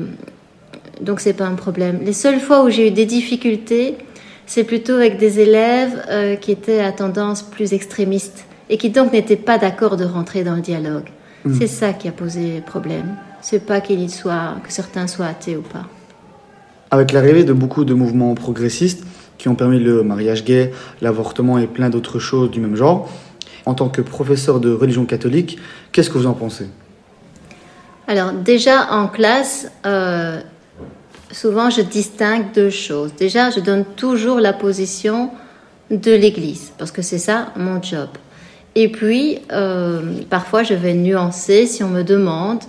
donc, 1.01 1.19
c'est 1.19 1.33
pas 1.33 1.45
un 1.45 1.55
problème. 1.55 2.01
Les 2.05 2.13
seules 2.13 2.39
fois 2.39 2.63
où 2.63 2.69
j'ai 2.69 2.89
eu 2.89 2.91
des 2.91 3.07
difficultés, 3.07 3.97
c'est 4.45 4.63
plutôt 4.63 4.93
avec 4.93 5.17
des 5.17 5.39
élèves 5.39 5.99
euh, 6.09 6.35
qui 6.35 6.51
étaient 6.51 6.81
à 6.81 6.91
tendance 6.91 7.41
plus 7.41 7.73
extrémiste 7.73 8.45
et 8.69 8.77
qui 8.77 8.91
donc 8.91 9.13
n'étaient 9.13 9.35
pas 9.35 9.57
d'accord 9.57 9.97
de 9.97 10.05
rentrer 10.05 10.43
dans 10.43 10.55
le 10.55 10.61
dialogue. 10.61 11.09
Mmh. 11.43 11.55
C'est 11.57 11.67
ça 11.67 11.93
qui 11.93 12.07
a 12.07 12.11
posé 12.11 12.61
problème. 12.63 13.15
C'est 13.41 13.65
pas 13.65 13.81
qu'il 13.81 14.07
soit, 14.11 14.57
que 14.63 14.71
certains 14.71 15.07
soient 15.07 15.25
athées 15.25 15.57
ou 15.57 15.63
pas. 15.63 15.87
Avec 16.91 17.13
l'arrivée 17.13 17.45
de 17.45 17.53
beaucoup 17.53 17.83
de 17.83 17.95
mouvements 17.95 18.35
progressistes 18.35 19.03
qui 19.41 19.49
ont 19.49 19.55
permis 19.55 19.79
le 19.79 20.03
mariage 20.03 20.45
gay, 20.45 20.71
l'avortement 21.01 21.57
et 21.57 21.65
plein 21.65 21.89
d'autres 21.89 22.19
choses 22.19 22.51
du 22.51 22.59
même 22.59 22.75
genre, 22.75 23.09
en 23.65 23.73
tant 23.73 23.89
que 23.89 24.03
professeur 24.03 24.59
de 24.59 24.71
religion 24.71 25.05
catholique, 25.05 25.57
qu'est-ce 25.91 26.11
que 26.11 26.17
vous 26.19 26.27
en 26.27 26.33
pensez? 26.33 26.67
Alors 28.07 28.33
déjà 28.33 28.93
en 28.93 29.07
classe, 29.07 29.71
euh, 29.83 30.39
souvent 31.31 31.71
je 31.71 31.81
distingue 31.81 32.51
deux 32.53 32.69
choses. 32.69 33.15
Déjà, 33.17 33.49
je 33.49 33.59
donne 33.59 33.83
toujours 33.83 34.39
la 34.39 34.53
position 34.53 35.31
de 35.89 36.11
l'Église, 36.11 36.71
parce 36.77 36.91
que 36.91 37.01
c'est 37.01 37.17
ça 37.17 37.51
mon 37.57 37.81
job. 37.81 38.09
Et 38.75 38.89
puis, 38.89 39.39
euh, 39.51 40.21
parfois, 40.29 40.61
je 40.61 40.75
vais 40.75 40.93
nuancer 40.93 41.65
si 41.65 41.83
on 41.83 41.89
me 41.89 42.03
demande 42.03 42.59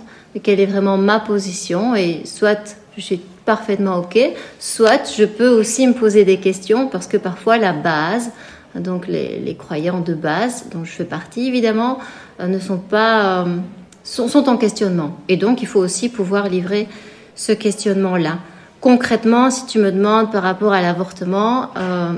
quelle 0.41 0.59
est 0.59 0.65
vraiment 0.65 0.97
ma 0.97 1.19
position, 1.19 1.95
et 1.95 2.23
soit 2.25 2.77
je 2.97 3.01
suis 3.01 3.21
parfaitement 3.45 3.97
OK, 3.97 4.19
soit 4.59 5.13
je 5.17 5.25
peux 5.25 5.49
aussi 5.49 5.87
me 5.87 5.93
poser 5.93 6.25
des 6.25 6.37
questions, 6.37 6.87
parce 6.87 7.07
que 7.07 7.17
parfois 7.17 7.57
la 7.57 7.73
base, 7.73 8.31
donc 8.75 9.07
les, 9.07 9.55
croyants 9.57 9.99
de 9.99 10.13
base, 10.13 10.65
dont 10.71 10.83
je 10.83 10.91
fais 10.91 11.05
partie 11.05 11.47
évidemment, 11.47 11.99
euh, 12.39 12.47
ne 12.47 12.59
sont 12.59 12.77
pas... 12.77 13.45
Euh, 13.45 13.57
sont, 14.03 14.49
en 14.49 14.57
questionnement. 14.57 15.17
Et 15.29 15.37
donc, 15.37 15.61
il 15.61 15.67
faut 15.67 15.79
aussi 15.79 16.09
pouvoir 16.09 16.49
livrer 16.49 16.87
ce 17.35 17.51
questionnement-là. 17.51 18.39
Concrètement, 18.81 19.49
si 19.49 19.65
tu 19.65 19.79
me 19.79 19.91
demandes 19.91 20.31
par 20.31 20.43
rapport 20.43 20.73
à 20.73 20.81
l'avortement, 20.81 21.69
euh, 21.77 22.13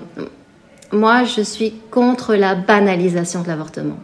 moi, 0.91 1.23
je 1.23 1.41
suis 1.41 1.73
contre 1.91 2.35
la 2.35 2.55
banalisation 2.55 3.43
de 3.43 3.47
l'avortement. 3.47 3.97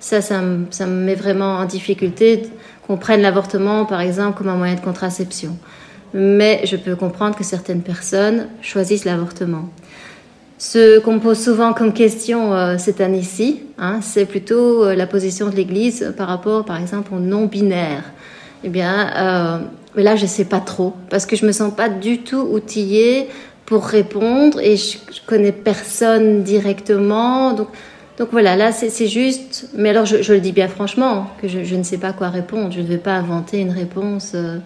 Ça, 0.00 0.22
ça 0.22 0.40
me, 0.40 0.86
met 0.86 1.14
vraiment 1.14 1.56
en 1.56 1.64
difficulté 1.64 2.48
qu'on 2.86 2.96
prenne 2.96 3.20
l'avortement, 3.20 3.84
par 3.84 4.00
exemple, 4.00 4.38
comme 4.38 4.48
un 4.48 4.56
moyen 4.56 4.76
de 4.76 4.80
contraception. 4.80 5.58
Mais 6.14 6.60
je 6.64 6.76
peux 6.76 6.96
comprendre 6.96 7.36
que 7.36 7.44
certaines 7.44 7.82
personnes 7.82 8.48
choisissent 8.62 9.04
l'avortement. 9.04 9.68
Ce 10.58 10.98
qu'on 10.98 11.14
me 11.14 11.20
pose 11.20 11.38
souvent 11.38 11.72
comme 11.72 11.92
question 11.92 12.52
euh, 12.52 12.78
cette 12.78 13.00
année-ci, 13.00 13.62
hein, 13.78 14.00
c'est 14.02 14.24
plutôt 14.24 14.84
euh, 14.84 14.94
la 14.94 15.06
position 15.06 15.48
de 15.48 15.54
l'Église 15.54 16.12
par 16.16 16.28
rapport, 16.28 16.64
par 16.64 16.80
exemple, 16.80 17.14
au 17.14 17.20
non-binaire. 17.20 18.02
Eh 18.64 18.68
bien, 18.68 19.68
mais 19.94 20.02
là, 20.02 20.16
je 20.16 20.22
ne 20.22 20.28
sais 20.28 20.44
pas 20.44 20.60
trop, 20.60 20.94
parce 21.10 21.26
que 21.26 21.36
je 21.36 21.46
me 21.46 21.52
sens 21.52 21.72
pas 21.74 21.88
du 21.88 22.18
tout 22.18 22.40
outillée 22.40 23.28
pour 23.66 23.84
répondre 23.84 24.60
et 24.60 24.76
je, 24.76 24.96
ne 24.96 25.26
connais 25.26 25.52
personne 25.52 26.42
directement. 26.42 27.52
Donc, 27.52 27.68
donc 28.16 28.28
voilà, 28.32 28.56
là, 28.56 28.72
c'est 28.72 29.06
juste. 29.06 29.68
Mais 29.76 29.90
alors, 29.90 30.06
je, 30.06 30.32
le 30.32 30.40
dis 30.40 30.52
bien 30.52 30.68
franchement, 30.68 31.26
que 31.42 31.48
je, 31.48 31.74
ne 31.74 31.82
sais 31.82 31.98
pas 31.98 32.12
quoi 32.12 32.28
répondre. 32.30 32.72
Je 32.72 32.80
ne 32.80 32.86
vais 32.86 32.98
pas 32.98 33.12
inventer 33.12 33.58
une 33.58 33.70
réponse 33.70 34.32
euh, 34.34 34.58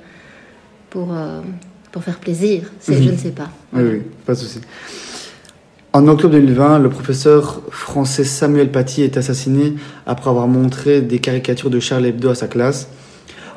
pour, 0.92 1.14
euh, 1.14 1.40
pour 1.90 2.04
faire 2.04 2.18
plaisir. 2.18 2.70
C'est 2.78 3.02
je 3.02 3.10
ne 3.10 3.16
sais 3.16 3.30
pas. 3.30 3.48
Oui, 3.72 3.82
oui, 3.82 4.02
pas 4.26 4.34
de 4.34 4.38
souci. 4.38 4.60
En 5.94 6.06
octobre 6.06 6.34
2020, 6.34 6.78
le 6.80 6.90
professeur 6.90 7.62
français 7.70 8.24
Samuel 8.24 8.70
Paty 8.70 9.02
est 9.02 9.16
assassiné 9.16 9.74
après 10.06 10.28
avoir 10.28 10.48
montré 10.48 11.00
des 11.00 11.18
caricatures 11.18 11.70
de 11.70 11.80
Charles 11.80 12.06
Hebdo 12.06 12.28
à 12.28 12.34
sa 12.34 12.46
classe. 12.46 12.88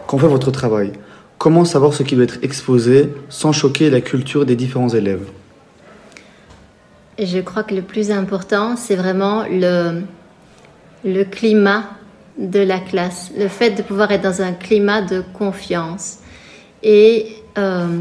Qu'en 0.08 0.18
fait 0.18 0.28
votre 0.28 0.52
travail? 0.52 0.94
Comment 1.38 1.66
savoir 1.66 1.94
ce 1.94 2.04
qui 2.04 2.16
doit 2.16 2.24
être 2.24 2.40
exposé 2.42 3.10
sans 3.28 3.52
choquer 3.52 3.90
la 3.90 4.00
culture 4.00 4.46
des 4.46 4.56
différents 4.56 4.90
élèves? 4.90 5.28
Je 7.20 7.40
crois 7.40 7.64
que 7.64 7.76
le 7.76 7.82
plus 7.82 8.12
important, 8.12 8.78
c'est 8.78 8.96
vraiment 8.96 9.44
le, 9.50 10.04
le 11.04 11.24
climat 11.24 11.84
de 12.38 12.60
la 12.60 12.80
classe, 12.80 13.32
le 13.38 13.50
fait 13.50 13.72
de 13.72 13.82
pouvoir 13.82 14.12
être 14.12 14.24
dans 14.24 14.42
un 14.42 14.54
climat 14.54 15.02
de 15.02 15.22
confiance 15.34 16.20
et 16.86 17.26
euh, 17.58 18.00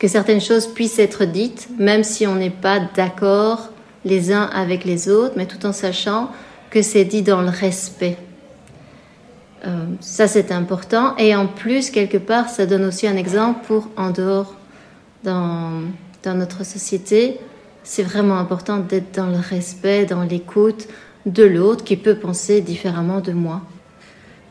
que 0.00 0.08
certaines 0.08 0.40
choses 0.40 0.66
puissent 0.66 0.98
être 0.98 1.26
dites, 1.26 1.68
même 1.78 2.02
si 2.02 2.26
on 2.26 2.34
n'est 2.34 2.50
pas 2.50 2.80
d'accord 2.80 3.68
les 4.04 4.32
uns 4.32 4.46
avec 4.52 4.84
les 4.84 5.08
autres, 5.08 5.34
mais 5.36 5.46
tout 5.46 5.64
en 5.64 5.72
sachant 5.72 6.30
que 6.70 6.82
c'est 6.82 7.04
dit 7.04 7.22
dans 7.22 7.42
le 7.42 7.50
respect. 7.50 8.16
Euh, 9.64 9.84
ça, 10.00 10.26
c'est 10.26 10.50
important. 10.50 11.14
Et 11.18 11.36
en 11.36 11.46
plus, 11.46 11.90
quelque 11.90 12.16
part, 12.16 12.48
ça 12.48 12.66
donne 12.66 12.84
aussi 12.84 13.06
un 13.06 13.16
exemple 13.16 13.64
pour 13.66 13.88
en 13.96 14.10
dehors 14.10 14.56
dans, 15.22 15.82
dans 16.24 16.34
notre 16.34 16.64
société. 16.64 17.38
C'est 17.84 18.02
vraiment 18.02 18.38
important 18.38 18.78
d'être 18.78 19.14
dans 19.14 19.28
le 19.28 19.38
respect, 19.38 20.06
dans 20.06 20.22
l'écoute 20.22 20.88
de 21.26 21.44
l'autre 21.44 21.84
qui 21.84 21.96
peut 21.96 22.16
penser 22.16 22.60
différemment 22.60 23.20
de 23.20 23.32
moi. 23.32 23.60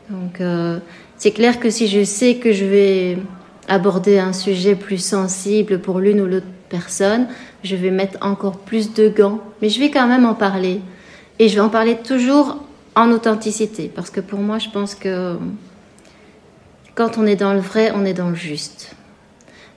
Donc, 0.08 0.40
euh, 0.40 0.78
c'est 1.18 1.32
clair 1.32 1.60
que 1.60 1.68
si 1.68 1.88
je 1.88 2.04
sais 2.04 2.36
que 2.36 2.52
je 2.52 2.64
vais 2.64 3.18
aborder 3.68 4.18
un 4.18 4.32
sujet 4.32 4.74
plus 4.74 4.98
sensible 4.98 5.80
pour 5.80 6.00
l'une 6.00 6.20
ou 6.20 6.26
l'autre 6.26 6.46
personne, 6.68 7.26
je 7.62 7.76
vais 7.76 7.90
mettre 7.90 8.18
encore 8.20 8.58
plus 8.58 8.92
de 8.94 9.08
gants. 9.08 9.40
Mais 9.60 9.68
je 9.68 9.78
vais 9.78 9.90
quand 9.90 10.08
même 10.08 10.24
en 10.24 10.34
parler. 10.34 10.80
Et 11.38 11.48
je 11.48 11.54
vais 11.54 11.60
en 11.60 11.68
parler 11.68 11.96
toujours 11.96 12.58
en 12.94 13.10
authenticité. 13.10 13.90
Parce 13.94 14.10
que 14.10 14.20
pour 14.20 14.40
moi, 14.40 14.58
je 14.58 14.68
pense 14.68 14.94
que 14.94 15.36
quand 16.94 17.18
on 17.18 17.26
est 17.26 17.36
dans 17.36 17.54
le 17.54 17.60
vrai, 17.60 17.92
on 17.94 18.04
est 18.04 18.14
dans 18.14 18.30
le 18.30 18.34
juste. 18.34 18.94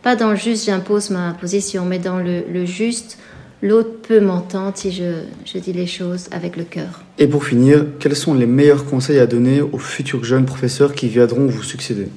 Pas 0.03 0.15
dans 0.15 0.31
le 0.31 0.35
juste, 0.35 0.65
j'impose 0.65 1.09
ma 1.09 1.33
position, 1.33 1.85
mais 1.85 1.97
dans 1.97 2.17
le, 2.17 2.65
juste, 2.65 3.17
l'autre 3.61 4.01
peut 4.07 4.19
m'entendre 4.19 4.73
si 4.75 4.91
je, 4.91 5.23
je, 5.45 5.57
dis 5.57 5.73
les 5.73 5.87
choses 5.87 6.27
avec 6.31 6.57
le 6.57 6.63
cœur. 6.63 7.01
Et 7.17 7.27
pour 7.27 7.45
finir, 7.45 7.85
quels 7.99 8.15
sont 8.15 8.33
les 8.33 8.45
meilleurs 8.45 8.85
conseils 8.85 9.17
à 9.17 9.25
donner 9.25 9.61
aux 9.61 9.79
futurs 9.79 10.23
jeunes 10.23 10.45
professeurs 10.45 10.93
qui 10.93 11.07
viendront 11.07 11.47
vous 11.47 11.63
succéder? 11.63 12.09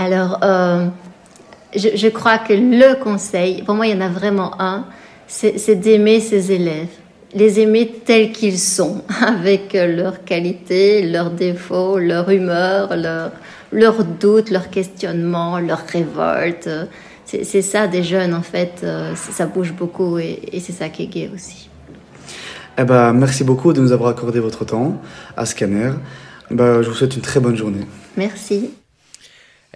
Alors, 0.00 0.38
euh, 0.42 0.86
je, 1.76 1.88
je, 1.94 2.08
crois 2.08 2.38
que 2.38 2.54
le 2.54 3.02
conseil, 3.02 3.62
pour 3.62 3.74
moi, 3.74 3.86
il 3.86 3.94
y 3.94 3.98
en 3.98 4.00
a 4.00 4.08
vraiment 4.08 4.60
un, 4.60 4.86
c'est 5.26 5.74
d'aimer 5.76 6.20
ses 6.20 6.52
élèves 6.52 6.88
les 7.34 7.60
aimer 7.60 8.00
tels 8.04 8.32
qu'ils 8.32 8.58
sont, 8.58 9.02
avec 9.26 9.74
leurs 9.74 10.24
qualités, 10.24 11.06
leurs 11.08 11.30
défauts, 11.30 11.98
leur 11.98 12.30
humeur, 12.30 12.96
leurs 13.72 14.04
doutes, 14.04 14.50
leurs 14.50 14.70
questionnements, 14.70 15.58
leurs 15.58 15.86
révoltes. 15.86 16.68
C'est 17.24 17.62
ça 17.62 17.86
des 17.86 18.02
jeunes 18.02 18.34
en 18.34 18.42
fait, 18.42 18.80
euh, 18.82 19.14
ça 19.14 19.46
bouge 19.46 19.72
beaucoup 19.72 20.18
et, 20.18 20.40
c'est 20.58 20.72
ça 20.72 20.88
qui 20.88 21.04
est 21.04 21.06
gai 21.06 21.30
aussi. 21.32 21.68
Eh 22.76 22.82
ben, 22.82 23.12
merci 23.12 23.44
beaucoup 23.44 23.72
de 23.72 23.80
nous 23.80 23.92
avoir 23.92 24.10
accordé 24.10 24.40
votre 24.40 24.64
temps 24.64 25.00
à 25.36 25.46
Scanner. 25.46 25.92
Eh 26.50 26.54
ben, 26.54 26.82
je 26.82 26.88
vous 26.88 26.94
souhaite 26.94 27.14
une 27.14 27.22
très 27.22 27.38
bonne 27.38 27.54
journée. 27.54 27.86
Merci. 28.16 28.70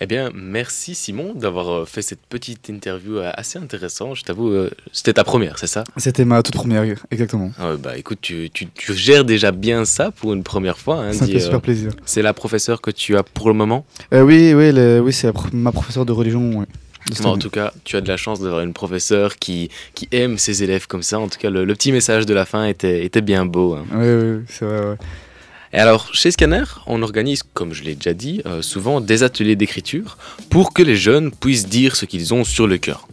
Eh 0.01 0.07
bien, 0.07 0.31
merci 0.35 0.97
Simon 0.97 1.35
d'avoir 1.35 1.71
euh, 1.73 1.85
fait 1.85 2.03
cette 2.03 2.27
petite 2.27 2.69
interview 2.69 3.19
euh, 3.19 3.31
assez 3.35 3.61
intéressante. 3.61 4.17
Je 4.17 4.25
t'avoue, 4.25 4.49
euh, 4.49 4.71
c'était 4.93 5.13
ta 5.13 5.23
première, 5.23 5.57
c'est 5.57 5.69
ça? 5.69 5.85
C'était 5.99 6.25
ma 6.25 6.43
toute 6.43 6.55
première, 6.55 6.85
exactement. 7.13 7.53
Ah 7.61 7.75
bah 7.79 7.97
écoute, 7.97 8.19
tu, 8.21 8.51
gères 8.91 9.25
déjà 9.25 9.53
bien 9.53 9.85
ça 9.85 10.11
pour 10.11 10.33
une 10.33 10.43
première 10.43 10.79
fois. 10.79 11.05
Hein, 11.05 11.13
ça 11.13 11.27
fait 11.27 11.39
super 11.39 11.61
plaisir. 11.61 11.93
C'est 12.07 12.23
la 12.23 12.35
professeure 12.35 12.81
que 12.81 12.91
tu 12.91 13.17
as 13.17 13.23
pour 13.23 13.47
le 13.47 13.55
moment? 13.55 13.87
Oui, 14.11 14.53
oui, 14.53 14.71
oui 14.73 15.13
c'est 15.13 15.33
ma 15.53 15.71
professeure 15.71 16.05
de 16.05 16.13
religion. 16.13 16.67
en 17.23 17.39
tout 17.39 17.51
cas, 17.51 17.73
tu 17.85 17.97
as 17.97 18.01
de 18.01 18.09
la 18.09 18.17
chance 18.17 18.41
d'avoir 18.41 18.63
une 18.63 18.73
professeure 18.73 19.37
qui, 19.37 19.71
qui 19.95 20.09
aime 20.11 20.39
ses 20.39 20.65
élèves 20.65 20.89
comme 20.89 21.05
ça. 21.05 21.21
En 21.21 21.29
tout 21.29 21.39
cas, 21.39 21.51
le, 21.51 21.67
petit 21.67 21.93
message 21.93 22.27
de 22.27 22.35
la 22.35 22.45
fin 22.45 22.67
était, 22.67 23.05
était 23.05 23.23
bien 23.23 23.47
beau. 23.47 23.75
Hein. 23.75 23.85
Oui, 23.93 24.09
oui, 24.09 24.45
c'est 24.49 24.65
vrai. 24.65 24.97
Et 25.75 25.79
alors, 25.79 26.15
chez 26.15 26.31
Scanner, 26.31 26.63
on 26.87 27.03
organise, 27.03 27.43
comme 27.43 27.73
je 27.73 27.83
l'ai 27.83 27.97
déjà 27.97 28.15
dit, 28.15 28.41
euh, 28.47 28.63
souvent 28.63 29.01
des 29.01 29.25
ateliers 29.25 29.57
d'écriture 29.57 30.19
pour 30.49 30.73
que 30.73 30.85
les 30.85 30.95
jeunes 30.95 31.33
puissent 31.33 31.67
dire 31.67 31.97
ce 31.97 32.05
qu'ils 32.05 32.33
ont 32.33 32.45
sur 32.45 32.69
le 32.69 32.79
cœur. 32.79 33.09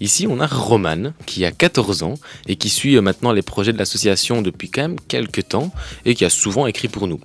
Ici, 0.00 0.26
on 0.26 0.40
a 0.40 0.46
Romane, 0.46 1.12
qui 1.26 1.44
a 1.44 1.52
14 1.52 2.04
ans 2.04 2.14
et 2.46 2.56
qui 2.56 2.70
suit 2.70 2.96
euh, 2.96 3.02
maintenant 3.02 3.32
les 3.32 3.42
projets 3.42 3.74
de 3.74 3.76
l'association 3.76 4.40
depuis 4.40 4.70
quand 4.70 4.80
même 4.80 4.96
quelques 4.98 5.46
temps 5.48 5.70
et 6.06 6.14
qui 6.14 6.24
a 6.24 6.30
souvent 6.30 6.66
écrit 6.66 6.88
pour 6.88 7.06
nous. 7.06 7.20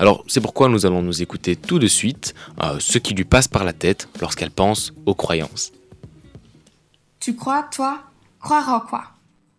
Alors, 0.00 0.24
c'est 0.26 0.40
pourquoi 0.40 0.68
nous 0.68 0.86
allons 0.86 1.02
nous 1.02 1.22
écouter 1.22 1.54
tout 1.54 1.78
de 1.78 1.86
suite 1.86 2.34
euh, 2.64 2.78
ce 2.80 2.98
qui 2.98 3.14
lui 3.14 3.24
passe 3.24 3.46
par 3.46 3.62
la 3.62 3.72
tête 3.72 4.08
lorsqu'elle 4.20 4.50
pense 4.50 4.92
aux 5.06 5.14
croyances. 5.14 5.70
Tu 7.20 7.36
crois, 7.36 7.62
toi? 7.72 8.00
Croire 8.40 8.68
en 8.70 8.80
quoi? 8.80 9.04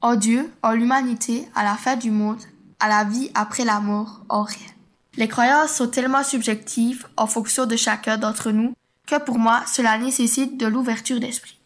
En 0.01 0.17
Dieu, 0.17 0.51
en 0.61 0.73
l'humanité, 0.73 1.47
à 1.55 1.63
la 1.63 1.75
fin 1.75 1.95
du 1.95 2.11
monde, 2.11 2.41
à 2.81 2.89
la 2.89 3.05
vie 3.05 3.31
après 3.33 3.63
la 3.63 3.79
mort, 3.79 4.19
en 4.27 4.43
rien. 4.43 4.72
Les 5.15 5.27
croyances 5.27 5.73
sont 5.73 5.87
tellement 5.87 6.23
subjectives 6.23 7.05
en 7.17 7.27
fonction 7.27 7.65
de 7.65 7.75
chacun 7.75 8.17
d'entre 8.17 8.51
nous 8.51 8.73
que 9.05 9.19
pour 9.19 9.37
moi, 9.37 9.63
cela 9.67 9.97
nécessite 9.97 10.57
de 10.57 10.65
l'ouverture 10.65 11.19
d'esprit. 11.19 11.57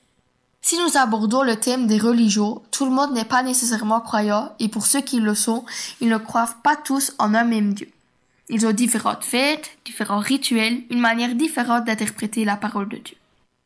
Si 0.62 0.78
nous 0.80 0.98
abordons 0.98 1.44
le 1.44 1.56
thème 1.56 1.88
des 1.88 1.98
religions, 1.98 2.62
tout 2.72 2.84
le 2.84 2.92
monde 2.92 3.14
n'est 3.14 3.24
pas 3.24 3.44
nécessairement 3.44 4.02
croyant 4.02 4.52
et 4.60 4.68
pour 4.68 4.86
ceux 4.86 5.00
qui 5.00 5.22
le 5.22 5.34
sont, 5.34 5.66
ils 6.02 6.10
ne 6.10 6.18
croient 6.18 6.56
pas 6.62 6.76
tous 6.76 7.14
en 7.20 7.34
un 7.34 7.46
même 7.46 7.74
Dieu. 7.74 7.90
Ils 8.50 8.66
ont 8.66 8.74
différentes 8.74 9.24
fêtes, 9.24 9.78
différents 9.86 10.20
rituels, 10.20 10.82
une 10.90 11.00
manière 11.00 11.36
différente 11.36 11.86
d'interpréter 11.86 12.44
la 12.44 12.58
parole 12.58 12.90
de 12.90 12.98
Dieu. 12.98 13.16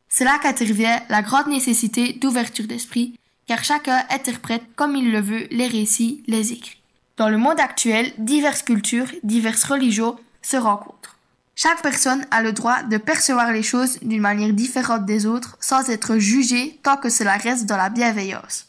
C'est 0.08 0.24
là 0.24 0.38
qu'intervient 0.40 1.00
la 1.08 1.22
grande 1.22 1.48
nécessité 1.48 2.12
d'ouverture 2.12 2.66
d'esprit, 2.66 3.14
car 3.46 3.64
chacun 3.64 4.04
interprète 4.10 4.62
comme 4.76 4.94
il 4.94 5.10
le 5.10 5.20
veut 5.20 5.46
les 5.50 5.66
récits, 5.66 6.22
les 6.28 6.52
écrits. 6.52 6.81
Dans 7.16 7.28
le 7.28 7.36
monde 7.36 7.60
actuel, 7.60 8.12
diverses 8.18 8.62
cultures, 8.62 9.08
diverses 9.22 9.64
religions 9.64 10.18
se 10.40 10.56
rencontrent. 10.56 11.16
Chaque 11.54 11.82
personne 11.82 12.26
a 12.30 12.42
le 12.42 12.52
droit 12.52 12.82
de 12.82 12.96
percevoir 12.96 13.52
les 13.52 13.62
choses 13.62 13.98
d'une 14.00 14.22
manière 14.22 14.54
différente 14.54 15.04
des 15.04 15.26
autres 15.26 15.56
sans 15.60 15.90
être 15.90 16.16
jugée 16.16 16.80
tant 16.82 16.96
que 16.96 17.10
cela 17.10 17.36
reste 17.36 17.66
dans 17.66 17.76
la 17.76 17.90
bienveillance. 17.90 18.66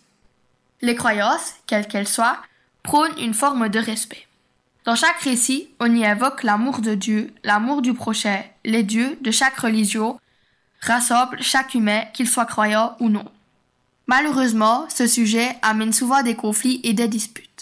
Les 0.82 0.96
croyances, 0.96 1.54
quelles 1.66 1.88
qu'elles 1.88 2.08
soient, 2.08 2.38
prônent 2.84 3.18
une 3.18 3.34
forme 3.34 3.70
de 3.70 3.80
respect. 3.80 4.28
Dans 4.84 4.96
chaque 4.96 5.22
récit, 5.22 5.70
on 5.80 5.96
y 5.96 6.04
évoque 6.04 6.44
l'amour 6.44 6.80
de 6.80 6.94
Dieu, 6.94 7.34
l'amour 7.46 7.82
du 7.82 7.94
prochain, 7.94 8.44
les 8.66 8.84
dieux 8.84 9.18
de 9.22 9.32
chaque 9.32 9.58
religion, 9.58 10.20
rassemble 10.82 11.42
chaque 11.42 11.74
humain, 11.74 12.04
qu'il 12.14 12.28
soit 12.28 12.46
croyant 12.46 12.98
ou 13.00 13.08
non. 13.08 13.24
Malheureusement, 14.08 14.86
ce 14.90 15.08
sujet 15.08 15.56
amène 15.62 15.94
souvent 15.94 16.22
des 16.22 16.36
conflits 16.36 16.82
et 16.84 16.92
des 16.92 17.08
disputes. 17.08 17.53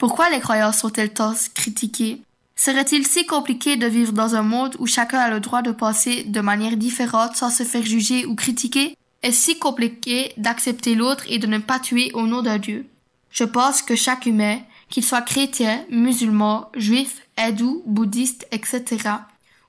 Pourquoi 0.00 0.30
les 0.30 0.40
croyances 0.40 0.78
sont-elles 0.78 1.12
tant 1.12 1.34
critiquées 1.54 2.22
Serait-il 2.56 3.06
si 3.06 3.26
compliqué 3.26 3.76
de 3.76 3.86
vivre 3.86 4.14
dans 4.14 4.34
un 4.34 4.40
monde 4.40 4.74
où 4.78 4.86
chacun 4.86 5.18
a 5.18 5.28
le 5.28 5.40
droit 5.40 5.60
de 5.60 5.72
penser 5.72 6.24
de 6.24 6.40
manière 6.40 6.78
différente 6.78 7.36
sans 7.36 7.50
se 7.50 7.64
faire 7.64 7.84
juger 7.84 8.24
ou 8.24 8.34
critiquer? 8.34 8.96
Est-ce 9.22 9.38
si 9.38 9.58
compliqué 9.58 10.32
d'accepter 10.38 10.94
l'autre 10.94 11.24
et 11.28 11.38
de 11.38 11.46
ne 11.46 11.58
pas 11.58 11.78
tuer 11.78 12.12
au 12.14 12.26
nom 12.26 12.40
d'un 12.40 12.56
Dieu? 12.56 12.86
Je 13.30 13.44
pense 13.44 13.82
que 13.82 13.94
chaque 13.94 14.24
humain, 14.24 14.60
qu'il 14.88 15.04
soit 15.04 15.20
chrétien, 15.20 15.84
musulman, 15.90 16.70
juif, 16.74 17.20
hindou, 17.36 17.82
bouddhiste, 17.84 18.48
etc., 18.52 18.96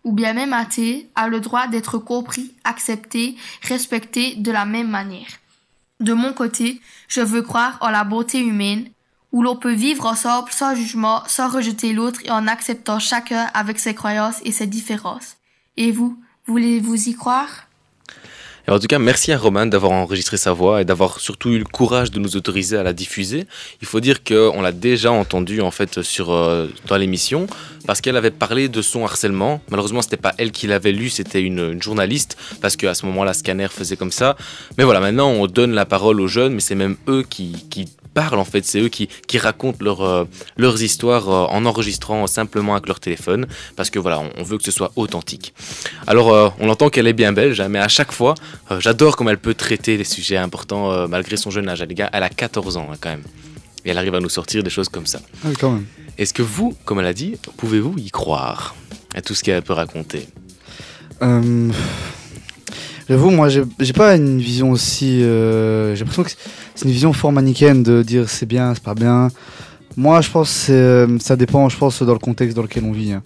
ou 0.05 0.13
bien 0.13 0.31
même 0.31 0.53
athée, 0.53 1.09
a 1.15 1.27
le 1.27 1.41
droit 1.41 1.67
d'être 1.67 1.97
compris, 1.97 2.53
accepté, 2.63 3.35
respecté 3.63 4.35
de 4.35 4.51
la 4.51 4.63
même 4.63 4.89
manière. 4.89 5.39
De 5.99 6.13
mon 6.13 6.31
côté, 6.31 6.79
je 7.09 7.19
veux 7.19 7.41
croire 7.41 7.77
en 7.81 7.89
la 7.89 8.05
beauté 8.05 8.39
humaine, 8.39 8.87
où 9.31 9.43
l'on 9.43 9.55
peut 9.55 9.73
vivre 9.73 10.05
ensemble 10.05 10.51
sans 10.51 10.75
jugement, 10.75 11.23
sans 11.27 11.49
rejeter 11.49 11.93
l'autre 11.93 12.19
et 12.25 12.31
en 12.31 12.47
acceptant 12.47 12.99
chacun 12.99 13.49
avec 13.53 13.79
ses 13.79 13.93
croyances 13.93 14.39
et 14.43 14.51
ses 14.51 14.67
différences. 14.67 15.37
Et 15.77 15.91
vous, 15.91 16.17
voulez-vous 16.45 17.09
y 17.09 17.15
croire? 17.15 17.67
En 18.67 18.79
tout 18.79 18.87
cas, 18.87 18.99
merci 18.99 19.31
à 19.31 19.37
Roman 19.37 19.65
d'avoir 19.65 19.91
enregistré 19.91 20.37
sa 20.37 20.53
voix 20.53 20.81
et 20.81 20.85
d'avoir 20.85 21.19
surtout 21.19 21.49
eu 21.49 21.57
le 21.57 21.65
courage 21.65 22.11
de 22.11 22.19
nous 22.19 22.37
autoriser 22.37 22.77
à 22.77 22.83
la 22.83 22.93
diffuser. 22.93 23.45
Il 23.81 23.87
faut 23.87 23.99
dire 23.99 24.23
qu'on 24.23 24.61
l'a 24.61 24.71
déjà 24.71 25.11
entendu 25.11 25.61
en 25.61 25.71
fait 25.71 26.01
sur, 26.03 26.31
euh, 26.31 26.67
dans 26.87 26.95
l'émission 26.95 27.47
parce 27.87 28.01
qu'elle 28.01 28.15
avait 28.15 28.31
parlé 28.31 28.69
de 28.69 28.81
son 28.81 29.03
harcèlement. 29.03 29.61
Malheureusement, 29.69 30.01
c'était 30.01 30.15
pas 30.15 30.35
elle 30.37 30.51
qui 30.51 30.67
l'avait 30.67 30.91
lu, 30.91 31.09
c'était 31.09 31.41
une, 31.41 31.81
journaliste 31.81 32.37
parce 32.61 32.75
qu'à 32.75 32.93
ce 32.93 33.05
moment-là, 33.07 33.33
Scanner 33.33 33.67
faisait 33.67 33.97
comme 33.97 34.11
ça. 34.11 34.37
Mais 34.77 34.83
voilà, 34.83 34.99
maintenant 34.99 35.29
on 35.29 35.47
donne 35.47 35.71
la 35.71 35.85
parole 35.85 36.21
aux 36.21 36.27
jeunes, 36.27 36.53
mais 36.53 36.61
c'est 36.61 36.75
même 36.75 36.97
eux 37.07 37.23
qui 37.27 37.65
parlent 38.13 38.39
en 38.39 38.45
fait, 38.45 38.65
c'est 38.65 38.79
eux 38.79 38.89
qui, 38.89 39.07
qui 39.27 39.37
racontent 39.37 39.77
leur, 39.81 40.01
euh, 40.01 40.25
leurs 40.57 40.81
histoires 40.81 41.29
euh, 41.29 41.45
en 41.45 41.65
enregistrant 41.65 42.27
simplement 42.27 42.73
avec 42.73 42.87
leur 42.87 42.99
téléphone, 42.99 43.47
parce 43.75 43.89
que 43.89 43.99
voilà, 43.99 44.21
on, 44.37 44.43
veut 44.43 44.57
que 44.57 44.63
ce 44.63 44.71
soit 44.71 44.91
authentique. 44.95 45.53
Alors 46.07 46.33
euh, 46.33 46.49
on 46.59 46.69
entend 46.69 46.89
qu'elle 46.89 47.07
est 47.07 47.13
bien 47.13 47.33
belge, 47.33 47.59
hein, 47.59 47.69
mais 47.69 47.79
à 47.79 47.87
chaque 47.87 48.11
fois, 48.11 48.35
j'adore 48.79 49.15
comment 49.15 49.29
elle 49.29 49.37
peut 49.37 49.53
traiter 49.53 49.97
les 49.97 50.03
sujets 50.03 50.37
importants 50.37 51.07
malgré 51.07 51.37
son 51.37 51.49
jeune 51.49 51.67
âge. 51.69 51.81
Les 51.81 51.95
gars, 51.95 52.09
elle 52.13 52.23
a 52.23 52.29
14 52.29 52.77
ans 52.77 52.89
hein, 52.91 52.97
quand 52.99 53.09
même. 53.09 53.23
Et 53.83 53.89
elle 53.89 53.97
arrive 53.97 54.15
à 54.15 54.19
nous 54.19 54.29
sortir 54.29 54.63
des 54.63 54.69
choses 54.69 54.89
comme 54.89 55.05
ça. 55.05 55.21
Ah 55.43 55.49
quand 55.59 55.71
même. 55.71 55.85
Est-ce 56.17 56.33
que 56.33 56.43
vous, 56.43 56.75
comme 56.85 56.99
elle 56.99 57.07
a 57.07 57.13
dit, 57.13 57.37
pouvez-vous 57.57 57.95
y 57.97 58.11
croire 58.11 58.75
à 59.15 59.21
tout 59.21 59.33
ce 59.33 59.43
qu'elle 59.43 59.61
peut 59.61 59.73
raconter? 59.73 60.27
J'avoue, 63.09 63.29
moi, 63.29 63.49
j'ai 63.49 63.93
pas 63.93 64.15
une 64.15 64.39
vision 64.39 64.71
aussi. 64.71 65.19
j'ai 65.19 65.95
l'impression 65.97 66.23
que 66.23 66.29
c'est 66.75 66.85
une 66.85 66.91
vision 66.91 67.13
fort 67.13 67.31
manichéenne 67.31 67.83
de 67.83 68.03
dire 68.03 68.29
c'est 68.29 68.45
bien, 68.45 68.73
c'est 68.73 68.83
pas 68.83 68.95
bien. 68.95 69.29
Moi, 69.97 70.21
je 70.21 70.29
pense 70.29 70.67
que 70.67 70.71
euh, 70.71 71.19
ça 71.19 71.35
dépend, 71.35 71.67
je 71.69 71.77
pense, 71.77 72.01
dans 72.01 72.13
le 72.13 72.19
contexte 72.19 72.55
dans 72.55 72.61
lequel 72.61 72.83
on 72.85 72.91
vit. 72.91 73.11
Hein. 73.11 73.21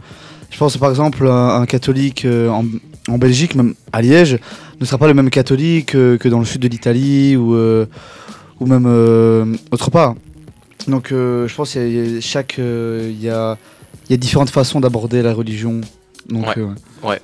Je 0.49 0.57
pense, 0.57 0.77
par 0.77 0.89
exemple, 0.89 1.27
un, 1.27 1.61
un 1.61 1.65
catholique 1.65 2.25
euh, 2.25 2.49
en, 2.49 2.65
en, 3.07 3.17
Belgique, 3.17 3.55
même 3.55 3.75
à 3.93 4.01
Liège, 4.01 4.39
ne 4.79 4.85
sera 4.85 4.97
pas 4.97 5.07
le 5.07 5.13
même 5.13 5.29
catholique 5.29 5.95
euh, 5.95 6.17
que 6.17 6.27
dans 6.27 6.39
le 6.39 6.45
sud 6.45 6.61
de 6.61 6.67
l'Italie 6.67 7.35
ou, 7.35 7.55
ou 7.55 8.65
même 8.65 9.57
autre 9.71 9.91
part. 9.91 10.15
Donc, 10.88 11.07
je 11.11 11.53
pense 11.55 11.71
qu'il 11.71 12.13
y, 12.13 12.17
a, 12.17 12.21
chaque, 12.21 12.57
il 12.57 13.21
y 13.21 13.29
a, 13.29 13.57
il 14.07 14.11
y 14.11 14.13
a 14.13 14.17
différentes 14.17 14.49
façons 14.49 14.79
d'aborder 14.79 15.21
la 15.21 15.33
religion 15.33 15.81
ouais. 16.31 16.43
Euh, 16.57 16.65
ouais. 16.65 16.73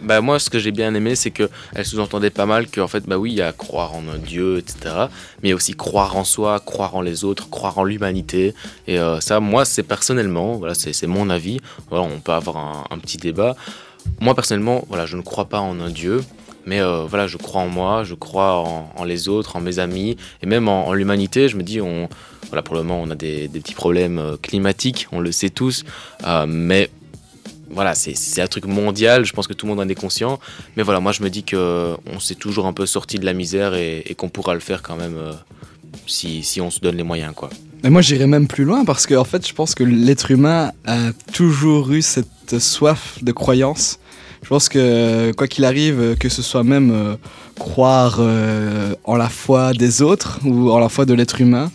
Bah 0.01 0.21
moi 0.21 0.39
ce 0.39 0.49
que 0.49 0.60
j'ai 0.60 0.71
bien 0.71 0.93
aimé 0.93 1.15
c'est 1.15 1.31
que 1.31 1.49
elle 1.75 1.86
sous-entendait 1.86 2.29
pas 2.29 2.45
mal 2.45 2.67
qu'en 2.67 2.88
fait 2.88 3.03
bah 3.07 3.17
oui 3.17 3.31
il 3.31 3.38
y 3.38 3.41
a 3.41 3.51
croire 3.51 3.95
en 3.95 4.03
un 4.07 4.17
dieu 4.17 4.57
etc 4.60 5.07
mais 5.43 5.53
aussi 5.53 5.73
croire 5.73 6.15
en 6.17 6.23
soi 6.23 6.60
croire 6.60 6.95
en 6.95 7.01
les 7.01 7.23
autres 7.23 7.49
croire 7.49 7.77
en 7.77 7.84
l'humanité 7.84 8.53
et 8.88 8.99
euh, 8.99 9.19
ça 9.19 9.39
moi 9.39 9.65
c'est 9.65 9.84
personnellement 9.84 10.53
voilà 10.53 10.75
c'est 10.75 11.07
mon 11.07 11.29
avis 11.29 11.60
voilà 11.89 12.05
on 12.05 12.19
peut 12.19 12.34
avoir 12.34 12.88
un, 12.89 12.97
petit 12.99 13.17
débat. 13.17 13.55
Moi 14.19 14.36
personnellement 14.36 14.84
voilà 14.88 15.05
je 15.05 15.17
ne 15.17 15.21
crois 15.21 15.45
pas 15.45 15.60
en 15.60 15.79
un 15.79 15.89
dieu 15.89 16.23
mais 16.65 16.79
euh, 16.79 17.05
voilà 17.07 17.27
je 17.27 17.38
crois 17.38 17.62
en 17.62 17.67
moi 17.67 18.03
je 18.03 18.13
crois 18.13 18.57
en, 18.95 19.03
les 19.03 19.29
autres 19.29 19.55
en 19.55 19.62
mes 19.62 19.79
amis 19.79 20.17
et 20.41 20.45
même 20.45 20.67
en, 20.67 20.93
l'humanité 20.93 21.47
je 21.47 21.57
me 21.57 21.63
dis 21.63 21.79
voilà 22.49 22.62
pour 22.62 22.75
le 22.75 22.84
moment 22.84 23.01
on 23.01 23.10
a 23.10 23.15
des, 23.15 23.47
des 23.47 23.60
petits 23.60 23.73
problèmes 23.73 24.38
climatiques 24.41 25.07
on 25.12 25.19
le 25.19 25.31
sait 25.31 25.49
tous 25.49 25.84
mais 26.47 26.89
voilà, 27.73 27.95
c'est 27.95 28.41
un 28.41 28.47
truc 28.47 28.65
mondial, 28.65 29.25
je 29.25 29.34
pense 29.34 29.47
que 29.47 29.53
tout 29.53 29.65
le 29.65 29.71
monde 29.73 29.79
en 29.86 29.89
est 29.89 29.95
conscient. 29.95 30.39
Mais 30.75 30.84
voilà, 30.84 30.99
moi 30.99 31.12
je 31.12 31.23
me 31.23 31.29
dis 31.29 31.43
qu'on 31.43 32.19
s'est 32.19 32.36
toujours 32.36 32.65
un 32.65 32.73
peu 32.73 32.86
sorti 32.86 33.17
de 33.19 33.25
la 33.25 33.34
misère 33.34 33.73
et, 33.75 34.15
qu'on 34.17 34.29
pourra 34.29 34.53
le 34.53 34.60
faire 34.60 34.81
quand 34.81 34.95
même 34.95 35.15
euh, 35.17 35.34
si, 36.07 36.43
si, 36.43 36.62
on 36.62 36.69
se 36.69 36.79
donne 36.79 36.97
les 36.97 37.03
moyens. 37.03 37.34
quoi. 37.36 37.49
Mais 37.84 37.89
moi 37.89 38.01
j'irais 38.01 38.27
même 38.27 38.47
plus 38.47 38.63
loin 38.63 38.86
parce 38.86 39.07
que 39.07 39.15
en 39.15 39.23
fait 39.23 39.47
je 39.47 39.53
pense 39.53 39.73
que 39.73 39.84
l'être 39.84 40.31
humain 40.31 40.71
a 40.86 41.12
toujours 41.34 41.91
eu 41.91 42.01
cette 42.01 42.60
soif 42.60 43.17
de 43.21 43.31
croyance. 43.31 43.99
Je 44.43 44.49
pense 44.49 44.69
que 44.69 45.31
quoi 45.34 45.47
qu'il 45.47 45.65
arrive, 45.65 46.15
que 46.19 46.27
ce 46.29 46.41
soit 46.41 46.63
même 46.63 46.91
euh, 46.91 47.15
croire 47.57 48.17
euh, 48.19 48.95
en 49.03 49.15
la 49.15 49.29
foi 49.29 49.73
des 49.73 50.01
autres 50.01 50.39
ou 50.43 50.71
en 50.71 50.79
la 50.79 50.89
foi 50.89 51.05
de 51.05 51.13
l'être 51.13 51.41
humain, 51.41 51.71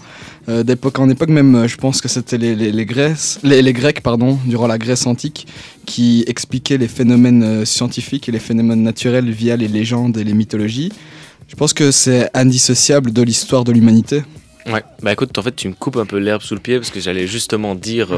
euh, 0.48 0.62
d'époque 0.62 0.98
en 0.98 1.09
époque 1.09 1.28
même, 1.28 1.54
euh, 1.54 1.68
je 1.68 1.76
pense 1.76 2.00
que 2.00 2.09
c'était 2.09 2.38
les, 2.38 2.54
les, 2.54 2.70
les, 2.70 3.62
les, 3.62 3.72
Grecs 3.72 4.00
pardon, 4.00 4.38
durant 4.46 4.68
la 4.68 4.78
Grèce 4.78 5.06
antique 5.06 5.46
qui 5.87 6.24
expliquaient 6.28 6.78
les 6.78 6.87
phénomènes 6.87 7.42
euh, 7.42 7.64
scientifiques 7.64 8.28
et 8.28 8.32
les 8.32 8.38
phénomènes 8.38 8.82
naturels 8.82 9.28
via 9.30 9.56
les 9.56 9.66
légendes 9.66 10.16
et 10.18 10.24
les 10.24 10.35
mythologies. 10.35 10.92
Je 11.48 11.56
pense 11.56 11.72
que 11.72 11.90
c'est 11.90 12.30
indissociable 12.32 13.12
de 13.12 13.22
l'histoire 13.22 13.64
de 13.64 13.72
l'humanité. 13.72 14.22
Ouais, 14.66 14.82
bah 15.00 15.12
écoute, 15.12 15.37
en 15.38 15.42
fait, 15.42 15.54
tu 15.54 15.68
me 15.68 15.74
coupes 15.74 15.96
un 15.96 16.06
peu 16.06 16.18
l'herbe 16.18 16.42
sous 16.42 16.54
le 16.54 16.61
pied 16.61 16.76
parce 16.76 16.90
que 16.90 16.98
j'allais 16.98 17.28
justement 17.28 17.76
dire 17.76 18.09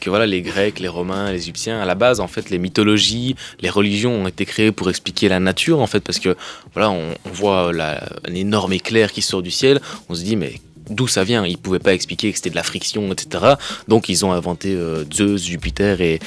que 0.00 0.08
voilà, 0.08 0.24
les 0.24 0.40
Grecs, 0.40 0.80
les 0.80 0.88
Romains, 0.88 1.30
les 1.32 1.42
Égyptiens, 1.42 1.82
à 1.82 1.84
la 1.84 1.94
base, 1.94 2.20
en 2.20 2.28
fait, 2.28 2.48
les 2.48 2.56
mythologies, 2.56 3.36
les 3.60 3.68
religions 3.68 4.22
ont 4.22 4.26
été 4.26 4.46
créées 4.46 4.72
pour 4.72 4.88
expliquer 4.88 5.28
la 5.28 5.38
nature, 5.38 5.80
en 5.80 5.86
fait, 5.86 6.00
parce 6.00 6.18
que 6.18 6.34
voilà, 6.72 6.90
on, 6.90 7.12
voit 7.30 7.72
un 7.74 8.34
énorme 8.34 8.72
éclair 8.72 9.12
qui 9.12 9.20
sort 9.20 9.42
du 9.42 9.50
ciel, 9.50 9.82
on 10.08 10.14
se 10.14 10.22
dit, 10.22 10.36
mais 10.36 10.54
d'où 10.90 11.06
ça 11.06 11.24
vient. 11.24 11.46
Ils 11.46 11.58
pouvaient 11.58 11.78
pas 11.78 11.94
expliquer 11.94 12.30
que 12.30 12.36
c'était 12.36 12.50
de 12.50 12.56
la 12.56 12.62
friction, 12.62 13.10
etc. 13.12 13.54
Donc 13.88 14.08
ils 14.08 14.24
ont 14.24 14.32
inventé 14.32 14.74
euh, 14.74 15.04
Zeus, 15.12 15.44
Jupiter 15.44 16.00
et, 16.00 16.20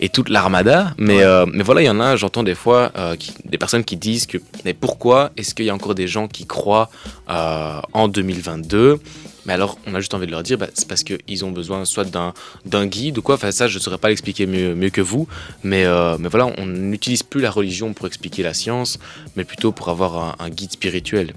et 0.00 0.08
toute 0.08 0.28
l'armada. 0.28 0.94
Mais, 0.98 1.22
euh, 1.22 1.46
mais 1.52 1.62
voilà, 1.62 1.82
il 1.82 1.86
y 1.86 1.90
en 1.90 2.00
a, 2.00 2.16
j'entends 2.16 2.42
des 2.42 2.54
fois 2.54 2.92
euh, 2.96 3.16
des 3.44 3.58
personnes 3.58 3.84
qui 3.84 3.96
disent 3.96 4.26
que 4.26 4.38
mais 4.64 4.74
pourquoi 4.74 5.30
est-ce 5.36 5.54
qu'il 5.54 5.66
y 5.66 5.70
a 5.70 5.74
encore 5.74 5.94
des 5.94 6.08
gens 6.08 6.28
qui 6.28 6.46
croient 6.46 6.90
en 7.28 8.08
2022 8.08 8.98
mais 9.46 9.54
alors, 9.54 9.78
on 9.86 9.94
a 9.94 10.00
juste 10.00 10.12
envie 10.12 10.26
de 10.26 10.30
leur 10.30 10.42
dire, 10.42 10.58
bah, 10.58 10.66
c'est 10.74 10.86
parce 10.86 11.02
qu'ils 11.02 11.42
ont 11.42 11.50
besoin 11.50 11.86
soit 11.86 12.04
d'un 12.04 12.86
guide 12.86 13.16
ou 13.16 13.22
quoi. 13.22 13.36
Enfin, 13.36 13.50
ça, 13.50 13.66
je 13.66 13.78
ne 13.78 13.82
saurais 13.82 13.96
pas 13.96 14.10
l'expliquer 14.10 14.44
mieux, 14.44 14.74
mieux 14.74 14.90
que 14.90 15.00
vous. 15.00 15.26
Mais, 15.64 15.86
mais 16.18 16.28
voilà, 16.28 16.52
on 16.58 16.66
n'utilise 16.66 17.22
plus 17.22 17.40
la 17.40 17.50
religion 17.50 17.94
pour 17.94 18.06
expliquer 18.06 18.42
la 18.42 18.52
science, 18.52 18.98
mais 19.36 19.44
plutôt 19.44 19.72
pour 19.72 19.88
avoir 19.88 20.36
un 20.38 20.50
guide 20.50 20.72
spirituel. 20.72 21.32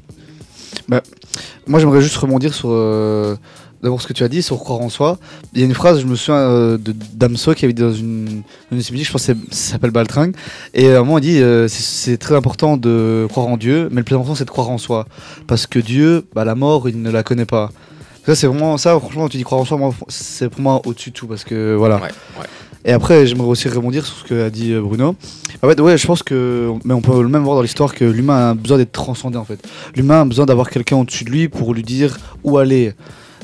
Bah, 0.91 1.01
moi, 1.67 1.79
j'aimerais 1.79 2.01
juste 2.01 2.17
rebondir 2.17 2.53
sur 2.53 2.67
euh, 2.69 3.37
d'abord 3.81 4.01
ce 4.01 4.07
que 4.07 4.11
tu 4.11 4.25
as 4.25 4.27
dit 4.27 4.43
sur 4.43 4.59
croire 4.59 4.81
en 4.81 4.89
soi. 4.89 5.17
Il 5.53 5.61
y 5.61 5.63
a 5.63 5.65
une 5.65 5.73
phrase, 5.73 6.01
je 6.01 6.05
me 6.05 6.15
souviens 6.15 6.41
euh, 6.41 6.77
de 6.77 6.93
Damso 7.13 7.53
qui 7.53 7.63
avait 7.63 7.73
dit 7.73 7.81
dans 7.81 7.93
une, 7.93 8.43
une 8.73 8.81
je 8.81 9.11
pense 9.11 9.25
que 9.25 9.33
ça 9.51 9.71
s'appelle 9.71 9.91
Baltringue, 9.91 10.35
et 10.73 10.89
à 10.89 10.97
un 10.97 10.99
moment 10.99 11.19
il 11.19 11.21
dit 11.21 11.41
euh, 11.41 11.69
c'est 11.69 12.17
très 12.17 12.35
important 12.35 12.75
de 12.75 13.25
croire 13.29 13.47
en 13.47 13.55
Dieu, 13.55 13.87
mais 13.89 14.01
le 14.01 14.03
plus 14.03 14.15
important 14.15 14.35
c'est 14.35 14.43
de 14.43 14.49
croire 14.49 14.69
en 14.69 14.77
soi, 14.77 15.07
parce 15.47 15.65
que 15.65 15.79
Dieu, 15.79 16.25
bah, 16.35 16.43
la 16.43 16.55
mort, 16.55 16.89
il 16.89 17.01
ne 17.01 17.09
la 17.09 17.23
connaît 17.23 17.45
pas. 17.45 17.71
Ça 18.25 18.35
c'est 18.35 18.47
vraiment 18.47 18.77
ça, 18.77 18.99
franchement, 18.99 19.29
tu 19.29 19.37
dis 19.37 19.43
croire 19.43 19.61
en 19.61 19.65
soi, 19.65 19.79
c'est 20.09 20.49
pour 20.49 20.59
moi 20.59 20.81
au-dessus 20.85 21.11
de 21.11 21.15
tout, 21.15 21.27
parce 21.27 21.45
que 21.45 21.73
voilà. 21.73 22.01
Et 22.83 22.93
après, 22.93 23.27
j'aimerais 23.27 23.47
aussi 23.47 23.67
rebondir 23.69 24.05
sur 24.05 24.17
ce 24.17 24.23
que 24.23 24.45
a 24.45 24.49
dit 24.49 24.71
euh, 24.71 24.81
Bruno. 24.81 25.15
En 25.61 25.69
fait, 25.69 25.79
ouais, 25.79 25.97
je 25.97 26.07
pense 26.07 26.23
que, 26.23 26.71
mais 26.83 26.93
on 26.93 27.01
peut 27.01 27.21
le 27.21 27.27
même 27.27 27.43
voir 27.43 27.55
dans 27.55 27.61
l'histoire 27.61 27.93
que 27.93 28.05
l'humain 28.05 28.51
a 28.51 28.53
besoin 28.55 28.77
d'être 28.77 28.91
transcendé 28.91 29.37
en 29.37 29.45
fait. 29.45 29.63
L'humain 29.95 30.21
a 30.21 30.25
besoin 30.25 30.45
d'avoir 30.45 30.69
quelqu'un 30.69 30.97
au-dessus 30.97 31.23
de 31.23 31.29
lui 31.29 31.47
pour 31.47 31.73
lui 31.73 31.83
dire 31.83 32.17
où 32.43 32.57
aller. 32.57 32.93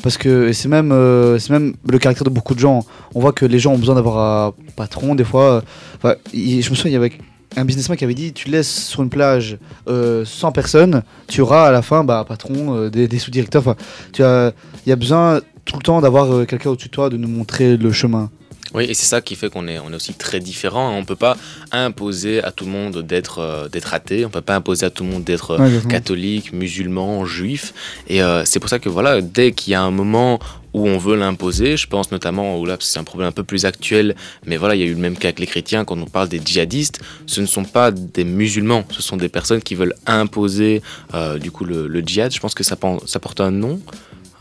Parce 0.01 0.17
que 0.17 0.51
c'est 0.53 0.67
même, 0.67 0.91
euh, 0.91 1.37
c'est 1.37 1.51
même 1.51 1.73
le 1.87 1.99
caractère 1.99 2.23
de 2.23 2.29
beaucoup 2.29 2.55
de 2.55 2.59
gens. 2.59 2.85
On 3.13 3.19
voit 3.19 3.33
que 3.33 3.45
les 3.45 3.59
gens 3.59 3.73
ont 3.73 3.77
besoin 3.77 3.95
d'avoir 3.95 4.47
un 4.47 4.53
patron 4.75 5.15
des 5.15 5.23
fois. 5.23 5.63
Enfin, 5.97 6.15
je 6.33 6.69
me 6.69 6.75
souviens, 6.75 6.91
il 6.91 6.93
y 6.93 6.95
avait 6.95 7.11
un 7.55 7.65
businessman 7.65 7.97
qui 7.97 8.03
avait 8.03 8.13
dit 8.13 8.33
tu 8.33 8.49
laisses 8.49 8.85
sur 8.87 9.03
une 9.03 9.09
plage 9.09 9.57
euh, 9.87 10.25
100 10.25 10.51
personnes, 10.51 11.03
tu 11.27 11.41
auras 11.41 11.67
à 11.67 11.71
la 11.71 11.81
fin 11.81 12.03
bah, 12.03 12.19
un 12.19 12.23
patron, 12.23 12.75
euh, 12.75 12.89
des, 12.89 13.07
des 13.07 13.19
sous-directeurs. 13.19 13.61
Enfin, 13.61 13.75
tu 14.13 14.23
as, 14.23 14.53
il 14.85 14.89
y 14.89 14.91
a 14.91 14.95
besoin 14.95 15.41
tout 15.65 15.77
le 15.77 15.83
temps 15.83 16.01
d'avoir 16.01 16.47
quelqu'un 16.47 16.71
au-dessus 16.71 16.87
de 16.87 16.93
toi 16.93 17.09
de 17.09 17.17
nous 17.17 17.27
montrer 17.27 17.77
le 17.77 17.91
chemin. 17.91 18.29
Oui, 18.73 18.83
et 18.85 18.93
c'est 18.93 19.05
ça 19.05 19.21
qui 19.21 19.35
fait 19.35 19.49
qu'on 19.49 19.67
est, 19.67 19.79
on 19.79 19.91
est 19.91 19.95
aussi 19.95 20.13
très 20.13 20.39
différents. 20.39 20.91
On 20.91 21.01
ne 21.01 21.05
peut 21.05 21.15
pas 21.15 21.37
imposer 21.71 22.43
à 22.43 22.51
tout 22.51 22.65
le 22.65 22.71
monde 22.71 23.01
d'être 23.01 23.39
euh, 23.39 23.69
d'être 23.69 23.93
athée, 23.93 24.25
on 24.25 24.27
ne 24.29 24.33
peut 24.33 24.41
pas 24.41 24.55
imposer 24.55 24.85
à 24.85 24.89
tout 24.89 25.03
le 25.03 25.09
monde 25.09 25.23
d'être 25.23 25.51
euh, 25.51 25.57
Ouais, 25.59 25.81
catholique, 25.89 26.53
musulman, 26.53 27.25
juif. 27.25 27.73
Et 28.07 28.21
euh, 28.21 28.43
c'est 28.45 28.59
pour 28.59 28.69
ça 28.69 28.79
que 28.79 28.89
voilà, 28.89 29.21
dès 29.21 29.51
qu'il 29.51 29.71
y 29.71 29.75
a 29.75 29.81
un 29.81 29.91
moment 29.91 30.39
où 30.73 30.87
on 30.87 30.97
veut 30.97 31.15
l'imposer, 31.15 31.75
je 31.77 31.87
pense 31.87 32.11
notamment, 32.11 32.59
où 32.59 32.65
là 32.65 32.77
c'est 32.79 32.99
un 32.99 33.03
problème 33.03 33.29
un 33.29 33.31
peu 33.31 33.43
plus 33.43 33.65
actuel, 33.65 34.15
mais 34.45 34.57
voilà, 34.57 34.75
il 34.75 34.81
y 34.81 34.83
a 34.83 34.85
eu 34.85 34.93
le 34.93 34.99
même 34.99 35.17
cas 35.17 35.29
avec 35.29 35.39
les 35.39 35.47
chrétiens, 35.47 35.85
quand 35.85 35.97
on 35.97 36.05
parle 36.05 36.27
des 36.29 36.39
djihadistes, 36.43 36.99
ce 37.25 37.41
ne 37.41 37.45
sont 37.47 37.63
pas 37.63 37.89
des 37.89 38.23
musulmans, 38.25 38.83
ce 38.91 39.01
sont 39.01 39.17
des 39.17 39.29
personnes 39.29 39.61
qui 39.61 39.73
veulent 39.75 39.95
imposer 40.05 40.81
euh, 41.15 41.39
du 41.39 41.49
coup 41.51 41.63
le, 41.65 41.87
le 41.87 42.01
djihad. 42.01 42.31
Je 42.33 42.39
pense 42.39 42.53
que 42.53 42.63
ça 42.63 42.75
porte 42.75 43.41
un 43.41 43.49
nom, 43.51 43.79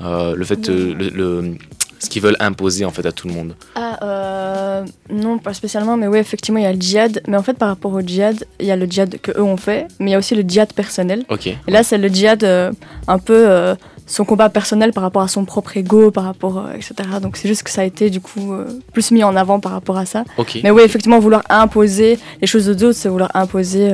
euh, 0.02 0.34
le 0.34 0.44
fait, 0.44 0.68
euh, 0.68 0.92
le, 0.94 1.08
le- 1.08 1.54
ce 1.98 2.08
qu'ils 2.08 2.22
veulent 2.22 2.36
imposer 2.40 2.84
en 2.84 2.90
fait 2.90 3.06
à 3.06 3.12
tout 3.12 3.28
le 3.28 3.34
monde. 3.34 3.54
Ah, 3.74 3.98
euh, 4.02 4.84
non, 5.10 5.38
pas 5.38 5.54
spécialement, 5.54 5.96
mais 5.96 6.06
oui, 6.06 6.18
effectivement, 6.18 6.58
il 6.58 6.64
y 6.64 6.66
a 6.66 6.72
le 6.72 6.80
djihad. 6.80 7.22
Mais 7.28 7.36
en 7.36 7.42
fait, 7.42 7.54
par 7.54 7.68
rapport 7.68 7.92
au 7.92 8.00
djihad, 8.00 8.44
il 8.60 8.66
y 8.66 8.70
a 8.70 8.76
le 8.76 8.86
djihad 8.86 9.18
que 9.20 9.32
eux 9.32 9.42
ont 9.42 9.56
fait, 9.56 9.88
mais 9.98 10.10
il 10.10 10.12
y 10.12 10.14
a 10.14 10.18
aussi 10.18 10.34
le 10.34 10.42
djihad 10.42 10.72
personnel. 10.72 11.24
Ok. 11.28 11.46
Et 11.46 11.58
là, 11.68 11.82
c'est 11.82 11.98
le 11.98 12.08
djihad 12.08 12.44
euh, 12.44 12.72
un 13.08 13.18
peu 13.18 13.48
euh, 13.48 13.74
son 14.06 14.24
combat 14.24 14.48
personnel 14.48 14.92
par 14.92 15.02
rapport 15.02 15.22
à 15.22 15.28
son 15.28 15.44
propre 15.44 15.76
ego, 15.76 16.10
par 16.10 16.24
rapport, 16.24 16.66
etc. 16.74 16.94
Donc 17.20 17.36
c'est 17.36 17.48
juste 17.48 17.62
que 17.62 17.70
ça 17.70 17.82
a 17.82 17.84
été 17.84 18.08
du 18.08 18.20
coup 18.20 18.54
plus 18.92 19.10
mis 19.10 19.24
en 19.24 19.34
avant 19.34 19.58
par 19.58 19.72
rapport 19.72 19.96
à 19.96 20.06
ça. 20.06 20.24
Ok. 20.38 20.58
Mais 20.62 20.70
oui, 20.70 20.82
effectivement, 20.82 21.18
vouloir 21.18 21.42
imposer 21.48 22.18
les 22.40 22.46
choses 22.46 22.68
aux 22.68 22.84
autres, 22.84 22.92
c'est 22.92 23.08
vouloir 23.08 23.32
imposer, 23.34 23.90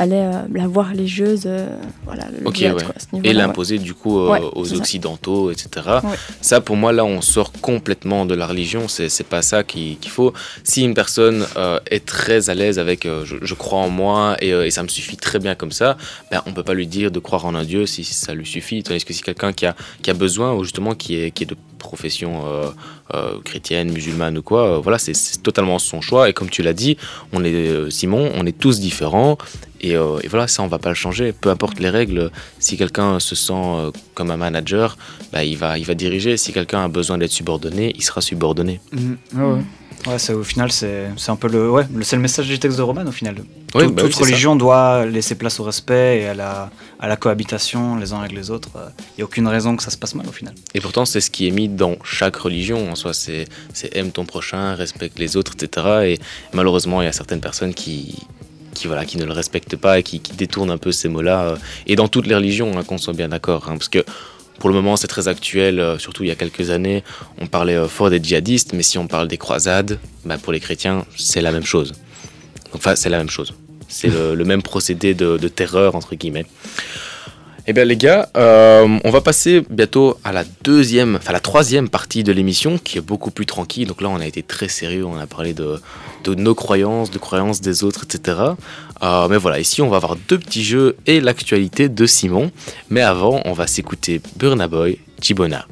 aller 0.00 0.16
euh, 0.16 0.42
la 0.52 0.66
voie 0.66 0.84
religieuse, 0.84 1.42
euh, 1.46 1.68
voilà, 2.04 2.24
le 2.40 2.46
Ok, 2.48 2.56
djihad, 2.56 2.74
ouais. 2.76 2.82
quoi, 2.82 2.94
à 2.96 2.98
ce 2.98 3.06
et 3.16 3.28
ouais. 3.28 3.32
l'imposer 3.34 3.78
du 3.78 3.94
coup 3.94 4.18
euh, 4.18 4.30
Ouais, 4.30 4.40
aux 4.54 4.64
ça. 4.64 4.74
occidentaux, 4.76 5.50
etc. 5.50 5.68
Ça, 6.40 6.60
pour 6.60 6.76
moi, 6.76 6.92
là, 6.92 7.04
on 7.04 7.20
sort 7.20 7.52
complètement 7.52 8.24
de 8.26 8.34
la 8.34 8.46
religion. 8.46 8.88
C'est 8.88 9.08
c'est 9.08 9.26
pas 9.26 9.42
ça 9.42 9.62
qui- 9.62 9.98
qu'il 10.00 10.10
faut. 10.10 10.32
Si 10.64 10.82
une 10.82 10.94
personne 10.94 11.46
euh, 11.56 11.78
est 11.90 12.04
très 12.06 12.50
à 12.50 12.54
l'aise 12.54 12.78
avec 12.78 13.04
je, 13.04 13.36
je 13.42 13.54
crois 13.54 13.78
en 13.80 13.90
moi 13.90 14.36
et, 14.40 14.48
et 14.50 14.70
ça 14.70 14.82
me 14.82 14.88
suffit 14.88 15.16
très 15.16 15.38
bien 15.38 15.54
comme 15.54 15.72
ça, 15.72 15.96
ben, 16.30 16.42
on 16.46 16.52
peut 16.52 16.64
pas 16.64 16.74
lui 16.74 16.86
dire 16.86 17.10
de 17.10 17.18
croire 17.20 17.44
en 17.44 17.54
un 17.54 17.64
Dieu 17.64 17.86
si 17.86 18.02
ça 18.04 18.32
lui 18.34 18.46
suffit. 18.46 18.82
Tandis 18.82 19.04
que 19.04 19.12
si 19.12 19.22
quelqu'un 19.22 19.52
qui 19.52 19.66
a, 19.66 19.76
qui 20.02 20.10
a 20.10 20.14
besoin 20.14 20.54
ou 20.54 20.64
justement 20.64 20.94
qui 20.94 21.16
est, 21.20 21.30
qui 21.30 21.42
est 21.44 21.46
de 21.46 21.56
profession 21.80 22.46
euh, 22.46 22.68
euh, 23.14 23.40
chrétienne, 23.44 23.90
musulmane 23.92 24.38
ou 24.38 24.42
quoi, 24.42 24.76
euh, 24.76 24.78
voilà, 24.78 24.98
c'est- 24.98 25.42
totalement 25.42 25.78
son 25.80 26.00
choix. 26.00 26.28
Et 26.28 26.32
comme 26.32 26.48
tu 26.50 26.62
l'as 26.62 26.72
dit, 26.72 26.96
on 27.32 27.42
est 27.44 27.90
Simon, 27.90 28.30
on 28.36 28.46
est 28.46 28.56
tous 28.56 28.78
différents. 28.78 29.36
Et, 29.80 29.96
voilà, 30.28 30.46
ça, 30.46 30.62
on 30.62 30.66
va 30.66 30.78
pas 30.78 30.90
le 30.90 30.94
changer. 30.94 31.32
Peu 31.32 31.48
importe 31.48 31.80
les 31.80 31.88
règles, 31.88 32.30
si 32.58 32.76
quelqu'un 32.76 33.18
se 33.18 33.34
sent 33.34 33.90
comme 34.14 34.30
un 34.30 34.36
manager, 34.36 34.96
bah, 35.32 35.42
il, 35.42 35.56
va, 35.56 35.78
il 35.78 35.84
va 35.86 35.94
diriger. 35.94 36.36
Si 36.36 36.52
quelqu'un 36.52 36.84
a 36.84 36.88
besoin 36.88 37.16
d'être 37.16 37.32
subordonné, 37.32 37.92
il 37.96 38.02
sera 38.02 38.20
subordonné. 38.20 38.80
Ouais, 39.34 39.42
ouais. 39.42 39.62
Ouais, 40.06 40.18
c'est 40.18 40.32
au 40.32 40.42
final, 40.42 40.72
c'est 40.72 41.08
un 41.28 41.36
peu 41.36 41.48
le, 41.48 41.70
ouais, 41.70 41.84
le- 41.94 42.02
c'est 42.04 42.16
le 42.16 42.22
message 42.22 42.46
du 42.46 42.58
texte 42.58 42.78
de 42.78 42.82
Roman 42.82 43.04
au 43.06 43.12
final. 43.12 43.36
Oui, 43.74 43.84
Tout- 43.84 43.90
bah 43.92 44.02
oui, 44.04 44.08
toute 44.10 44.14
ça. 44.18 44.24
religion 44.24 44.56
doit 44.56 45.04
laisser 45.04 45.34
place 45.34 45.60
au 45.60 45.64
respect 45.64 46.22
et 46.22 46.26
à 46.28 46.34
la, 46.34 46.70
à 46.98 47.06
la 47.06 47.16
cohabitation 47.16 47.96
les 47.96 48.12
uns 48.14 48.20
avec 48.20 48.32
les 48.32 48.50
autres. 48.50 48.70
Il 48.98 49.18
n'y 49.18 49.22
a 49.22 49.24
aucune 49.26 49.46
raison 49.46 49.76
que 49.76 49.82
ça 49.82 49.90
se 49.90 49.98
passe 49.98 50.14
mal 50.14 50.26
au 50.26 50.32
final. 50.32 50.54
Et 50.74 50.80
pourtant, 50.80 51.04
c'est 51.04 51.20
ce 51.20 51.30
qui 51.30 51.46
est 51.46 51.50
mis 51.50 51.68
dans 51.68 51.96
chaque 52.02 52.36
religion. 52.36 52.90
En 52.90 52.94
soi, 52.94 53.12
c'est 53.12 53.46
aime 53.92 54.10
ton 54.10 54.24
prochain, 54.24 54.74
respecte 54.74 55.18
les 55.18 55.36
autres, 55.36 55.52
etc. 55.60 55.86
Et 56.04 56.18
malheureusement, 56.54 57.02
il 57.02 57.04
y 57.04 57.08
a 57.08 57.12
certaines 57.12 57.40
personnes 57.42 57.74
qui, 57.74 58.16
qui, 58.74 58.86
voilà, 58.86 59.04
qui 59.04 59.18
ne 59.18 59.24
le 59.24 59.32
respectent 59.32 59.76
pas 59.76 59.98
et 59.98 60.02
qui, 60.02 60.20
qui 60.20 60.32
détournent 60.32 60.70
un 60.70 60.78
peu 60.78 60.92
ces 60.92 61.08
mots-là. 61.08 61.56
Et 61.86 61.94
dans 61.94 62.08
toutes 62.08 62.26
les 62.26 62.34
religions, 62.34 62.78
hein, 62.78 62.84
qu'on 62.84 62.98
soit 62.98 63.12
bien 63.14 63.28
d'accord. 63.28 63.66
hein, 63.68 63.76
parce 63.76 63.88
que 63.90 64.02
pour 64.60 64.68
le 64.68 64.76
moment, 64.76 64.96
c'est 64.96 65.08
très 65.08 65.26
actuel. 65.26 65.80
euh, 65.80 65.98
surtout 65.98 66.22
il 66.22 66.28
y 66.28 66.30
a 66.30 66.36
quelques 66.36 66.70
années, 66.70 67.02
on 67.40 67.46
parlait 67.46 67.74
euh, 67.74 67.88
fort 67.88 68.10
des 68.10 68.22
djihadistes. 68.22 68.72
Mais 68.74 68.84
si 68.84 68.98
on 68.98 69.08
parle 69.08 69.26
des 69.26 69.38
croisades, 69.38 69.98
bah, 70.24 70.38
pour 70.38 70.52
les 70.52 70.60
chrétiens, 70.60 71.04
c'est 71.16 71.40
la 71.40 71.50
même 71.50 71.64
chose. 71.64 71.94
Enfin, 72.72 72.94
c'est 72.94 73.08
la 73.08 73.18
même 73.18 73.30
chose. 73.30 73.54
C'est 73.88 74.06
le, 74.06 74.44
même 74.44 74.62
procédé 74.62 75.14
de 75.14 75.48
terreur, 75.48 75.96
entre 75.96 76.14
guillemets. 76.14 76.46
Eh 77.66 77.72
bien 77.72 77.84
les 77.84 77.96
gars, 77.96 78.28
euh, 78.36 78.98
on 79.04 79.10
va 79.10 79.20
passer 79.20 79.62
bientôt 79.68 80.18
à 80.24 80.32
la 80.32 80.44
deuxième, 80.62 81.16
enfin 81.16 81.32
la 81.32 81.40
troisième 81.40 81.88
partie 81.88 82.24
de 82.24 82.32
l'émission 82.32 82.78
qui 82.78 82.98
est 82.98 83.02
beaucoup 83.02 83.30
plus 83.30 83.46
tranquille. 83.46 83.86
Donc 83.86 84.00
là 84.00 84.08
on 84.08 84.20
a 84.20 84.26
été 84.26 84.42
très 84.42 84.68
sérieux, 84.68 85.04
on 85.04 85.18
a 85.18 85.26
parlé 85.26 85.52
de, 85.52 85.80
de 86.24 86.34
nos 86.34 86.54
croyances, 86.54 87.10
de 87.10 87.18
croyances 87.18 87.60
des 87.60 87.84
autres, 87.84 88.04
etc. 88.04 88.38
Euh, 89.02 89.28
mais 89.28 89.36
voilà, 89.36 89.60
ici 89.60 89.82
on 89.82 89.88
va 89.88 89.96
avoir 89.96 90.16
deux 90.16 90.38
petits 90.38 90.64
jeux 90.64 90.96
et 91.06 91.20
l'actualité 91.20 91.88
de 91.88 92.06
Simon. 92.06 92.50
Mais 92.88 93.02
avant, 93.02 93.40
on 93.44 93.52
va 93.52 93.66
s'écouter 93.66 94.20
Burna 94.36 94.68
Boy, 94.68 94.98
Chibona. 95.20 95.66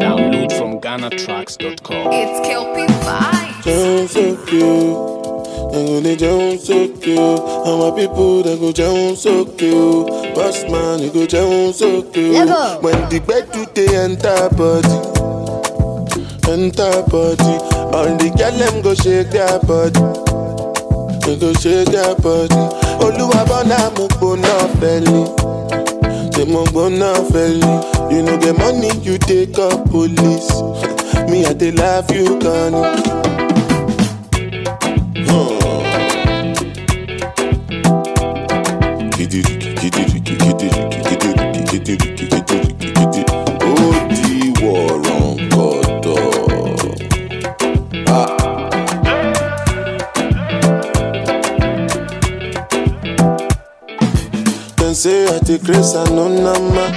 Download 0.00 0.52
from 0.52 0.80
GhanaTracks.com. 0.80 2.12
It's. 2.12 3.37
Jones 3.68 4.12
so 4.12 4.36
cute. 4.46 5.72
They 5.72 5.84
go 5.86 6.00
they 6.00 6.16
Jones 6.16 6.64
so 6.66 6.88
cute. 6.88 7.18
And 7.18 7.78
my 7.80 7.90
people 7.94 8.42
they 8.42 8.56
go 8.58 8.72
Jones 8.72 9.20
so 9.20 9.44
cute. 9.44 10.06
Boss 10.34 10.62
man, 10.70 11.00
you 11.00 11.10
go 11.12 11.26
Jones 11.26 11.78
so 11.78 12.02
cute. 12.02 12.48
When 12.82 12.96
the 13.10 13.20
bed 13.26 13.52
to 13.52 13.66
the 13.74 13.86
enter 13.94 14.48
body, 14.56 14.98
enter 16.50 17.02
body. 17.12 17.54
All 17.92 18.08
the 18.16 18.30
girl 18.38 18.56
them 18.56 18.80
go 18.82 18.94
shake 18.94 19.30
their 19.36 19.58
body. 19.68 20.00
They 21.26 21.36
go 21.38 21.52
shake 21.52 21.88
their 21.92 22.14
body. 22.16 22.64
Oluwa 23.04 23.44
bona 23.46 23.90
mo 23.98 24.08
gbona 24.08 24.54
feli. 24.80 25.20
Say 26.34 26.44
mo 26.46 26.64
gbona 26.64 27.12
feli. 27.30 28.12
You 28.12 28.22
know 28.22 28.36
the 28.38 28.54
money 28.54 28.88
you 29.04 29.18
take 29.18 29.58
up 29.58 29.84
police. 29.90 30.48
Me 31.30 31.44
I 31.44 31.52
dey 31.52 31.72
love 31.72 32.10
you, 32.10 32.38
Connie. 32.40 33.27
Take 55.48 55.64
grace 55.64 55.94
and 55.94 56.14
no 56.14 56.28
nama. 56.28 56.92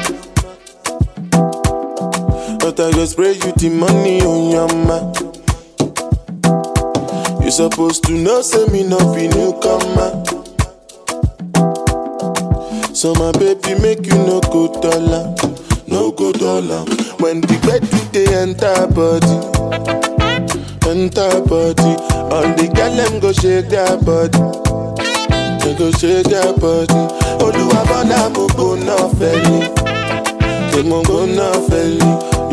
But 2.60 2.78
I 2.82 2.92
go 2.92 3.06
spray 3.06 3.32
you 3.32 3.52
the 3.56 3.70
money 3.72 4.20
on 4.28 4.52
your 4.52 4.68
ma. 4.88 4.98
You 7.42 7.50
supposed 7.50 8.04
to 8.08 8.12
know, 8.12 8.42
say 8.42 8.66
me 8.68 8.84
not 8.84 9.16
be 9.16 9.30
newcomer. 9.30 10.12
So 12.94 13.14
my 13.16 13.32
baby 13.40 13.80
make 13.80 14.06
you 14.06 14.20
no 14.28 14.42
go 14.52 14.68
dollar, 14.82 15.34
no 15.88 16.12
go 16.12 16.34
dollar. 16.34 16.84
When 17.24 17.40
the 17.40 17.56
bed 17.64 17.88
do 17.88 18.00
they 18.12 18.28
enter 18.36 18.84
body, 18.92 19.40
enter 20.92 21.40
body. 21.48 21.96
All 22.36 22.52
the 22.60 22.68
girl 22.76 22.96
them 23.00 23.22
go 23.22 23.32
shake 23.32 23.70
their 23.70 23.96
body, 24.04 24.44
shake 25.66 26.24
their 26.26 26.54
body. 26.54 26.94
Oluwa 27.40 27.86
bona 27.88 28.30
mo 28.30 28.48
go 28.56 28.76
no 28.76 29.10
felly, 29.16 29.68
they 30.72 30.84
mo 30.84 31.04
go 31.04 31.26
no 31.26 31.52
felly. 31.68 31.98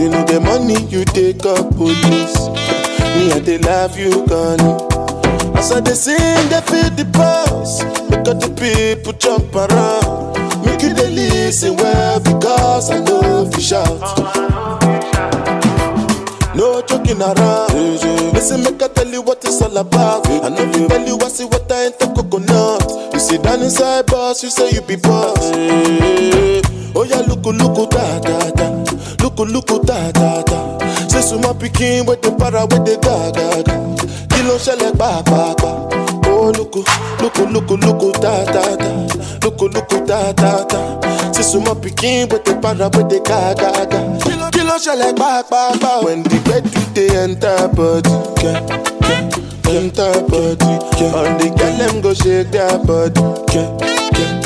You 0.03 0.11
know 0.11 0.25
the 0.25 0.41
money 0.41 0.83
you 0.89 1.05
take 1.07 1.45
up 1.47 1.75
police. 1.77 2.39
Me 3.17 3.33
I 3.33 3.41
they 3.41 3.59
love 3.59 3.99
you, 3.99 4.25
Connie. 4.27 5.59
As 5.59 5.73
I 5.73 5.81
they 5.81 5.95
sing, 5.95 6.17
they 6.49 6.61
feel 6.63 6.91
the 6.91 7.05
pulse. 7.13 7.83
Because 8.09 8.39
the 8.41 8.51
people 8.55 9.13
jump 9.15 9.55
around. 9.55 10.65
Make 10.65 10.83
you 10.83 10.95
they 10.95 11.11
listen 11.11 11.77
well 11.77 12.21
because 12.21 12.91
I 12.91 13.01
know 13.01 13.51
you 13.55 13.61
shout. 13.61 14.01
No 16.55 16.83
joking 16.83 17.21
around. 17.21 17.69
Listen, 18.39 18.63
make 18.63 18.81
I 18.81 18.87
tell 18.87 19.09
you 19.09 19.21
what 19.21 19.45
it's 19.45 19.61
all 19.61 19.77
about. 19.77 20.25
I 20.29 20.49
know 20.49 20.63
you 20.71 20.87
tell 20.87 21.05
you 21.05 21.19
I 21.21 21.29
see 21.29 21.45
what 21.45 21.71
I 21.73 21.87
ain't 21.87 21.99
the 21.99 22.07
coconut. 22.15 23.13
You 23.13 23.19
sit 23.19 23.43
down 23.43 23.61
inside 23.63 24.07
boss, 24.07 24.45
you 24.45 24.49
say 24.51 24.71
you 24.71 24.81
be 24.81 24.95
boss. 24.95 25.51
Oh 26.95 27.03
yeah, 27.03 27.19
look, 27.27 27.43
look, 27.45 27.91
ta 27.91 28.21
ta 28.21 28.51
ta. 28.55 28.67
Look, 29.23 29.39
look, 29.41 29.67
ta 29.85 30.13
ta 30.13 30.43
ta. 30.47 30.79
Say 31.09 31.21
so 31.21 31.39
my 31.41 31.53
pikin 31.53 32.07
with 32.07 32.23
the 32.23 32.31
para 32.39 32.63
with 32.71 32.85
the 32.87 32.95
ga 33.03 33.33
ga 33.35 33.63
ga. 33.67 33.75
Kí 34.31 34.43
ló 34.47 34.55
ń 34.55 34.59
ṣẹlẹ̀ 34.65 34.93
pàápàá? 34.95 35.98
Oh 36.41 36.51
look, 36.57 36.75
look, 37.21 37.37
look, 37.39 37.71
look, 37.71 38.15
ta 38.23 38.45
ta 38.45 38.77
ta. 38.77 38.89
Look, 39.43 39.61
look, 39.61 39.89
ta 40.07 40.33
ta 40.33 40.65
ta. 40.65 41.33
Say 41.33 41.43
so 41.43 41.61
my 41.61 41.73
pikin 41.75 42.31
with 42.31 42.45
the 42.45 42.55
para 42.63 42.89
with 42.95 43.09
the 43.11 43.19
ga 43.29 43.55
ga 43.55 43.73
ga. 43.91 44.01
Kí 44.55 44.63
ló 44.69 44.77
ń 44.77 44.81
ṣẹlẹ̀ 44.85 45.13
pàápàá? 45.21 46.05
When 46.05 46.23
the 46.23 46.39
bed 46.47 46.65
do 46.73 46.81
dey 46.95 47.11
enter 47.23 47.69
body, 47.77 48.11
yeah, 48.43 48.61
yeah, 49.09 49.77
enter 49.77 50.15
body, 50.31 50.73
yeah. 51.01 51.17
All 51.19 51.31
the 51.39 51.49
girl 51.59 51.75
them 51.79 52.01
go 52.01 52.15
shake 52.15 52.51
their 52.55 52.79
body, 52.87 53.21
yeah. 53.55 53.69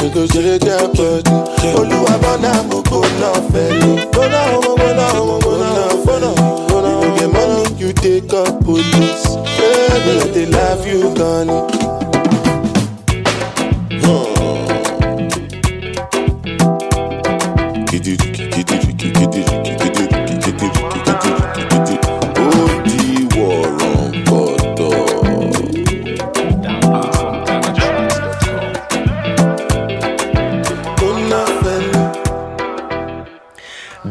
We 0.01 0.09
go 0.15 0.27
shake 0.33 0.61
their 0.67 0.89
body. 0.97 1.37
Olúwa 1.79 2.15
bọ́nà 2.23 2.53
mo 2.69 2.79
gbóná 2.89 3.31
fẹ́lẹ̀. 3.53 4.11
Gbóná 4.13 4.41
mo 4.53 4.71
gbóná 4.77 5.07
mo 5.27 5.35
gbóná 5.43 5.71
fẹ́lẹ̀. 6.05 6.52
You 7.83 7.93
get 7.95 8.03
money, 8.03 8.23
you 8.23 8.23
take 8.23 8.33
up 8.33 8.65
police. 8.65 9.37
Baby, 9.59 10.31
they 10.33 10.47
love 10.47 10.87
you, 10.87 11.15
Connie. 11.17 11.73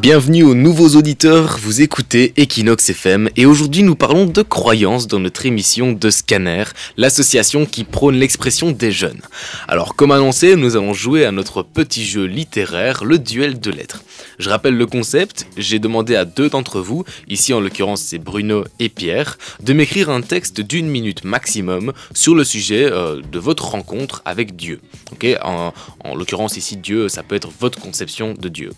Bienvenue 0.01 0.41
aux 0.41 0.55
nouveaux 0.55 0.95
auditeurs, 0.95 1.59
vous 1.61 1.83
écoutez 1.83 2.33
Equinox 2.35 2.89
FM 2.89 3.29
et 3.35 3.45
aujourd'hui 3.45 3.83
nous 3.83 3.95
parlons 3.95 4.25
de 4.25 4.41
croyances 4.41 5.05
dans 5.05 5.19
notre 5.19 5.45
émission 5.45 5.91
de 5.91 6.09
Scanner, 6.09 6.63
l'association 6.97 7.67
qui 7.67 7.83
prône 7.83 8.15
l'expression 8.15 8.71
des 8.71 8.91
jeunes. 8.91 9.21
Alors 9.67 9.95
comme 9.95 10.09
annoncé, 10.09 10.55
nous 10.55 10.75
allons 10.75 10.95
jouer 10.95 11.23
à 11.23 11.31
notre 11.31 11.61
petit 11.61 12.03
jeu 12.03 12.25
littéraire, 12.25 13.03
le 13.03 13.19
duel 13.19 13.59
de 13.59 13.69
lettres. 13.69 14.01
Je 14.39 14.49
rappelle 14.49 14.75
le 14.75 14.87
concept, 14.87 15.45
j'ai 15.55 15.77
demandé 15.77 16.15
à 16.15 16.25
deux 16.25 16.49
d'entre 16.49 16.81
vous, 16.81 17.05
ici 17.27 17.53
en 17.53 17.59
l'occurrence 17.59 18.01
c'est 18.01 18.17
Bruno 18.17 18.63
et 18.79 18.89
Pierre, 18.89 19.37
de 19.61 19.71
m'écrire 19.71 20.09
un 20.09 20.21
texte 20.21 20.61
d'une 20.61 20.87
minute 20.87 21.25
maximum 21.25 21.93
sur 22.15 22.33
le 22.33 22.43
sujet 22.43 22.89
euh, 22.91 23.21
de 23.31 23.37
votre 23.37 23.65
rencontre 23.65 24.23
avec 24.25 24.55
Dieu. 24.55 24.79
Ok 25.11 25.27
en, 25.43 25.73
en 26.03 26.15
l'occurrence 26.15 26.57
ici 26.57 26.75
Dieu, 26.75 27.07
ça 27.07 27.21
peut 27.21 27.35
être 27.35 27.51
votre 27.59 27.79
conception 27.79 28.33
de 28.33 28.49
Dieu. 28.49 28.71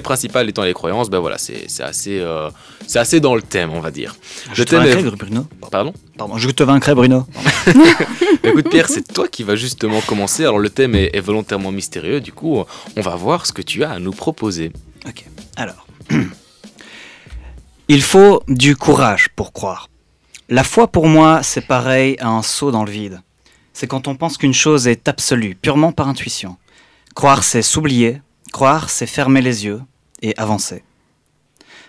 Principal 0.00 0.48
étant 0.48 0.62
les 0.62 0.72
croyances, 0.72 1.10
ben 1.10 1.18
voilà, 1.18 1.38
c'est 1.38 1.66
assez, 1.82 2.18
euh, 2.20 2.48
c'est 2.86 2.98
assez 2.98 3.20
dans 3.20 3.34
le 3.34 3.42
thème, 3.42 3.70
on 3.72 3.80
va 3.80 3.90
dire. 3.90 4.16
Je 4.52 4.60
Le 4.60 4.64
te 4.64 4.70
thème 4.70 4.82
est- 4.84 4.94
vaincrai, 4.94 5.16
Bruno. 5.16 5.46
Pardon? 5.70 5.92
Pardon, 6.16 6.38
je 6.38 6.48
te 6.50 6.62
vaincrai, 6.62 6.94
Bruno. 6.94 7.26
Écoute 8.44 8.68
Pierre, 8.70 8.88
c'est 8.88 9.06
toi 9.12 9.28
qui 9.28 9.42
vas 9.44 9.56
justement 9.56 10.00
commencer. 10.00 10.42
Alors 10.44 10.58
le 10.58 10.70
thème 10.70 10.94
est, 10.94 11.10
est 11.14 11.20
volontairement 11.20 11.70
mystérieux, 11.72 12.20
du 12.20 12.32
coup 12.32 12.64
on 12.96 13.00
va 13.00 13.14
voir 13.16 13.46
ce 13.46 13.52
que 13.52 13.62
tu 13.62 13.84
as 13.84 13.90
à 13.90 13.98
nous 13.98 14.12
proposer. 14.12 14.72
Ok, 15.06 15.24
alors. 15.56 15.86
Il 17.88 18.02
faut 18.02 18.42
du 18.48 18.76
courage 18.76 19.28
pour 19.36 19.52
croire. 19.52 19.88
La 20.48 20.64
foi 20.64 20.86
pour 20.88 21.06
moi, 21.08 21.42
c'est 21.42 21.66
pareil 21.66 22.16
à 22.20 22.28
un 22.28 22.42
saut 22.42 22.70
dans 22.70 22.84
le 22.84 22.90
vide. 22.90 23.20
C'est 23.72 23.86
quand 23.86 24.08
on 24.08 24.14
pense 24.16 24.36
qu'une 24.38 24.54
chose 24.54 24.86
est 24.86 25.08
absolue, 25.08 25.54
purement 25.54 25.92
par 25.92 26.08
intuition. 26.08 26.56
Croire, 27.14 27.42
c'est 27.44 27.62
s'oublier. 27.62 28.20
Croire, 28.52 28.90
c'est 28.90 29.06
fermer 29.06 29.40
les 29.40 29.64
yeux 29.64 29.80
et 30.20 30.34
avancer. 30.36 30.84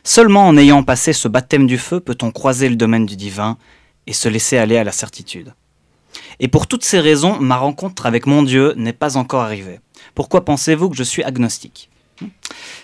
Seulement 0.04 0.48
en 0.48 0.58
ayant 0.58 0.84
passé 0.84 1.14
ce 1.14 1.28
baptême 1.28 1.68
du 1.68 1.78
feu 1.78 2.00
peut-on 2.00 2.32
croiser 2.32 2.70
le 2.70 2.76
domaine 2.76 3.06
du 3.06 3.16
divin 3.16 3.58
et 4.08 4.14
se 4.14 4.28
laisser 4.28 4.58
aller 4.58 4.78
à 4.78 4.84
la 4.84 4.92
certitude. 4.92 5.54
Et 6.40 6.48
pour 6.48 6.68
toutes 6.68 6.84
ces 6.84 7.00
raisons, 7.00 7.40
ma 7.40 7.58
rencontre 7.58 8.06
avec 8.06 8.26
mon 8.26 8.44
Dieu 8.44 8.74
n'est 8.76 8.94
pas 8.94 9.18
encore 9.18 9.42
arrivée. 9.42 9.80
Pourquoi 10.16 10.46
pensez-vous 10.46 10.90
que 10.90 10.96
je 10.96 11.04
suis 11.04 11.24
agnostique? 11.24 11.90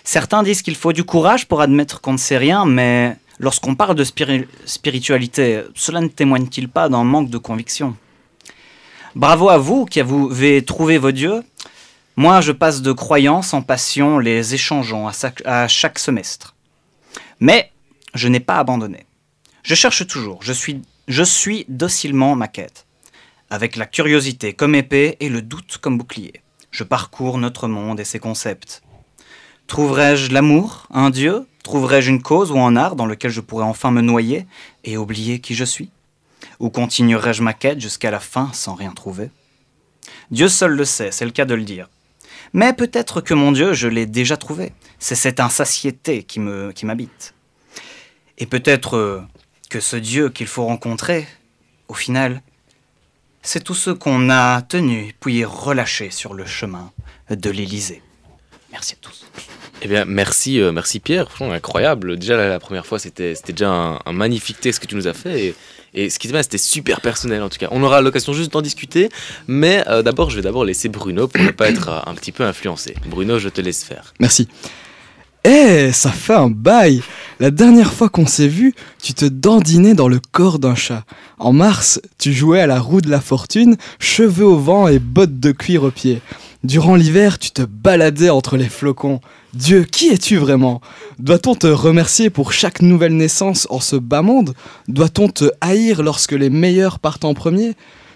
Certains 0.04 0.42
disent 0.42 0.62
qu'il 0.62 0.76
faut 0.76 0.92
du 0.92 1.04
courage 1.04 1.46
pour 1.46 1.60
admettre 1.60 2.00
qu'on 2.00 2.12
ne 2.12 2.18
sait 2.18 2.38
rien, 2.38 2.64
mais 2.66 3.16
lorsqu'on 3.38 3.74
parle 3.74 3.94
de 3.94 4.04
spiri- 4.04 4.46
spiritualité, 4.64 5.62
cela 5.74 6.00
ne 6.00 6.08
témoigne-t-il 6.08 6.68
pas 6.68 6.88
d'un 6.88 7.04
manque 7.04 7.30
de 7.30 7.38
conviction? 7.38 7.96
Bravo 9.14 9.48
à 9.48 9.58
vous 9.58 9.84
qui 9.86 10.00
avez 10.00 10.64
trouvé 10.64 10.98
vos 10.98 11.12
dieux. 11.12 11.42
Moi, 12.16 12.40
je 12.40 12.52
passe 12.52 12.82
de 12.82 12.92
croyance 12.92 13.54
en 13.54 13.62
passion, 13.62 14.18
les 14.18 14.54
échangeant 14.54 15.08
à 15.44 15.68
chaque, 15.68 15.98
semestre. 15.98 16.54
Mais 17.38 17.72
je 18.14 18.28
n'ai 18.28 18.40
pas 18.40 18.58
abandonné. 18.58 19.06
Je 19.62 19.74
cherche 19.74 20.06
toujours, 20.06 20.42
je 20.42 20.52
suis, 20.52 20.82
je 21.08 21.22
suis 21.22 21.64
docilement 21.68 22.34
ma 22.34 22.48
quête, 22.48 22.86
avec 23.48 23.76
la 23.76 23.86
curiosité 23.86 24.52
comme 24.52 24.74
épée 24.74 25.16
et 25.20 25.28
le 25.28 25.40
doute 25.40 25.78
comme 25.80 25.98
bouclier. 25.98 26.42
Je 26.70 26.84
parcours 26.84 27.38
notre 27.38 27.68
monde 27.68 28.00
et 28.00 28.04
ses 28.04 28.18
concepts. 28.18 28.82
Trouverai-je 29.66 30.32
l'amour, 30.32 30.88
un 30.90 31.10
dieu? 31.10 31.46
Trouverai-je 31.62 32.10
une 32.10 32.22
cause 32.22 32.50
ou 32.50 32.58
un 32.58 32.76
art 32.76 32.96
dans 32.96 33.06
lequel 33.06 33.30
je 33.30 33.40
pourrais 33.40 33.64
enfin 33.64 33.90
me 33.90 34.00
noyer 34.00 34.46
et 34.84 34.96
oublier 34.96 35.40
qui 35.40 35.54
je 35.54 35.64
suis? 35.64 35.90
Ou 36.58 36.70
continuerai-je 36.70 37.42
ma 37.42 37.52
quête 37.52 37.80
jusqu'à 37.80 38.10
la 38.10 38.20
fin 38.20 38.50
sans 38.52 38.74
rien 38.74 38.92
trouver? 38.92 39.30
Dieu 40.30 40.48
seul 40.48 40.72
le 40.72 40.84
sait, 40.84 41.12
c'est 41.12 41.24
le 41.24 41.30
cas 41.30 41.44
de 41.44 41.54
le 41.54 41.62
dire. 41.62 41.88
Mais 42.52 42.72
peut-être 42.72 43.20
que 43.20 43.34
mon 43.34 43.52
Dieu, 43.52 43.72
je 43.72 43.88
l'ai 43.88 44.06
déjà 44.06 44.36
trouvé. 44.36 44.72
C'est 44.98 45.14
cette 45.14 45.40
insatiété 45.40 46.24
qui 46.24 46.40
m'habite. 46.40 47.34
Et 48.38 48.46
peut-être 48.46 48.96
euh, 48.96 49.22
que 49.68 49.80
ce 49.80 49.96
Dieu 49.96 50.30
qu'il 50.30 50.46
faut 50.46 50.64
rencontrer, 50.64 51.28
au 51.88 51.94
final, 51.94 52.42
c'est 53.42 53.62
tous 53.62 53.74
ceux 53.74 53.94
qu'on 53.94 54.30
a 54.30 54.62
tenus 54.62 55.14
puis 55.20 55.44
relâchés 55.44 56.10
sur 56.10 56.34
le 56.34 56.46
chemin 56.46 56.90
de 57.28 57.50
l'Élysée. 57.50 58.02
Merci 58.72 58.94
à 58.94 58.96
tous. 59.00 59.26
Eh 59.82 59.88
bien, 59.88 60.04
merci, 60.04 60.60
euh, 60.60 60.72
merci 60.72 61.00
Pierre, 61.00 61.30
franchement 61.30 61.54
incroyable. 61.54 62.18
Déjà 62.18 62.36
la, 62.36 62.60
première 62.60 62.84
fois, 62.84 62.98
c'était 62.98 63.34
déjà 63.46 63.70
un, 64.04 64.12
magnifique 64.12 64.60
texte 64.60 64.82
que 64.82 64.86
tu 64.86 64.94
nous 64.94 65.08
as 65.08 65.14
fait. 65.14 65.54
Et, 65.94 66.10
ce 66.10 66.18
qui 66.18 66.28
se 66.28 66.32
passe, 66.32 66.44
c'était 66.44 66.58
super 66.58 67.00
personnel 67.00 67.42
en 67.42 67.48
tout 67.48 67.58
cas. 67.58 67.68
On 67.70 67.82
aura 67.82 68.00
l'occasion 68.00 68.32
juste 68.32 68.52
d'en 68.52 68.62
discuter, 68.62 69.08
mais 69.48 69.82
euh, 69.88 70.02
d'abord, 70.02 70.30
je 70.30 70.36
vais 70.36 70.42
d'abord 70.42 70.64
laisser 70.64 70.88
Bruno 70.88 71.26
pour 71.28 71.42
ne 71.42 71.50
pas 71.50 71.70
être 71.70 71.88
euh, 71.88 72.00
un 72.10 72.14
petit 72.14 72.30
peu 72.30 72.44
influencé. 72.44 72.94
Bruno, 73.06 73.38
je 73.38 73.48
te 73.48 73.60
laisse 73.60 73.82
faire. 73.82 74.12
Merci. 74.20 74.48
Eh, 75.42 75.90
ça 75.92 76.10
fait 76.10 76.34
un 76.34 76.50
bail 76.50 77.02
La 77.40 77.50
dernière 77.50 77.94
fois 77.94 78.10
qu'on 78.10 78.26
s'est 78.26 78.46
vu, 78.46 78.74
tu 79.02 79.14
te 79.14 79.24
dandinais 79.24 79.94
dans 79.94 80.08
le 80.08 80.20
corps 80.20 80.58
d'un 80.58 80.74
chat. 80.74 81.04
En 81.38 81.54
mars, 81.54 81.98
tu 82.18 82.34
jouais 82.34 82.60
à 82.60 82.66
la 82.66 82.78
roue 82.78 83.00
de 83.00 83.08
la 83.08 83.22
fortune, 83.22 83.78
cheveux 83.98 84.44
au 84.44 84.58
vent 84.58 84.86
et 84.86 84.98
bottes 84.98 85.40
de 85.40 85.52
cuir 85.52 85.82
aux 85.84 85.90
pieds. 85.90 86.20
Durant 86.62 86.94
l'hiver, 86.94 87.38
tu 87.38 87.52
te 87.52 87.62
baladais 87.62 88.28
entre 88.28 88.58
les 88.58 88.68
flocons. 88.68 89.22
Dieu, 89.52 89.82
qui 89.82 90.10
es-tu 90.10 90.36
vraiment? 90.36 90.80
Doit-on 91.18 91.56
te 91.56 91.66
remercier 91.66 92.30
pour 92.30 92.52
chaque 92.52 92.82
nouvelle 92.82 93.16
naissance 93.16 93.66
en 93.68 93.80
ce 93.80 93.96
bas 93.96 94.22
monde? 94.22 94.54
Doit-on 94.86 95.28
te 95.28 95.50
haïr 95.60 96.04
lorsque 96.04 96.32
les 96.32 96.50
meilleurs 96.50 97.00
partent 97.00 97.24
en 97.24 97.34
premier? 97.34 97.72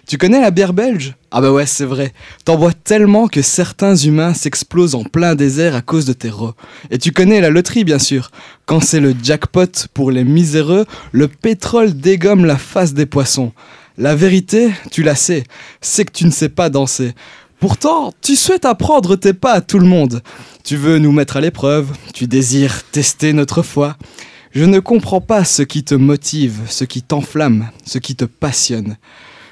Tu 0.06 0.16
connais 0.16 0.40
la 0.40 0.52
bière 0.52 0.72
belge? 0.72 1.14
Ah 1.32 1.40
bah 1.40 1.50
ouais, 1.50 1.66
c'est 1.66 1.86
vrai. 1.86 2.12
T'en 2.44 2.56
bois 2.56 2.72
tellement 2.72 3.26
que 3.26 3.42
certains 3.42 3.96
humains 3.96 4.32
s'explosent 4.32 4.94
en 4.94 5.02
plein 5.02 5.34
désert 5.34 5.74
à 5.74 5.82
cause 5.82 6.04
de 6.04 6.12
tes 6.12 6.30
rots. 6.30 6.54
Et 6.90 6.98
tu 6.98 7.10
connais 7.10 7.40
la 7.40 7.50
loterie, 7.50 7.82
bien 7.82 7.98
sûr. 7.98 8.30
Quand 8.64 8.80
c'est 8.80 9.00
le 9.00 9.12
jackpot 9.20 9.88
pour 9.92 10.12
les 10.12 10.22
miséreux, 10.22 10.86
le 11.10 11.26
pétrole 11.26 11.94
dégomme 11.94 12.44
la 12.44 12.58
face 12.58 12.94
des 12.94 13.06
poissons. 13.06 13.52
La 13.96 14.14
vérité, 14.14 14.72
tu 14.90 15.02
la 15.02 15.14
sais, 15.14 15.44
c'est 15.80 16.04
que 16.04 16.12
tu 16.12 16.26
ne 16.26 16.30
sais 16.30 16.48
pas 16.48 16.68
danser. 16.68 17.14
Pourtant, 17.66 18.12
tu 18.20 18.36
souhaites 18.36 18.66
apprendre 18.66 19.16
tes 19.16 19.32
pas 19.32 19.52
à 19.52 19.60
tout 19.62 19.78
le 19.78 19.86
monde. 19.86 20.20
Tu 20.64 20.76
veux 20.76 20.98
nous 20.98 21.12
mettre 21.12 21.38
à 21.38 21.40
l'épreuve, 21.40 21.92
tu 22.12 22.26
désires 22.26 22.82
tester 22.90 23.32
notre 23.32 23.62
foi. 23.62 23.96
Je 24.50 24.64
ne 24.64 24.80
comprends 24.80 25.22
pas 25.22 25.44
ce 25.44 25.62
qui 25.62 25.82
te 25.82 25.94
motive, 25.94 26.60
ce 26.68 26.84
qui 26.84 27.00
t'enflamme, 27.00 27.70
ce 27.86 27.96
qui 27.96 28.16
te 28.16 28.26
passionne. 28.26 28.98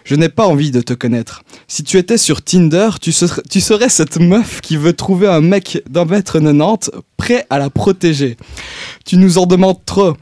Je 0.04 0.14
n'ai 0.14 0.28
pas 0.28 0.46
envie 0.46 0.70
de 0.70 0.82
te 0.82 0.92
connaître. 0.92 1.42
Si 1.68 1.84
tu 1.84 1.96
étais 1.96 2.18
sur 2.18 2.42
Tinder, 2.42 2.90
tu 3.00 3.12
serais, 3.12 3.88
cette 3.88 4.20
meuf 4.20 4.60
qui 4.60 4.76
veut 4.76 4.92
trouver 4.92 5.28
un 5.28 5.40
mec 5.40 5.82
d'un 5.88 6.04
mètre 6.04 6.38
90 6.38 6.90
prêt 7.16 7.46
à 7.48 7.58
la 7.58 7.70
protéger. 7.70 8.36
Tu 9.06 9.16
nous 9.16 9.38
en 9.38 9.46
demandes 9.46 9.82
trop. 9.86 10.18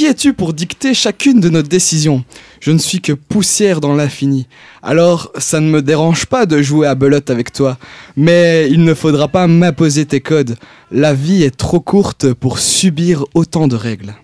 Qui 0.00 0.06
es-tu 0.06 0.32
pour 0.32 0.54
dicter 0.54 0.94
chacune 0.94 1.40
de 1.40 1.50
nos 1.50 1.60
décisions? 1.60 2.24
Je 2.60 2.70
ne 2.70 2.78
suis 2.78 3.02
que 3.02 3.12
poussière 3.12 3.82
dans 3.82 3.94
l'infini. 3.94 4.46
Alors, 4.82 5.30
ça 5.36 5.60
ne 5.60 5.68
me 5.68 5.82
dérange 5.82 6.24
pas 6.24 6.46
de 6.46 6.62
jouer 6.62 6.86
à 6.86 6.94
belote 6.94 7.28
avec 7.28 7.52
toi, 7.52 7.76
mais 8.16 8.66
il 8.70 8.82
ne 8.82 8.94
faudra 8.94 9.28
pas 9.28 9.46
m'imposer 9.46 10.06
tes 10.06 10.22
codes. 10.22 10.56
La 10.90 11.12
vie 11.12 11.42
est 11.42 11.54
trop 11.54 11.80
courte 11.80 12.32
pour 12.32 12.60
subir 12.60 13.26
autant 13.34 13.68
de 13.68 13.76
règles. 13.76 14.14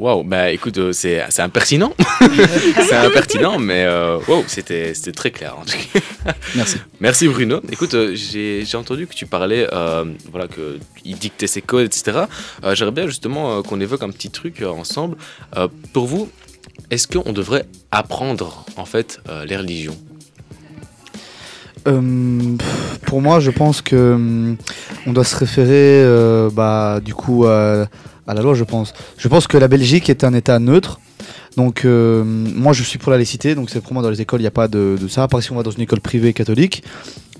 Waouh, 0.00 0.24
bah 0.24 0.50
écoute, 0.50 0.78
euh, 0.78 0.92
c'est 0.94 1.20
impertinent. 1.40 1.92
c'est 2.88 2.96
impertinent, 2.96 3.58
mais 3.58 3.84
euh, 3.84 4.18
wow, 4.28 4.42
c'était 4.46 4.94
très 4.94 5.30
clair 5.30 5.58
en 5.58 5.64
tout 5.66 5.76
cas. 5.76 6.32
Merci. 6.56 6.78
Merci 7.00 7.28
Bruno. 7.28 7.60
Écoute, 7.70 7.92
euh, 7.92 8.14
j'ai 8.14 8.64
entendu 8.76 9.06
que 9.06 9.12
tu 9.12 9.26
parlais, 9.26 9.68
euh, 9.74 10.06
voilà, 10.30 10.48
que 10.48 10.78
il 11.04 11.18
dictait 11.18 11.46
ses 11.46 11.60
codes, 11.60 11.84
etc. 11.84 12.20
Euh, 12.64 12.74
J'aimerais 12.74 12.94
bien 12.94 13.06
justement 13.08 13.58
euh, 13.58 13.62
qu'on 13.62 13.78
évoque 13.78 14.02
un 14.02 14.08
petit 14.08 14.30
truc 14.30 14.62
ensemble. 14.62 15.18
Pour 15.92 16.06
vous, 16.06 16.30
est-ce 16.90 17.06
qu'on 17.06 17.34
devrait 17.34 17.66
apprendre 17.90 18.64
en 18.78 18.86
fait 18.86 19.20
les 19.44 19.58
religions? 19.58 19.98
Euh, 21.88 22.56
pour 23.06 23.22
moi, 23.22 23.40
je 23.40 23.50
pense 23.50 23.80
que 23.82 24.14
hum, 24.14 24.56
on 25.06 25.12
doit 25.12 25.24
se 25.24 25.36
référer, 25.36 26.02
euh, 26.04 26.50
bah, 26.50 27.00
du 27.02 27.14
coup, 27.14 27.46
à, 27.46 27.86
à 28.30 28.34
la 28.34 28.42
loi, 28.42 28.54
je 28.54 28.64
pense. 28.64 28.92
Je 29.18 29.28
pense 29.28 29.46
que 29.46 29.58
la 29.58 29.68
Belgique 29.68 30.08
est 30.08 30.24
un 30.24 30.34
État 30.34 30.58
neutre. 30.58 31.00
Donc, 31.56 31.84
euh, 31.84 32.22
moi, 32.24 32.72
je 32.72 32.82
suis 32.82 32.98
pour 32.98 33.10
la 33.10 33.16
laïcité. 33.18 33.54
Donc, 33.54 33.70
c'est 33.70 33.80
pour 33.80 33.92
moi 33.92 34.02
dans 34.02 34.10
les 34.10 34.20
écoles, 34.20 34.40
il 34.40 34.44
n'y 34.44 34.48
a 34.48 34.52
pas 34.52 34.68
de, 34.68 34.96
de 35.00 35.08
ça. 35.08 35.24
À 35.24 35.28
part 35.28 35.42
si 35.42 35.50
on 35.52 35.56
va 35.56 35.62
dans 35.62 35.72
une 35.72 35.82
école 35.82 36.00
privée 36.00 36.32
catholique. 36.32 36.84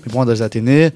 Mais 0.03 0.09
pour 0.09 0.15
moi, 0.15 0.25
dans 0.25 0.33
les 0.33 0.41
Athénées, 0.41 0.89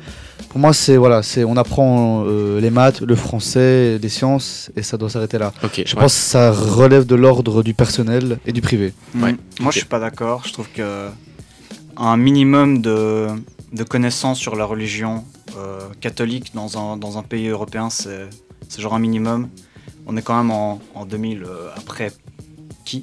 pour 0.49 0.59
moi, 0.59 0.73
c'est 0.73 0.97
voilà, 0.97 1.23
c'est 1.23 1.43
on 1.43 1.55
apprend 1.57 2.23
euh, 2.25 2.59
les 2.59 2.71
maths, 2.71 3.01
le 3.01 3.15
français, 3.15 3.99
les 3.99 4.09
sciences, 4.09 4.71
et 4.75 4.81
ça 4.81 4.97
doit 4.97 5.09
s'arrêter 5.09 5.37
là. 5.37 5.53
Je 5.61 5.67
ouais. 5.67 5.85
pense 6.01 6.13
que 6.15 6.21
ça 6.21 6.51
relève 6.51 7.05
de 7.05 7.15
l'ordre 7.15 7.63
du 7.63 7.73
personnel 7.73 8.39
et 8.45 8.51
du 8.51 8.61
privé. 8.61 8.93
Ouais. 9.15 9.33
Mm. 9.33 9.37
Moi, 9.61 9.71
je 9.71 9.77
suis 9.77 9.87
pas 9.87 9.99
d'accord. 9.99 10.43
Je 10.45 10.53
trouve 10.53 10.67
que 10.73 11.07
un 11.97 12.17
minimum 12.17 12.81
de, 12.81 13.27
de 13.71 13.83
connaissances 13.83 14.39
sur 14.39 14.55
la 14.55 14.65
religion 14.65 15.23
euh, 15.57 15.79
catholique 16.01 16.51
dans 16.53 16.77
un, 16.77 16.97
dans 16.97 17.17
un 17.17 17.23
pays 17.23 17.47
européen, 17.47 17.89
c'est 17.89 18.27
c'est 18.67 18.81
genre 18.81 18.95
un 18.95 18.99
minimum. 18.99 19.49
On 20.05 20.17
est 20.17 20.21
quand 20.21 20.37
même 20.37 20.51
en, 20.51 20.79
en 20.93 21.05
2000 21.05 21.43
euh, 21.43 21.69
après 21.77 22.11
qui 22.85 23.01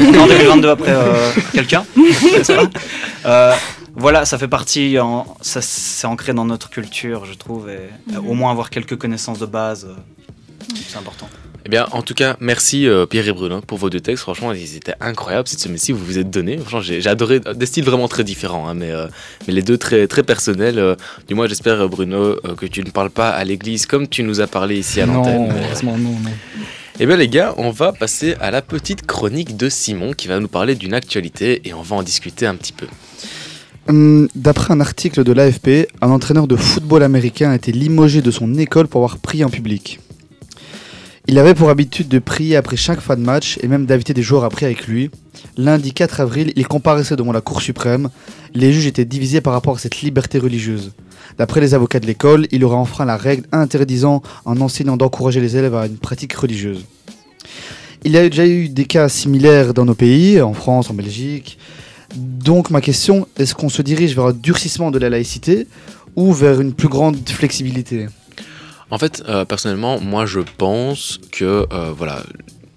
On 0.00 0.14
est 0.14 0.18
en 0.18 0.26
2022 0.26 0.68
après 0.70 0.90
euh, 0.90 1.30
quelqu'un. 1.52 1.84
Euh, 3.26 3.54
Voilà, 3.94 4.24
ça 4.24 4.38
fait 4.38 4.48
partie, 4.48 4.98
en, 4.98 5.26
ça 5.42 5.60
c'est 5.60 6.06
ancré 6.06 6.32
dans 6.32 6.46
notre 6.46 6.70
culture, 6.70 7.26
je 7.26 7.34
trouve, 7.34 7.68
et 7.68 7.90
euh, 8.14 8.18
au 8.26 8.32
moins 8.32 8.50
avoir 8.50 8.70
quelques 8.70 8.96
connaissances 8.96 9.38
de 9.38 9.44
base, 9.44 9.86
c'est 10.88 10.96
important. 10.96 11.28
Eh 11.64 11.68
bien, 11.68 11.86
en 11.92 12.02
tout 12.02 12.14
cas, 12.14 12.36
merci 12.40 12.88
euh, 12.88 13.06
Pierre 13.06 13.28
et 13.28 13.32
Bruno 13.32 13.60
pour 13.60 13.78
vos 13.78 13.88
deux 13.88 14.00
textes. 14.00 14.22
Franchement, 14.22 14.52
ils 14.52 14.76
étaient 14.76 14.94
incroyables 15.00 15.46
cette 15.46 15.60
semaine-ci. 15.60 15.92
Vous 15.92 16.04
vous 16.04 16.18
êtes 16.18 16.28
donnés. 16.28 16.58
Franchement, 16.58 16.80
j'ai 16.80 17.06
adoré 17.08 17.38
des 17.40 17.66
styles 17.66 17.84
vraiment 17.84 18.08
très 18.08 18.24
différents, 18.24 18.68
hein, 18.68 18.74
mais, 18.74 18.90
euh, 18.90 19.06
mais 19.46 19.52
les 19.54 19.62
deux 19.62 19.78
très, 19.78 20.08
très 20.08 20.24
personnels. 20.24 20.78
euh, 20.80 20.96
du 21.28 21.34
moins, 21.34 21.46
j'espère, 21.46 21.88
Bruno, 21.88 22.16
euh, 22.16 22.54
que 22.56 22.66
tu 22.66 22.82
ne 22.82 22.90
parles 22.90 23.10
pas 23.10 23.30
à 23.30 23.44
l'église 23.44 23.86
comme 23.86 24.08
tu 24.08 24.24
nous 24.24 24.40
as 24.40 24.48
parlé 24.48 24.76
ici 24.78 25.00
à 25.00 25.06
l'antenne. 25.06 25.46
Non, 25.46 25.52
mais- 25.52 25.64
heureusement, 25.66 25.96
non, 25.96 26.10
non. 26.10 26.30
Eh 27.00 27.06
bien, 27.06 27.16
les 27.16 27.28
gars, 27.28 27.54
on 27.56 27.70
va 27.70 27.92
passer 27.92 28.34
à 28.40 28.50
la 28.50 28.60
petite 28.60 29.06
chronique 29.06 29.56
de 29.56 29.70
Simon 29.70 30.12
qui 30.12 30.28
va 30.28 30.38
nous 30.40 30.46
parler 30.48 30.74
d'une 30.74 30.92
actualité 30.92 31.62
et 31.66 31.72
on 31.72 31.80
va 31.80 31.96
en 31.96 32.02
discuter 32.02 32.44
un 32.44 32.54
petit 32.54 32.74
peu. 32.74 32.86
Hum, 33.88 34.28
D'après 34.34 34.74
un 34.74 34.80
article 34.80 35.24
de 35.24 35.32
l'AFP, 35.32 35.88
un 36.02 36.10
entraîneur 36.10 36.46
de 36.46 36.54
football 36.54 37.02
américain 37.02 37.50
a 37.50 37.54
été 37.54 37.72
limogé 37.72 38.20
de 38.20 38.30
son 38.30 38.54
école 38.58 38.88
pour 38.88 38.98
avoir 39.02 39.18
prié 39.18 39.42
en 39.42 39.48
public. 39.48 40.00
Il 41.28 41.38
avait 41.38 41.54
pour 41.54 41.70
habitude 41.70 42.08
de 42.08 42.18
prier 42.18 42.56
après 42.56 42.76
chaque 42.76 43.00
fin 43.00 43.14
de 43.14 43.22
match 43.22 43.56
et 43.62 43.68
même 43.68 43.86
d'inviter 43.86 44.12
des 44.12 44.22
joueurs 44.22 44.42
à 44.42 44.48
prier 44.48 44.66
avec 44.66 44.88
lui. 44.88 45.08
Lundi 45.56 45.92
4 45.92 46.20
avril, 46.20 46.52
il 46.56 46.66
comparaissait 46.66 47.14
devant 47.14 47.30
la 47.30 47.40
Cour 47.40 47.62
suprême. 47.62 48.08
Les 48.54 48.72
juges 48.72 48.86
étaient 48.86 49.04
divisés 49.04 49.40
par 49.40 49.52
rapport 49.52 49.76
à 49.76 49.78
cette 49.78 50.00
liberté 50.00 50.40
religieuse. 50.40 50.92
D'après 51.38 51.60
les 51.60 51.74
avocats 51.74 52.00
de 52.00 52.06
l'école, 52.06 52.48
il 52.50 52.64
aurait 52.64 52.76
enfreint 52.76 53.04
la 53.04 53.16
règle 53.16 53.46
interdisant 53.52 54.20
un 54.46 54.60
enseignant 54.60 54.96
d'encourager 54.96 55.40
les 55.40 55.56
élèves 55.56 55.76
à 55.76 55.86
une 55.86 55.96
pratique 55.96 56.32
religieuse. 56.32 56.84
Il 58.04 58.10
y 58.10 58.18
a 58.18 58.28
déjà 58.28 58.44
eu 58.44 58.68
des 58.68 58.84
cas 58.84 59.08
similaires 59.08 59.74
dans 59.74 59.84
nos 59.84 59.94
pays, 59.94 60.40
en 60.40 60.54
France, 60.54 60.90
en 60.90 60.94
Belgique. 60.94 61.56
Donc 62.16 62.70
ma 62.70 62.80
question, 62.80 63.28
est-ce 63.38 63.54
qu'on 63.54 63.68
se 63.68 63.80
dirige 63.80 64.16
vers 64.16 64.26
un 64.26 64.32
durcissement 64.32 64.90
de 64.90 64.98
la 64.98 65.08
laïcité 65.08 65.68
ou 66.16 66.32
vers 66.32 66.60
une 66.60 66.72
plus 66.72 66.88
grande 66.88 67.16
flexibilité? 67.28 68.08
En 68.92 68.98
fait, 68.98 69.22
euh, 69.28 69.44
personnellement, 69.44 69.98
moi 70.00 70.26
je 70.26 70.40
pense 70.58 71.18
que 71.32 71.66
euh, 71.72 71.90
voilà, 71.96 72.22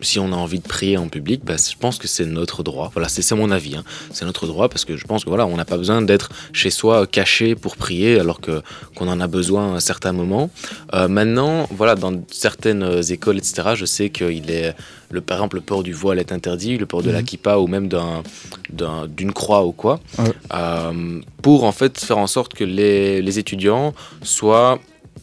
si 0.02 0.18
on 0.20 0.32
a 0.32 0.36
envie 0.36 0.60
de 0.60 0.68
prier 0.68 0.98
en 0.98 1.08
public, 1.10 1.42
bah, 1.44 1.56
je 1.58 1.76
pense 1.78 1.98
que 1.98 2.08
c'est 2.08 2.26
notre 2.26 2.64
droit. 2.64 2.90
Voilà, 2.94 3.10
c'est 3.10 3.30
mon 3.36 3.50
avis. 3.52 3.76
hein. 3.76 3.84
C'est 4.14 4.24
notre 4.26 4.46
droit 4.48 4.70
parce 4.70 4.86
que 4.86 4.96
je 4.98 5.06
pense 5.06 5.24
que 5.26 5.30
voilà, 5.30 5.46
on 5.46 5.58
n'a 5.58 5.66
pas 5.66 5.78
besoin 5.78 6.02
d'être 6.02 6.30
chez 6.54 6.70
soi 6.70 7.06
caché 7.08 7.56
pour 7.56 7.76
prier 7.76 8.20
alors 8.20 8.40
que 8.40 8.62
qu'on 8.96 9.08
en 9.10 9.20
a 9.20 9.28
besoin 9.28 9.74
à 9.74 9.76
un 9.76 9.80
certain 9.82 10.14
moment. 10.14 10.50
Euh, 10.94 11.08
maintenant, 11.10 11.68
voilà, 11.72 11.96
dans 11.96 12.14
certaines 12.32 12.84
euh, 12.84 13.02
écoles, 13.02 13.38
etc., 13.38 13.70
je 13.76 13.86
sais 13.86 14.10
qu'il 14.10 14.50
est 14.52 14.74
le 15.12 15.20
par 15.22 15.38
exemple 15.38 15.58
le 15.58 15.62
port 15.64 15.84
du 15.84 15.94
voile 15.94 16.20
est 16.20 16.32
interdit, 16.32 16.78
le 16.78 16.86
port 16.86 17.04
de 17.04 17.12
la 17.12 17.20
Mhm. 17.20 17.26
kippa 17.26 17.58
ou 17.58 17.68
même 17.68 17.88
d'un 17.90 18.24
d'un- 18.70 19.08
d'une 19.08 19.34
croix 19.34 19.66
ou 19.66 19.72
quoi, 19.74 20.00
Ouais. 20.20 20.32
euh, 20.54 21.20
pour 21.42 21.64
en 21.66 21.72
fait 21.74 22.00
faire 22.00 22.18
en 22.20 22.28
sorte 22.28 22.54
que 22.54 22.64
les, 22.64 23.22
les 23.22 23.40
étudiants 23.40 23.94
soient 24.24 24.80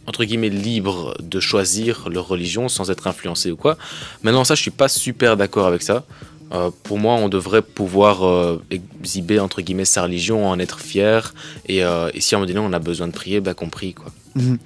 entre 0.07 0.25
guillemets 0.25 0.49
libres 0.49 1.15
de 1.21 1.41
choisir 1.41 2.09
leur 2.09 2.29
religion 2.29 2.69
sans 2.69 2.91
être 2.91 3.07
influencés 3.07 3.51
ou 3.51 3.57
quoi. 3.57 3.77
Maintenant 4.23 4.45
ça 4.45 4.55
je 4.55 4.63
suis 4.63 4.71
pas 4.71 4.89
super 4.89 5.37
d'accord 5.37 5.67
avec 5.67 5.83
ça. 5.83 6.05
Euh, 6.53 6.71
pour 6.83 6.99
moi 6.99 7.15
on 7.15 7.29
devrait 7.29 7.63
pouvoir 7.63 8.27
euh, 8.27 8.63
exhiber 8.71 9.41
entre 9.41 9.63
guillemets 9.63 9.85
sa 9.85 10.03
religion, 10.03 10.49
en 10.49 10.59
être 10.59 10.81
fier 10.81 11.33
et, 11.67 11.83
euh, 11.85 12.11
et 12.15 12.21
si 12.21 12.35
à 12.35 12.39
un 12.39 12.41
moment 12.41 12.53
donné 12.53 12.67
on 12.67 12.73
a 12.73 12.79
besoin 12.79 13.07
de 13.07 13.13
prier, 13.13 13.41
bah 13.41 13.55
qu'on 13.55 13.69
prie 13.69 13.95
quoi. 13.95 14.13
Mhm. 14.35 14.59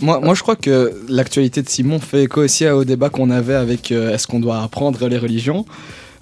Moi, 0.00 0.18
moi, 0.18 0.34
je 0.34 0.42
crois 0.42 0.56
que 0.56 0.92
l'actualité 1.08 1.62
de 1.62 1.68
Simon 1.68 2.00
fait 2.00 2.24
écho 2.24 2.42
aussi 2.42 2.66
au 2.66 2.82
débat 2.82 3.10
qu'on 3.10 3.30
avait 3.30 3.54
avec 3.54 3.92
est-ce 3.92 4.26
qu'on 4.26 4.40
doit 4.40 4.60
apprendre 4.60 5.06
les 5.06 5.18
religions? 5.18 5.64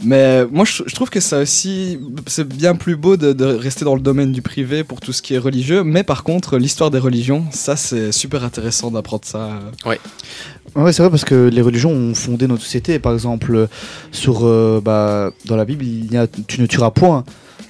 Mais 0.05 0.45
moi, 0.47 0.65
je, 0.65 0.83
je 0.87 0.95
trouve 0.95 1.11
que 1.11 1.21
ça 1.21 1.39
aussi, 1.41 1.99
c'est 2.27 2.47
bien 2.47 2.75
plus 2.75 2.97
beau 2.97 3.17
de, 3.17 3.33
de 3.33 3.45
rester 3.45 3.85
dans 3.85 3.95
le 3.95 4.01
domaine 4.01 4.33
du 4.33 4.43
privé 4.43 4.85
pour 4.85 5.01
tout 5.01 5.13
ce 5.13 5.23
qui 5.23 5.35
est 5.35 5.39
religieux. 5.39 5.85
Mais 5.85 6.03
par 6.03 6.25
contre, 6.25 6.59
l'histoire 6.59 6.91
des 6.91 6.99
religions, 6.99 7.45
ça, 7.51 7.77
c'est 7.77 8.13
super 8.13 8.45
intéressant 8.45 8.91
d'apprendre 8.91 9.25
ça. 9.25 9.61
Ouais, 9.87 10.93
c'est 10.93 11.03
vrai 11.03 11.11
parce 11.11 11.25
que 11.25 11.49
les 11.49 11.63
religions 11.63 11.91
ont 11.91 12.15
fondé 12.15 12.47
notre 12.47 12.63
société. 12.63 12.99
Par 12.99 13.13
exemple, 13.13 13.69
sur, 14.11 14.41
euh, 14.45 14.81
bah, 14.83 15.31
dans 15.45 15.57
la 15.57 15.65
Bible, 15.65 15.85
il 15.85 16.13
y 16.13 16.17
a 16.17 16.27
tu 16.27 16.61
ne 16.61 16.67
tueras 16.67 16.91
point. 16.91 17.25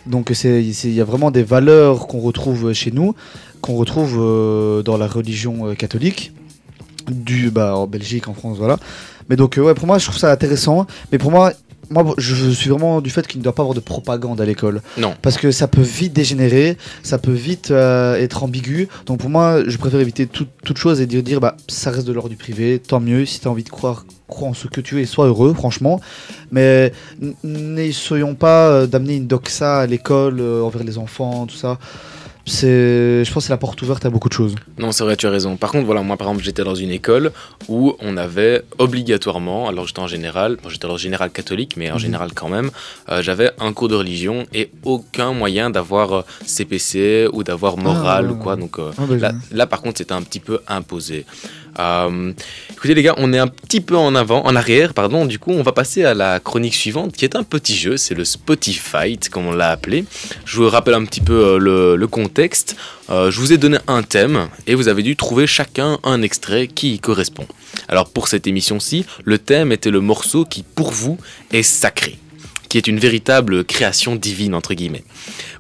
Donc 0.07 0.33
il 0.45 0.95
y 0.95 1.01
a 1.01 1.05
vraiment 1.05 1.31
des 1.31 1.43
valeurs 1.45 2.07
qu'on 2.09 2.21
retrouve 2.21 2.73
chez 2.73 2.91
nous, 2.91 3.15
qu'on 3.61 3.77
retrouve 3.77 4.17
euh, 4.19 4.83
dans 4.83 4.97
la 4.97 5.07
religion 5.07 5.69
euh, 5.69 5.75
catholique, 5.75 6.33
du, 7.09 7.51
bah, 7.51 7.77
en 7.77 7.87
Belgique, 7.87 8.29
en 8.29 8.35
France, 8.35 8.59
voilà. 8.59 8.79
Mais 9.29 9.37
donc 9.37 9.59
euh, 9.59 9.63
ouais, 9.63 9.75
pour 9.75 9.87
moi, 9.87 9.99
je 9.99 10.05
trouve 10.07 10.19
ça 10.19 10.33
intéressant. 10.33 10.87
Mais 11.13 11.19
pour 11.19 11.31
moi, 11.31 11.53
moi, 11.93 12.15
je 12.19 12.51
suis 12.51 12.71
vraiment 12.71 13.01
du 13.01 13.11
fait 13.11 13.27
qu'il 13.27 13.39
ne 13.39 13.45
doit 13.45 13.55
pas 13.55 13.63
avoir 13.63 13.75
de 13.75 13.81
propagande 13.81 14.41
à 14.41 14.45
l'école. 14.45 14.83
Non. 14.99 15.15
Parce 15.23 15.37
que 15.39 15.51
ça 15.53 15.69
peut 15.69 15.83
vite 15.83 16.13
dégénérer, 16.13 16.77
ça 17.03 17.19
peut 17.19 17.33
vite 17.33 17.71
euh, 17.71 18.15
être 18.17 18.43
ambigu. 18.43 18.89
Donc 19.07 19.19
pour 19.21 19.31
moi, 19.31 19.63
je 19.67 19.77
préfère 19.77 20.01
éviter 20.01 20.27
tout- 20.27 20.47
toute 20.65 20.79
chose 20.79 21.01
et 21.01 21.07
dire, 21.07 21.23
dire 21.23 21.41
bah, 21.41 21.57
ça 21.69 21.91
reste 21.91 22.07
de 22.07 22.13
l'ordre 22.13 22.31
du 22.31 22.37
privé, 22.37 22.79
tant 22.81 23.01
mieux. 23.01 23.25
Si 23.27 23.41
tu 23.41 23.49
as 23.49 23.51
envie 23.51 23.65
de 23.65 23.69
croire, 23.71 24.05
crois 24.29 24.49
en 24.49 24.55
ce 24.55 24.67
que 24.67 24.81
tu 24.81 24.99
es 24.99 25.03
et 25.03 25.07
sois 25.07 25.27
heureux, 25.27 25.53
franchement. 25.55 26.01
Mais 26.51 26.93
n'essayons 27.45 28.35
pas 28.35 28.69
euh, 28.69 28.87
d'amener 28.87 29.17
une 29.17 29.27
doxa 29.27 29.81
à 29.81 29.87
l'école 29.87 30.41
euh, 30.41 30.63
envers 30.63 30.85
les 30.85 30.99
enfants, 30.99 31.47
tout 31.47 31.57
ça. 31.57 31.79
C'est, 32.45 33.25
je 33.25 33.33
pense 33.33 33.45
que 33.45 33.47
c'est 33.47 33.53
la 33.53 33.57
porte 33.57 33.81
ouverte 33.83 34.05
à 34.05 34.11
beaucoup 34.11 34.29
de 34.29 34.35
choses. 34.35 34.57
Non, 34.77 34.91
c'est 34.91 35.05
vrai, 35.05 35.17
tu 35.17 35.27
as 35.27 35.31
raison. 35.31 35.57
Par 35.57 35.71
contre, 35.71 35.87
voilà, 35.87 36.03
moi, 36.03 36.17
par 36.17 36.29
exemple, 36.29 36.45
j'étais 36.45 36.65
dans 36.65 36.75
une 36.75 36.91
école 36.91 37.31
où 37.69 37.95
on 38.01 38.17
avait 38.17 38.63
obligatoirement, 38.79 39.69
alors 39.69 39.87
j'étais 39.87 40.01
en 40.01 40.09
général, 40.09 40.57
bon, 40.63 40.69
j'étais 40.69 40.87
en 40.87 40.97
général 40.97 41.31
catholique, 41.31 41.77
mais 41.77 41.91
en 41.91 41.95
Mhm. 41.95 42.01
général 42.01 42.33
quand 42.35 42.49
même, 42.49 42.71
euh, 43.11 43.23
j'avais 43.23 43.53
un 43.61 43.73
cours 43.73 43.89
de 43.89 43.95
religion 43.95 44.47
et 44.53 44.71
aucun 44.85 45.33
moyen 45.33 45.71
d'avoir 45.71 46.13
euh, 46.13 46.23
CPC 46.45 47.29
ou 47.33 47.45
d'avoir 47.45 47.77
morale 47.77 48.27
Ah, 48.29 48.33
ou 48.33 48.35
quoi. 48.37 48.57
Donc 48.57 48.79
euh, 48.79 48.91
Ah, 48.99 49.03
bah, 49.09 49.17
là, 49.17 49.33
là, 49.53 49.67
par 49.67 49.81
contre, 49.81 49.99
c'était 49.99 50.13
un 50.13 50.23
petit 50.23 50.41
peu 50.41 50.61
imposé. 50.67 51.25
Euh, 51.79 52.33
écoutez, 52.73 52.95
les 52.95 53.03
gars, 53.03 53.15
on 53.17 53.33
est 53.33 53.39
un 53.39 53.49
petit 53.49 53.81
peu 53.81 53.97
en 53.97 54.15
avant, 54.15 54.45
en 54.45 54.55
arrière, 54.57 54.95
pardon. 54.95 55.27
Du 55.27 55.39
coup, 55.39 55.53
on 55.53 55.63
va 55.63 55.73
passer 55.73 56.05
à 56.05 56.15
la 56.15 56.41
chronique 56.41 56.75
suivante, 56.75 57.13
qui 57.13 57.25
est 57.25 57.37
un 57.37 57.43
petit 57.43 57.77
jeu. 57.77 57.97
C'est 57.97 58.15
le 58.15 58.25
Spotify, 58.25 59.19
comme 59.31 59.47
on 59.47 59.53
l'a 59.53 59.71
appelé. 59.71 60.05
Je 60.45 60.57
vous 60.57 60.69
rappelle 60.69 60.95
un 60.95 61.05
petit 61.05 61.21
peu 61.21 61.59
euh, 61.61 61.97
le, 61.97 62.07
contexte. 62.07 62.77
Euh, 63.11 63.31
je 63.31 63.41
vous 63.41 63.53
ai 63.53 63.59
donné 63.59 63.79
un 63.89 64.03
thème 64.03 64.49
et 64.67 64.75
vous 64.75 64.89
avez 64.89 65.03
dû 65.03 65.17
trouver 65.17 65.47
chacun 65.47 65.99
un 66.05 66.23
extrait 66.23 66.67
qui 66.67 66.95
y 66.95 66.99
correspond. 66.99 67.47
Alors 67.89 68.11
pour 68.11 68.29
cette 68.29 68.47
émission-ci, 68.47 69.07
le 69.25 69.39
thème 69.39 69.73
était 69.73 69.91
le 69.91 70.01
morceau 70.01 70.45
qui 70.45 70.63
pour 70.63 70.91
vous 70.93 71.19
est 71.53 71.63
sacré, 71.63 72.19
qui 72.69 72.79
est 72.79 72.87
une 72.87 72.99
véritable 72.99 73.65
création 73.65 74.15
divine 74.15 74.55
entre 74.55 74.75
guillemets. 74.75 75.05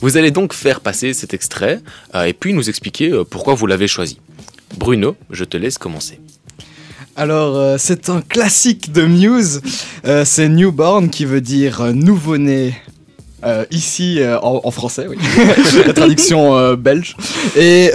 Vous 0.00 0.16
allez 0.16 0.30
donc 0.30 0.52
faire 0.52 0.80
passer 0.80 1.14
cet 1.14 1.34
extrait 1.34 1.80
et 2.14 2.32
puis 2.32 2.52
nous 2.52 2.68
expliquer 2.68 3.22
pourquoi 3.28 3.54
vous 3.54 3.66
l'avez 3.66 3.88
choisi. 3.88 4.18
Bruno, 4.76 5.16
je 5.30 5.44
te 5.44 5.56
laisse 5.56 5.78
commencer. 5.78 6.20
Alors, 7.14 7.56
euh, 7.56 7.76
c'est 7.78 8.08
un 8.08 8.22
classique 8.22 8.90
de 8.90 9.02
Muse. 9.02 9.60
Euh, 10.06 10.24
c'est 10.24 10.48
Newborn 10.48 11.10
qui 11.10 11.26
veut 11.26 11.42
dire 11.42 11.82
euh, 11.82 11.92
nouveau-né 11.92 12.74
Euh, 13.44 13.64
ici 13.72 14.20
euh, 14.20 14.38
en, 14.40 14.70
français, 14.70 15.06
oui. 15.08 15.16
la 15.86 15.92
traduction 15.92 16.56
euh, 16.56 16.76
belge. 16.76 17.16
Et 17.56 17.90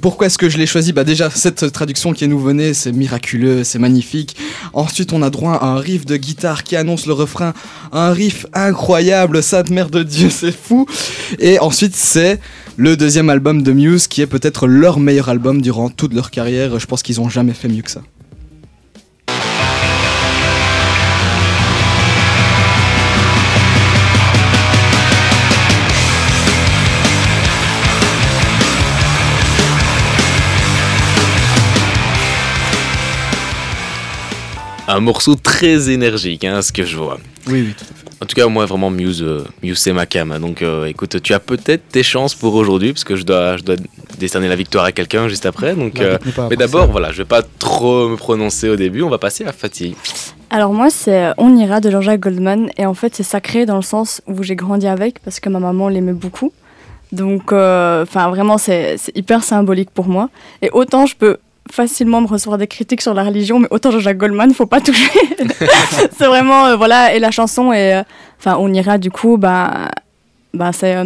pourquoi 0.00 0.26
est-ce 0.26 0.38
que 0.38 0.48
je 0.48 0.58
l'ai 0.58 0.66
choisi? 0.66 0.92
Bah 0.92 1.04
déjà 1.04 1.30
cette 1.30 1.72
traduction 1.72 2.12
qui 2.12 2.24
est 2.24 2.28
nouveau-née, 2.28 2.74
c'est 2.74 2.92
miraculeux, 2.92 3.64
c'est 3.64 3.78
magnifique. 3.78 4.36
Ensuite, 4.72 5.12
on 5.12 5.22
a 5.22 5.30
droit 5.30 5.54
à 5.54 5.66
un 5.66 5.78
riff 5.78 6.04
de 6.04 6.16
guitare 6.16 6.64
qui 6.64 6.76
annonce 6.76 7.06
le 7.06 7.12
refrain, 7.12 7.52
un 7.92 8.12
riff 8.12 8.46
incroyable, 8.54 9.42
Sainte 9.42 9.70
Mère 9.70 9.90
de 9.90 10.02
Dieu, 10.02 10.30
c'est 10.30 10.52
fou. 10.52 10.86
Et 11.38 11.58
ensuite, 11.60 11.94
c'est 11.94 12.40
le 12.76 12.96
deuxième 12.96 13.30
album 13.30 13.62
de 13.62 13.72
Muse 13.72 14.08
qui 14.08 14.22
est 14.22 14.26
peut-être 14.26 14.66
leur 14.66 14.98
meilleur 14.98 15.28
album 15.28 15.62
durant 15.62 15.90
toute 15.90 16.12
leur 16.14 16.30
carrière. 16.30 16.78
Je 16.78 16.86
pense 16.86 17.02
qu'ils 17.02 17.20
ont 17.20 17.28
jamais 17.28 17.54
fait 17.54 17.68
mieux 17.68 17.82
que 17.82 17.90
ça. 17.90 18.02
Un 34.90 35.00
morceau 35.00 35.34
très 35.34 35.90
énergique, 35.90 36.44
hein, 36.44 36.62
ce 36.62 36.72
que 36.72 36.82
je 36.84 36.96
vois. 36.96 37.18
Oui, 37.46 37.62
oui, 37.66 37.74
tout 37.76 37.84
à 37.84 37.94
fait. 37.94 38.08
En 38.20 38.26
tout 38.26 38.34
cas, 38.34 38.46
moi, 38.48 38.64
vraiment, 38.66 38.90
Muse, 38.90 39.22
euh, 39.22 39.44
Muse 39.62 39.78
c'est 39.78 39.92
ma 39.92 40.06
cam. 40.06 40.32
hein. 40.32 40.40
Donc, 40.40 40.62
euh, 40.62 40.86
écoute, 40.86 41.22
tu 41.22 41.34
as 41.34 41.40
peut-être 41.40 41.88
tes 41.90 42.02
chances 42.02 42.34
pour 42.34 42.54
aujourd'hui, 42.54 42.92
parce 42.94 43.04
que 43.04 43.14
je 43.14 43.22
dois, 43.24 43.58
je 43.58 43.62
dois 43.64 43.76
décerner 44.18 44.48
la 44.48 44.56
victoire 44.56 44.84
à 44.86 44.92
quelqu'un 44.92 45.28
juste 45.28 45.44
après. 45.46 45.74
Donc, 45.74 45.98
La 45.98 46.04
euh, 46.04 46.18
mais 46.50 46.56
d'abord, 46.56 46.90
voilà, 46.90 47.12
je 47.12 47.18
vais 47.18 47.26
pas 47.26 47.42
trop 47.42 48.08
me 48.08 48.16
prononcer 48.16 48.68
au 48.70 48.76
début. 48.76 49.02
On 49.02 49.10
va 49.10 49.18
passer 49.18 49.44
à 49.44 49.52
Fatih. 49.52 49.94
Alors 50.50 50.72
moi, 50.72 50.88
c'est 50.88 51.32
On 51.36 51.54
ira 51.56 51.80
de 51.80 51.90
Jean-Jacques 51.90 52.20
Goldman. 52.20 52.70
Et 52.78 52.86
en 52.86 52.94
fait, 52.94 53.14
c'est 53.14 53.22
sacré 53.22 53.66
dans 53.66 53.76
le 53.76 53.82
sens 53.82 54.22
où 54.26 54.42
j'ai 54.42 54.56
grandi 54.56 54.86
avec, 54.86 55.20
parce 55.20 55.38
que 55.38 55.50
ma 55.50 55.60
maman 55.60 55.88
l'aimait 55.88 56.12
beaucoup. 56.14 56.52
Donc, 57.12 57.52
euh, 57.52 58.02
enfin, 58.02 58.28
vraiment, 58.30 58.58
c'est 58.58 58.96
c'est 58.98 59.16
hyper 59.16 59.44
symbolique 59.44 59.90
pour 59.90 60.08
moi. 60.08 60.28
Et 60.62 60.70
autant 60.70 61.06
je 61.06 61.14
peux 61.14 61.36
facilement 61.70 62.20
me 62.20 62.26
recevoir 62.26 62.58
des 62.58 62.66
critiques 62.66 63.00
sur 63.00 63.14
la 63.14 63.24
religion, 63.24 63.58
mais 63.58 63.68
autant 63.70 63.90
Jean-Jacques 63.90 64.18
Goldman, 64.18 64.52
faut 64.54 64.66
pas 64.66 64.80
toucher. 64.80 65.10
c'est 66.16 66.26
vraiment, 66.26 66.66
euh, 66.66 66.76
voilà, 66.76 67.14
et 67.14 67.18
la 67.18 67.30
chanson, 67.30 67.72
et 67.72 67.94
euh, 67.94 68.02
enfin, 68.38 68.56
On 68.58 68.72
ira 68.72 68.98
du 68.98 69.10
coup, 69.10 69.36
bah, 69.36 69.90
bah 70.54 70.72
c'est 70.72 70.96
euh, 70.96 71.04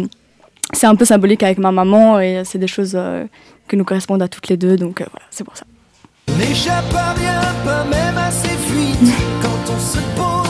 c'est 0.73 0.87
un 0.87 0.95
peu 0.95 1.05
symbolique 1.05 1.43
avec 1.43 1.57
ma 1.57 1.71
maman, 1.71 2.19
et 2.19 2.41
c'est 2.45 2.57
des 2.57 2.67
choses 2.67 2.97
qui 3.69 3.77
nous 3.77 3.83
correspondent 3.83 4.23
à 4.23 4.27
toutes 4.27 4.47
les 4.47 4.57
deux, 4.57 4.75
donc 4.75 4.97
voilà, 4.97 5.25
c'est 5.29 5.43
pour 5.43 5.55
ça. 5.55 5.65
N'échappe 6.37 6.89
pas 6.89 7.13
même 7.85 8.17
à 8.17 8.31
ses 8.31 8.47
fuites. 8.47 9.13
Quand 9.41 9.73
on 9.73 9.79
se 9.79 9.99
pose, 10.15 10.42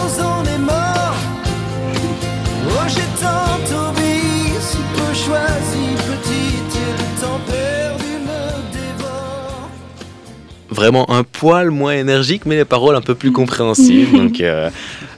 Vraiment 10.74 11.10
un 11.12 11.24
poil 11.24 11.70
moins 11.70 11.94
énergique, 11.94 12.46
mais 12.46 12.56
les 12.56 12.66
paroles 12.66 12.96
un 12.96 13.02
peu 13.02 13.16
plus 13.16 13.32
compréhensibles. 13.32 14.18
donc, 14.18 14.42
euh, 14.42 14.70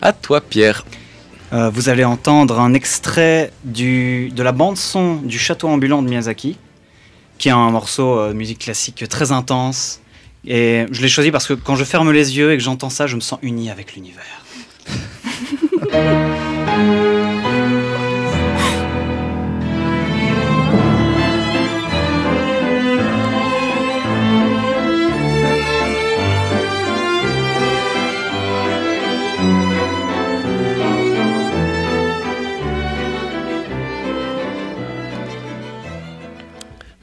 à 0.02 0.14
toi, 0.14 0.42
Pierre. 0.42 0.86
Euh, 1.54 1.70
vous 1.70 1.90
allez 1.90 2.04
entendre 2.04 2.60
un 2.60 2.74
extrait 2.74 3.52
du, 3.64 4.30
de 4.36 4.44
la 4.44 4.52
bande-son 4.52 5.16
du 5.18 5.40
Château 5.40 5.70
ambulant 5.70 6.02
de 6.02 6.10
Miyazaki, 6.10 6.58
qui 7.38 7.48
est 7.48 7.54
un 7.54 7.70
morceau 7.70 8.20
euh, 8.20 8.30
de 8.30 8.34
musique 8.34 8.60
classique 8.60 9.08
très 9.08 9.32
intense. 9.32 10.02
Et 10.46 10.86
je 10.92 11.02
l'ai 11.02 11.08
choisi 11.08 11.32
parce 11.32 11.48
que 11.48 11.54
quand 11.54 11.76
je 11.76 11.86
ferme 11.86 12.12
les 12.12 12.38
yeux 12.38 12.52
et 12.52 12.58
que 12.58 12.64
j'entends 12.64 12.90
ça, 12.90 13.08
je 13.08 13.16
me 13.16 13.22
sens 13.22 13.40
uni 13.42 13.70
avec 13.70 13.96
l'univers. 13.96 14.44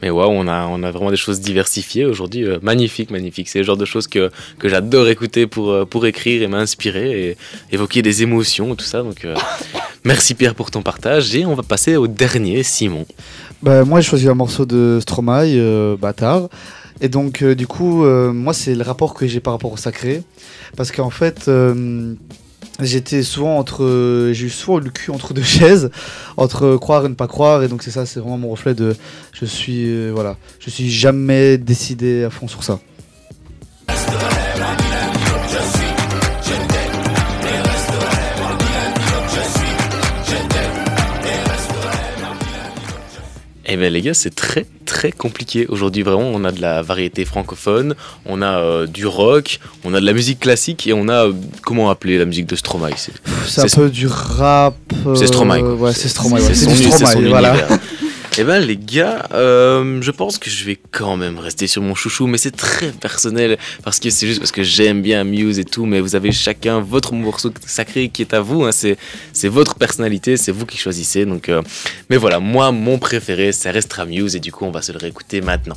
Mais 0.02 0.10
waouh, 0.10 0.30
on 0.30 0.48
a, 0.48 0.66
on 0.66 0.82
a 0.82 0.90
vraiment 0.90 1.10
des 1.12 1.16
choses 1.16 1.40
diversifiées 1.40 2.04
aujourd'hui. 2.04 2.44
euh, 2.44 2.58
magnifique, 2.60 3.10
magnifique. 3.10 3.48
C'est 3.48 3.58
le 3.58 3.64
genre 3.64 3.76
de 3.76 3.84
choses 3.84 4.08
que, 4.08 4.30
que 4.58 4.68
j'adore 4.68 5.08
écouter 5.08 5.46
pour, 5.46 5.70
euh, 5.70 5.84
pour 5.84 6.06
écrire 6.06 6.42
et 6.42 6.48
m'inspirer 6.48 7.28
et 7.28 7.36
évoquer 7.70 8.02
des 8.02 8.22
émotions, 8.24 8.74
tout 8.74 8.84
ça. 8.84 9.02
Donc, 9.02 9.24
euh, 9.24 9.36
merci 10.04 10.34
Pierre 10.34 10.56
pour 10.56 10.72
ton 10.72 10.82
partage. 10.82 11.34
Et 11.36 11.46
on 11.46 11.54
va 11.54 11.62
passer 11.62 11.94
au 11.96 12.08
dernier, 12.08 12.64
Simon. 12.64 13.06
Bah, 13.62 13.84
moi, 13.84 14.00
j'ai 14.00 14.08
choisi 14.08 14.28
un 14.28 14.34
morceau 14.34 14.66
de 14.66 14.98
Stromae, 15.00 15.96
Bâtard. 15.96 16.48
Et 17.00 17.08
donc, 17.08 17.44
du 17.44 17.66
coup, 17.68 18.04
moi, 18.04 18.52
c'est 18.52 18.74
le 18.74 18.82
rapport 18.82 19.14
que 19.14 19.26
j'ai 19.26 19.40
par 19.40 19.52
rapport 19.52 19.72
au 19.72 19.76
sacré. 19.76 20.22
Parce 20.76 20.90
qu'en 20.90 21.10
fait, 21.10 21.48
j'étais 22.84 23.22
souvent 23.22 23.58
entre. 23.58 23.84
euh, 23.84 24.32
j'ai 24.32 24.46
eu 24.46 24.50
souvent 24.50 24.78
le 24.78 24.90
cul 24.90 25.10
entre 25.10 25.34
deux 25.34 25.42
chaises, 25.58 25.90
entre 26.36 26.76
croire 26.76 27.04
et 27.06 27.08
ne 27.08 27.14
pas 27.14 27.28
croire. 27.28 27.62
Et 27.62 27.68
donc, 27.68 27.82
c'est 27.82 27.90
ça, 27.90 28.06
c'est 28.06 28.20
vraiment 28.20 28.38
mon 28.38 28.50
reflet 28.50 28.74
de. 28.74 28.96
Je 29.32 29.44
suis. 29.44 29.86
euh, 29.86 30.10
voilà. 30.14 30.36
Je 30.60 30.70
suis 30.70 30.90
jamais 30.90 31.58
décidé 31.58 32.24
à 32.24 32.30
fond 32.30 32.48
sur 32.48 32.62
ça. 32.64 32.78
Eh 43.64 43.76
bien 43.76 43.90
les 43.90 44.02
gars, 44.02 44.14
c'est 44.14 44.34
très 44.34 44.66
très 44.92 45.10
compliqué. 45.10 45.66
Aujourd'hui 45.68 46.02
vraiment, 46.02 46.30
on 46.34 46.44
a 46.44 46.52
de 46.52 46.60
la 46.60 46.82
variété 46.82 47.24
francophone, 47.24 47.94
on 48.26 48.42
a 48.42 48.58
euh, 48.58 48.86
du 48.86 49.06
rock, 49.06 49.58
on 49.84 49.94
a 49.94 50.00
de 50.00 50.04
la 50.06 50.12
musique 50.12 50.40
classique 50.40 50.86
et 50.86 50.92
on 50.92 51.08
a, 51.08 51.26
euh, 51.28 51.32
comment 51.62 51.88
appeler 51.88 52.18
la 52.18 52.26
musique 52.26 52.46
de 52.46 52.56
Stromae? 52.56 52.90
C'est- 52.96 53.60
un 53.62 53.66
peu 53.82 53.88
du 53.88 54.06
rap. 54.06 54.74
euh, 55.06 55.14
C'est 55.14 55.26
Stromae. 55.28 55.60
Ouais, 55.62 55.92
c'est 55.94 56.08
Stromae. 56.08 56.40
ouais, 56.40 56.54
C'est 56.54 56.66
du 56.66 56.90
Stromae, 56.90 57.28
voilà. 57.30 57.54
Eh 58.38 58.44
ben 58.44 58.60
les 58.60 58.78
gars, 58.78 59.28
euh, 59.34 60.00
je 60.00 60.10
pense 60.10 60.38
que 60.38 60.48
je 60.48 60.64
vais 60.64 60.78
quand 60.90 61.18
même 61.18 61.38
rester 61.38 61.66
sur 61.66 61.82
mon 61.82 61.94
chouchou, 61.94 62.26
mais 62.26 62.38
c'est 62.38 62.56
très 62.56 62.90
personnel 62.90 63.58
parce 63.84 64.00
que 64.00 64.08
c'est 64.08 64.26
juste 64.26 64.38
parce 64.38 64.52
que 64.52 64.62
j'aime 64.62 65.02
bien 65.02 65.22
Muse 65.22 65.58
et 65.58 65.64
tout, 65.64 65.84
mais 65.84 66.00
vous 66.00 66.16
avez 66.16 66.32
chacun 66.32 66.80
votre 66.80 67.12
morceau 67.12 67.52
sacré 67.66 68.08
qui 68.08 68.22
est 68.22 68.32
à 68.32 68.40
vous. 68.40 68.64
hein, 68.64 68.72
c'est 68.72 68.96
c'est 69.34 69.48
votre 69.48 69.74
personnalité, 69.74 70.38
c'est 70.38 70.50
vous 70.50 70.64
qui 70.64 70.78
choisissez. 70.78 71.26
Donc, 71.26 71.50
euh, 71.50 71.60
mais 72.08 72.16
voilà, 72.16 72.40
moi 72.40 72.72
mon 72.72 72.98
préféré, 72.98 73.52
ça 73.52 73.70
restera 73.70 74.06
Muse 74.06 74.34
et 74.34 74.40
du 74.40 74.50
coup 74.50 74.64
on 74.64 74.70
va 74.70 74.80
se 74.80 74.92
le 74.92 74.98
réécouter 74.98 75.42
maintenant. 75.42 75.76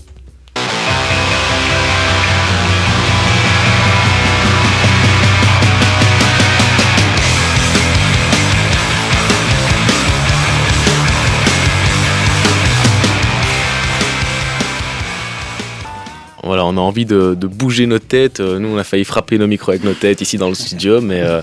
Voilà, 16.46 16.64
on 16.64 16.78
a 16.78 16.80
envie 16.80 17.06
de, 17.06 17.34
bouger 17.34 17.88
nos 17.88 17.98
têtes. 17.98 18.40
Euh, 18.40 18.60
Nous, 18.60 18.68
on 18.68 18.78
a 18.78 18.84
failli 18.84 19.04
frapper 19.04 19.40
nos 19.40 19.48
micros 19.48 19.72
avec 19.72 19.84
nos 19.84 19.96
têtes 19.96 20.22
ici 20.22 20.38
dans 20.38 20.48
le 20.48 20.54
studio. 20.54 21.02
Mais, 21.02 21.22
euh, 21.22 21.42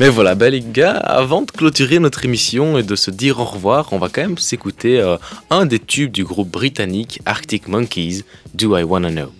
mais 0.00 0.08
voilà, 0.08 0.34
ben, 0.34 0.50
les 0.50 0.60
gars, 0.60 0.96
avant 0.96 1.42
de 1.42 1.50
clôturer 1.52 2.00
notre 2.00 2.24
émission 2.24 2.76
et 2.76 2.82
de 2.82 2.96
se 2.96 3.12
dire 3.12 3.38
au 3.38 3.44
revoir, 3.44 3.92
on 3.92 3.98
va 3.98 4.08
quand 4.08 4.22
même 4.22 4.38
s'écouter 4.38 5.00
euh, 5.00 5.16
un 5.50 5.66
des 5.66 5.78
tubes 5.78 6.10
du 6.10 6.24
groupe 6.24 6.50
britannique 6.50 7.20
Arctic 7.26 7.68
Monkeys, 7.68 8.24
Do 8.52 8.76
I 8.76 8.82
Wanna 8.82 9.10
Know? 9.12 9.39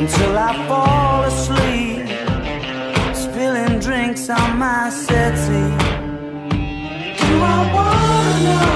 until 0.00 0.38
I 0.38 0.52
fall 0.66 1.24
asleep, 1.24 2.06
spilling 3.14 3.78
drinks 3.80 4.30
on 4.30 4.58
my 4.58 4.88
settee. 4.88 5.76
Do 7.20 7.32
I 7.56 7.60
wanna 7.76 8.34
know 8.46 8.72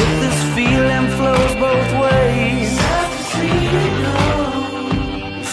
if 0.00 0.10
this 0.22 0.40
feeling 0.56 1.06
flows 1.16 1.54
both 1.66 1.90
ways? 2.04 2.70
Sad 2.80 3.08
to 3.14 3.22
see 3.32 3.58
you 3.74 3.86
go. 4.02 4.22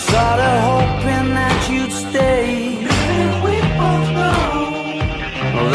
Sorta 0.09 0.51
hoping 0.69 1.27
that 1.39 1.59
you'd 1.71 1.93
stay. 2.07 2.47
Maybe 2.89 3.27
we 3.45 3.55
both 3.81 4.07
know 4.19 4.53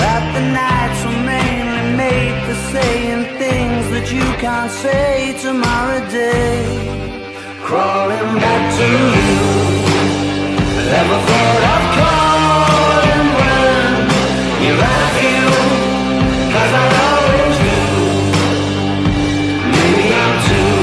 that 0.00 0.22
the 0.36 0.44
nights 0.62 1.00
were 1.06 1.22
mainly 1.34 1.86
made 2.02 2.36
for 2.46 2.58
saying 2.74 3.22
things 3.42 3.84
that 3.94 4.06
you 4.16 4.26
can't 4.42 4.72
say 4.72 5.38
tomorrow 5.40 6.00
day. 6.10 7.15
Crawling 7.66 8.34
back 8.38 8.62
to 8.78 8.86
you. 8.86 9.34
Never 10.86 11.18
thought 11.26 11.64
of 11.74 11.82
calling 11.98 13.26
when 13.38 13.90
you're 14.62 14.82
out 14.94 15.10
of 15.10 15.24
you. 15.26 15.46
Cause 16.54 16.72
I 16.82 16.86
always 17.06 17.56
do. 17.66 17.78
Maybe 19.74 20.06
I'm 20.22 20.34
too 20.46 20.78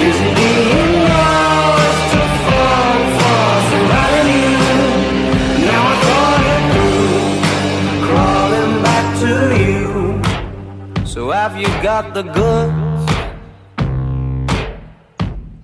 busy 0.00 0.30
being 0.34 0.94
lost 1.14 2.02
to 2.10 2.22
fall 2.46 2.98
for 3.14 3.46
somebody 3.70 4.20
new. 4.32 4.58
Now 5.68 5.82
I 5.92 5.96
thought 6.06 6.42
it 6.54 6.62
through. 6.72 7.14
Crawling 8.08 8.74
back 8.82 9.06
to 9.22 9.32
you. 9.62 11.06
So 11.06 11.30
have 11.30 11.54
you 11.56 11.68
got 11.84 12.14
the 12.14 12.22
goods? 12.22 12.85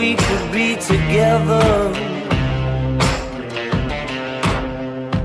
We 0.00 0.14
could 0.14 0.50
be 0.50 0.76
together 0.76 1.92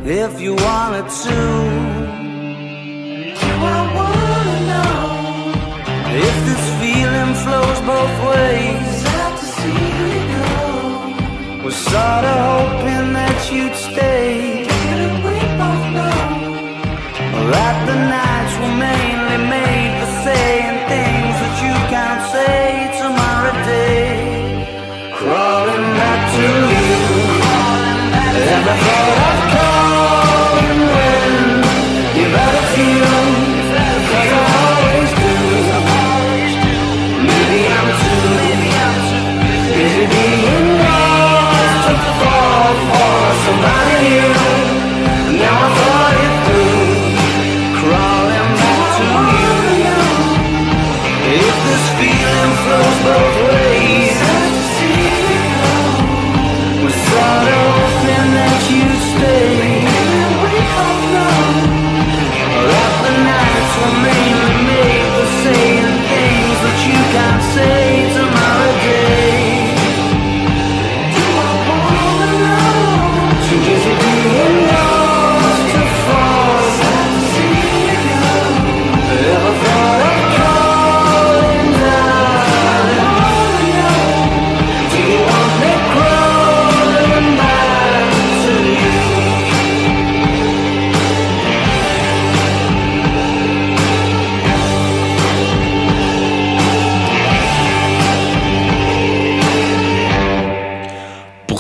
if 0.03 0.41
you 0.41 0.53
wanted 0.67 1.07
to. 1.23 1.38
Do 3.41 3.51
I 3.76 3.82
wanna 3.97 4.57
know 4.71 4.99
if 6.28 6.36
this 6.47 6.65
feeling 6.82 7.34
flows 7.43 7.80
both 7.91 8.15
ways? 8.28 8.88
Sad 9.03 9.34
to 9.39 9.45
see 9.59 9.86
you 10.01 10.13
go. 10.36 11.63
Was 11.63 11.78
sorta 11.78 12.36
hoping 12.51 13.13
that 13.13 13.38
you'd 13.53 13.78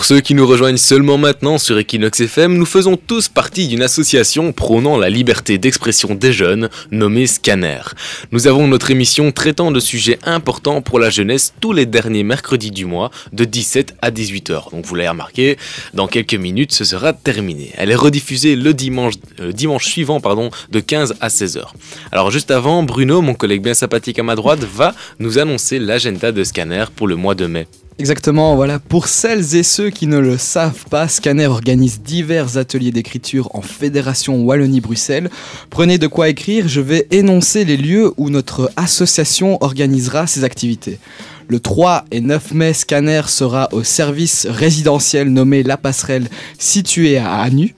Pour 0.05 0.15
ceux 0.15 0.21
qui 0.21 0.35
nous 0.35 0.45
rejoignent 0.45 0.77
seulement 0.77 1.17
maintenant 1.17 1.57
sur 1.57 1.79
Equinox 1.79 2.19
FM, 2.19 2.55
nous 2.55 2.67
faisons 2.67 2.95
tous 2.95 3.27
partie 3.27 3.67
d'une 3.67 3.81
association 3.81 4.53
prônant 4.53 4.99
la 4.99 5.09
liberté 5.09 5.57
d'expression 5.57 6.13
des 6.13 6.31
jeunes, 6.31 6.69
nommée 6.91 7.25
Scanner. 7.25 7.81
Nous 8.31 8.45
avons 8.45 8.67
notre 8.67 8.91
émission 8.91 9.31
traitant 9.31 9.71
de 9.71 9.79
sujets 9.79 10.19
importants 10.23 10.83
pour 10.83 10.99
la 10.99 11.09
jeunesse 11.09 11.55
tous 11.59 11.73
les 11.73 11.87
derniers 11.87 12.21
mercredis 12.21 12.69
du 12.69 12.85
mois, 12.85 13.09
de 13.33 13.45
17 13.45 13.95
à 14.03 14.11
18h. 14.11 14.69
Donc 14.69 14.85
vous 14.85 14.93
l'avez 14.93 15.09
remarqué, 15.09 15.57
dans 15.95 16.05
quelques 16.05 16.35
minutes 16.35 16.71
ce 16.71 16.83
sera 16.83 17.11
terminé. 17.11 17.71
Elle 17.75 17.89
est 17.89 17.95
rediffusée 17.95 18.55
le 18.55 18.75
dimanche, 18.75 19.15
euh, 19.39 19.79
suivant 19.79 20.19
pardon, 20.19 20.51
de 20.69 20.81
15 20.81 21.15
à 21.19 21.29
16h. 21.29 21.63
Alors 22.11 22.29
juste 22.29 22.51
avant, 22.51 22.83
Bruno, 22.83 23.23
mon 23.23 23.33
collègue 23.33 23.63
bien 23.63 23.73
sympathique 23.73 24.19
à 24.19 24.23
ma 24.23 24.35
droite, 24.35 24.59
va 24.59 24.93
nous 25.17 25.39
annoncer 25.39 25.79
l'agenda 25.79 26.31
de 26.31 26.43
Scanner 26.43 26.85
pour 26.95 27.07
le 27.07 27.15
mois 27.15 27.33
de 27.33 27.47
mai. 27.47 27.65
Exactement, 27.97 28.57
voilà. 28.57 28.79
Pour 28.79 29.07
celles 29.07 29.55
et 29.55 29.63
ceux 29.63 29.89
qui 29.89 30.05
ne 30.07 30.17
le 30.17 30.37
savent 30.37 30.83
pas, 30.89 31.07
Scanner 31.07 31.47
organise 31.47 32.01
divers 32.01 32.57
ateliers 32.57 32.91
d'écriture 32.91 33.49
en 33.53 33.61
Fédération 33.61 34.43
Wallonie-Bruxelles. 34.43 35.29
Prenez 35.69 35.97
de 35.97 36.07
quoi 36.07 36.27
écrire, 36.27 36.67
je 36.67 36.81
vais 36.81 37.07
énoncer 37.11 37.63
les 37.63 37.77
lieux 37.77 38.13
où 38.17 38.29
notre 38.29 38.69
association 38.75 39.57
organisera 39.63 40.27
ses 40.27 40.43
activités. 40.43 40.99
Le 41.47 41.61
3 41.61 42.03
et 42.11 42.19
9 42.19 42.53
mai, 42.53 42.73
Scanner 42.73 43.21
sera 43.27 43.69
au 43.71 43.83
service 43.83 44.45
résidentiel 44.49 45.29
nommé 45.29 45.63
La 45.63 45.77
Passerelle, 45.77 46.27
situé 46.59 47.17
à 47.17 47.35
Anu. 47.37 47.75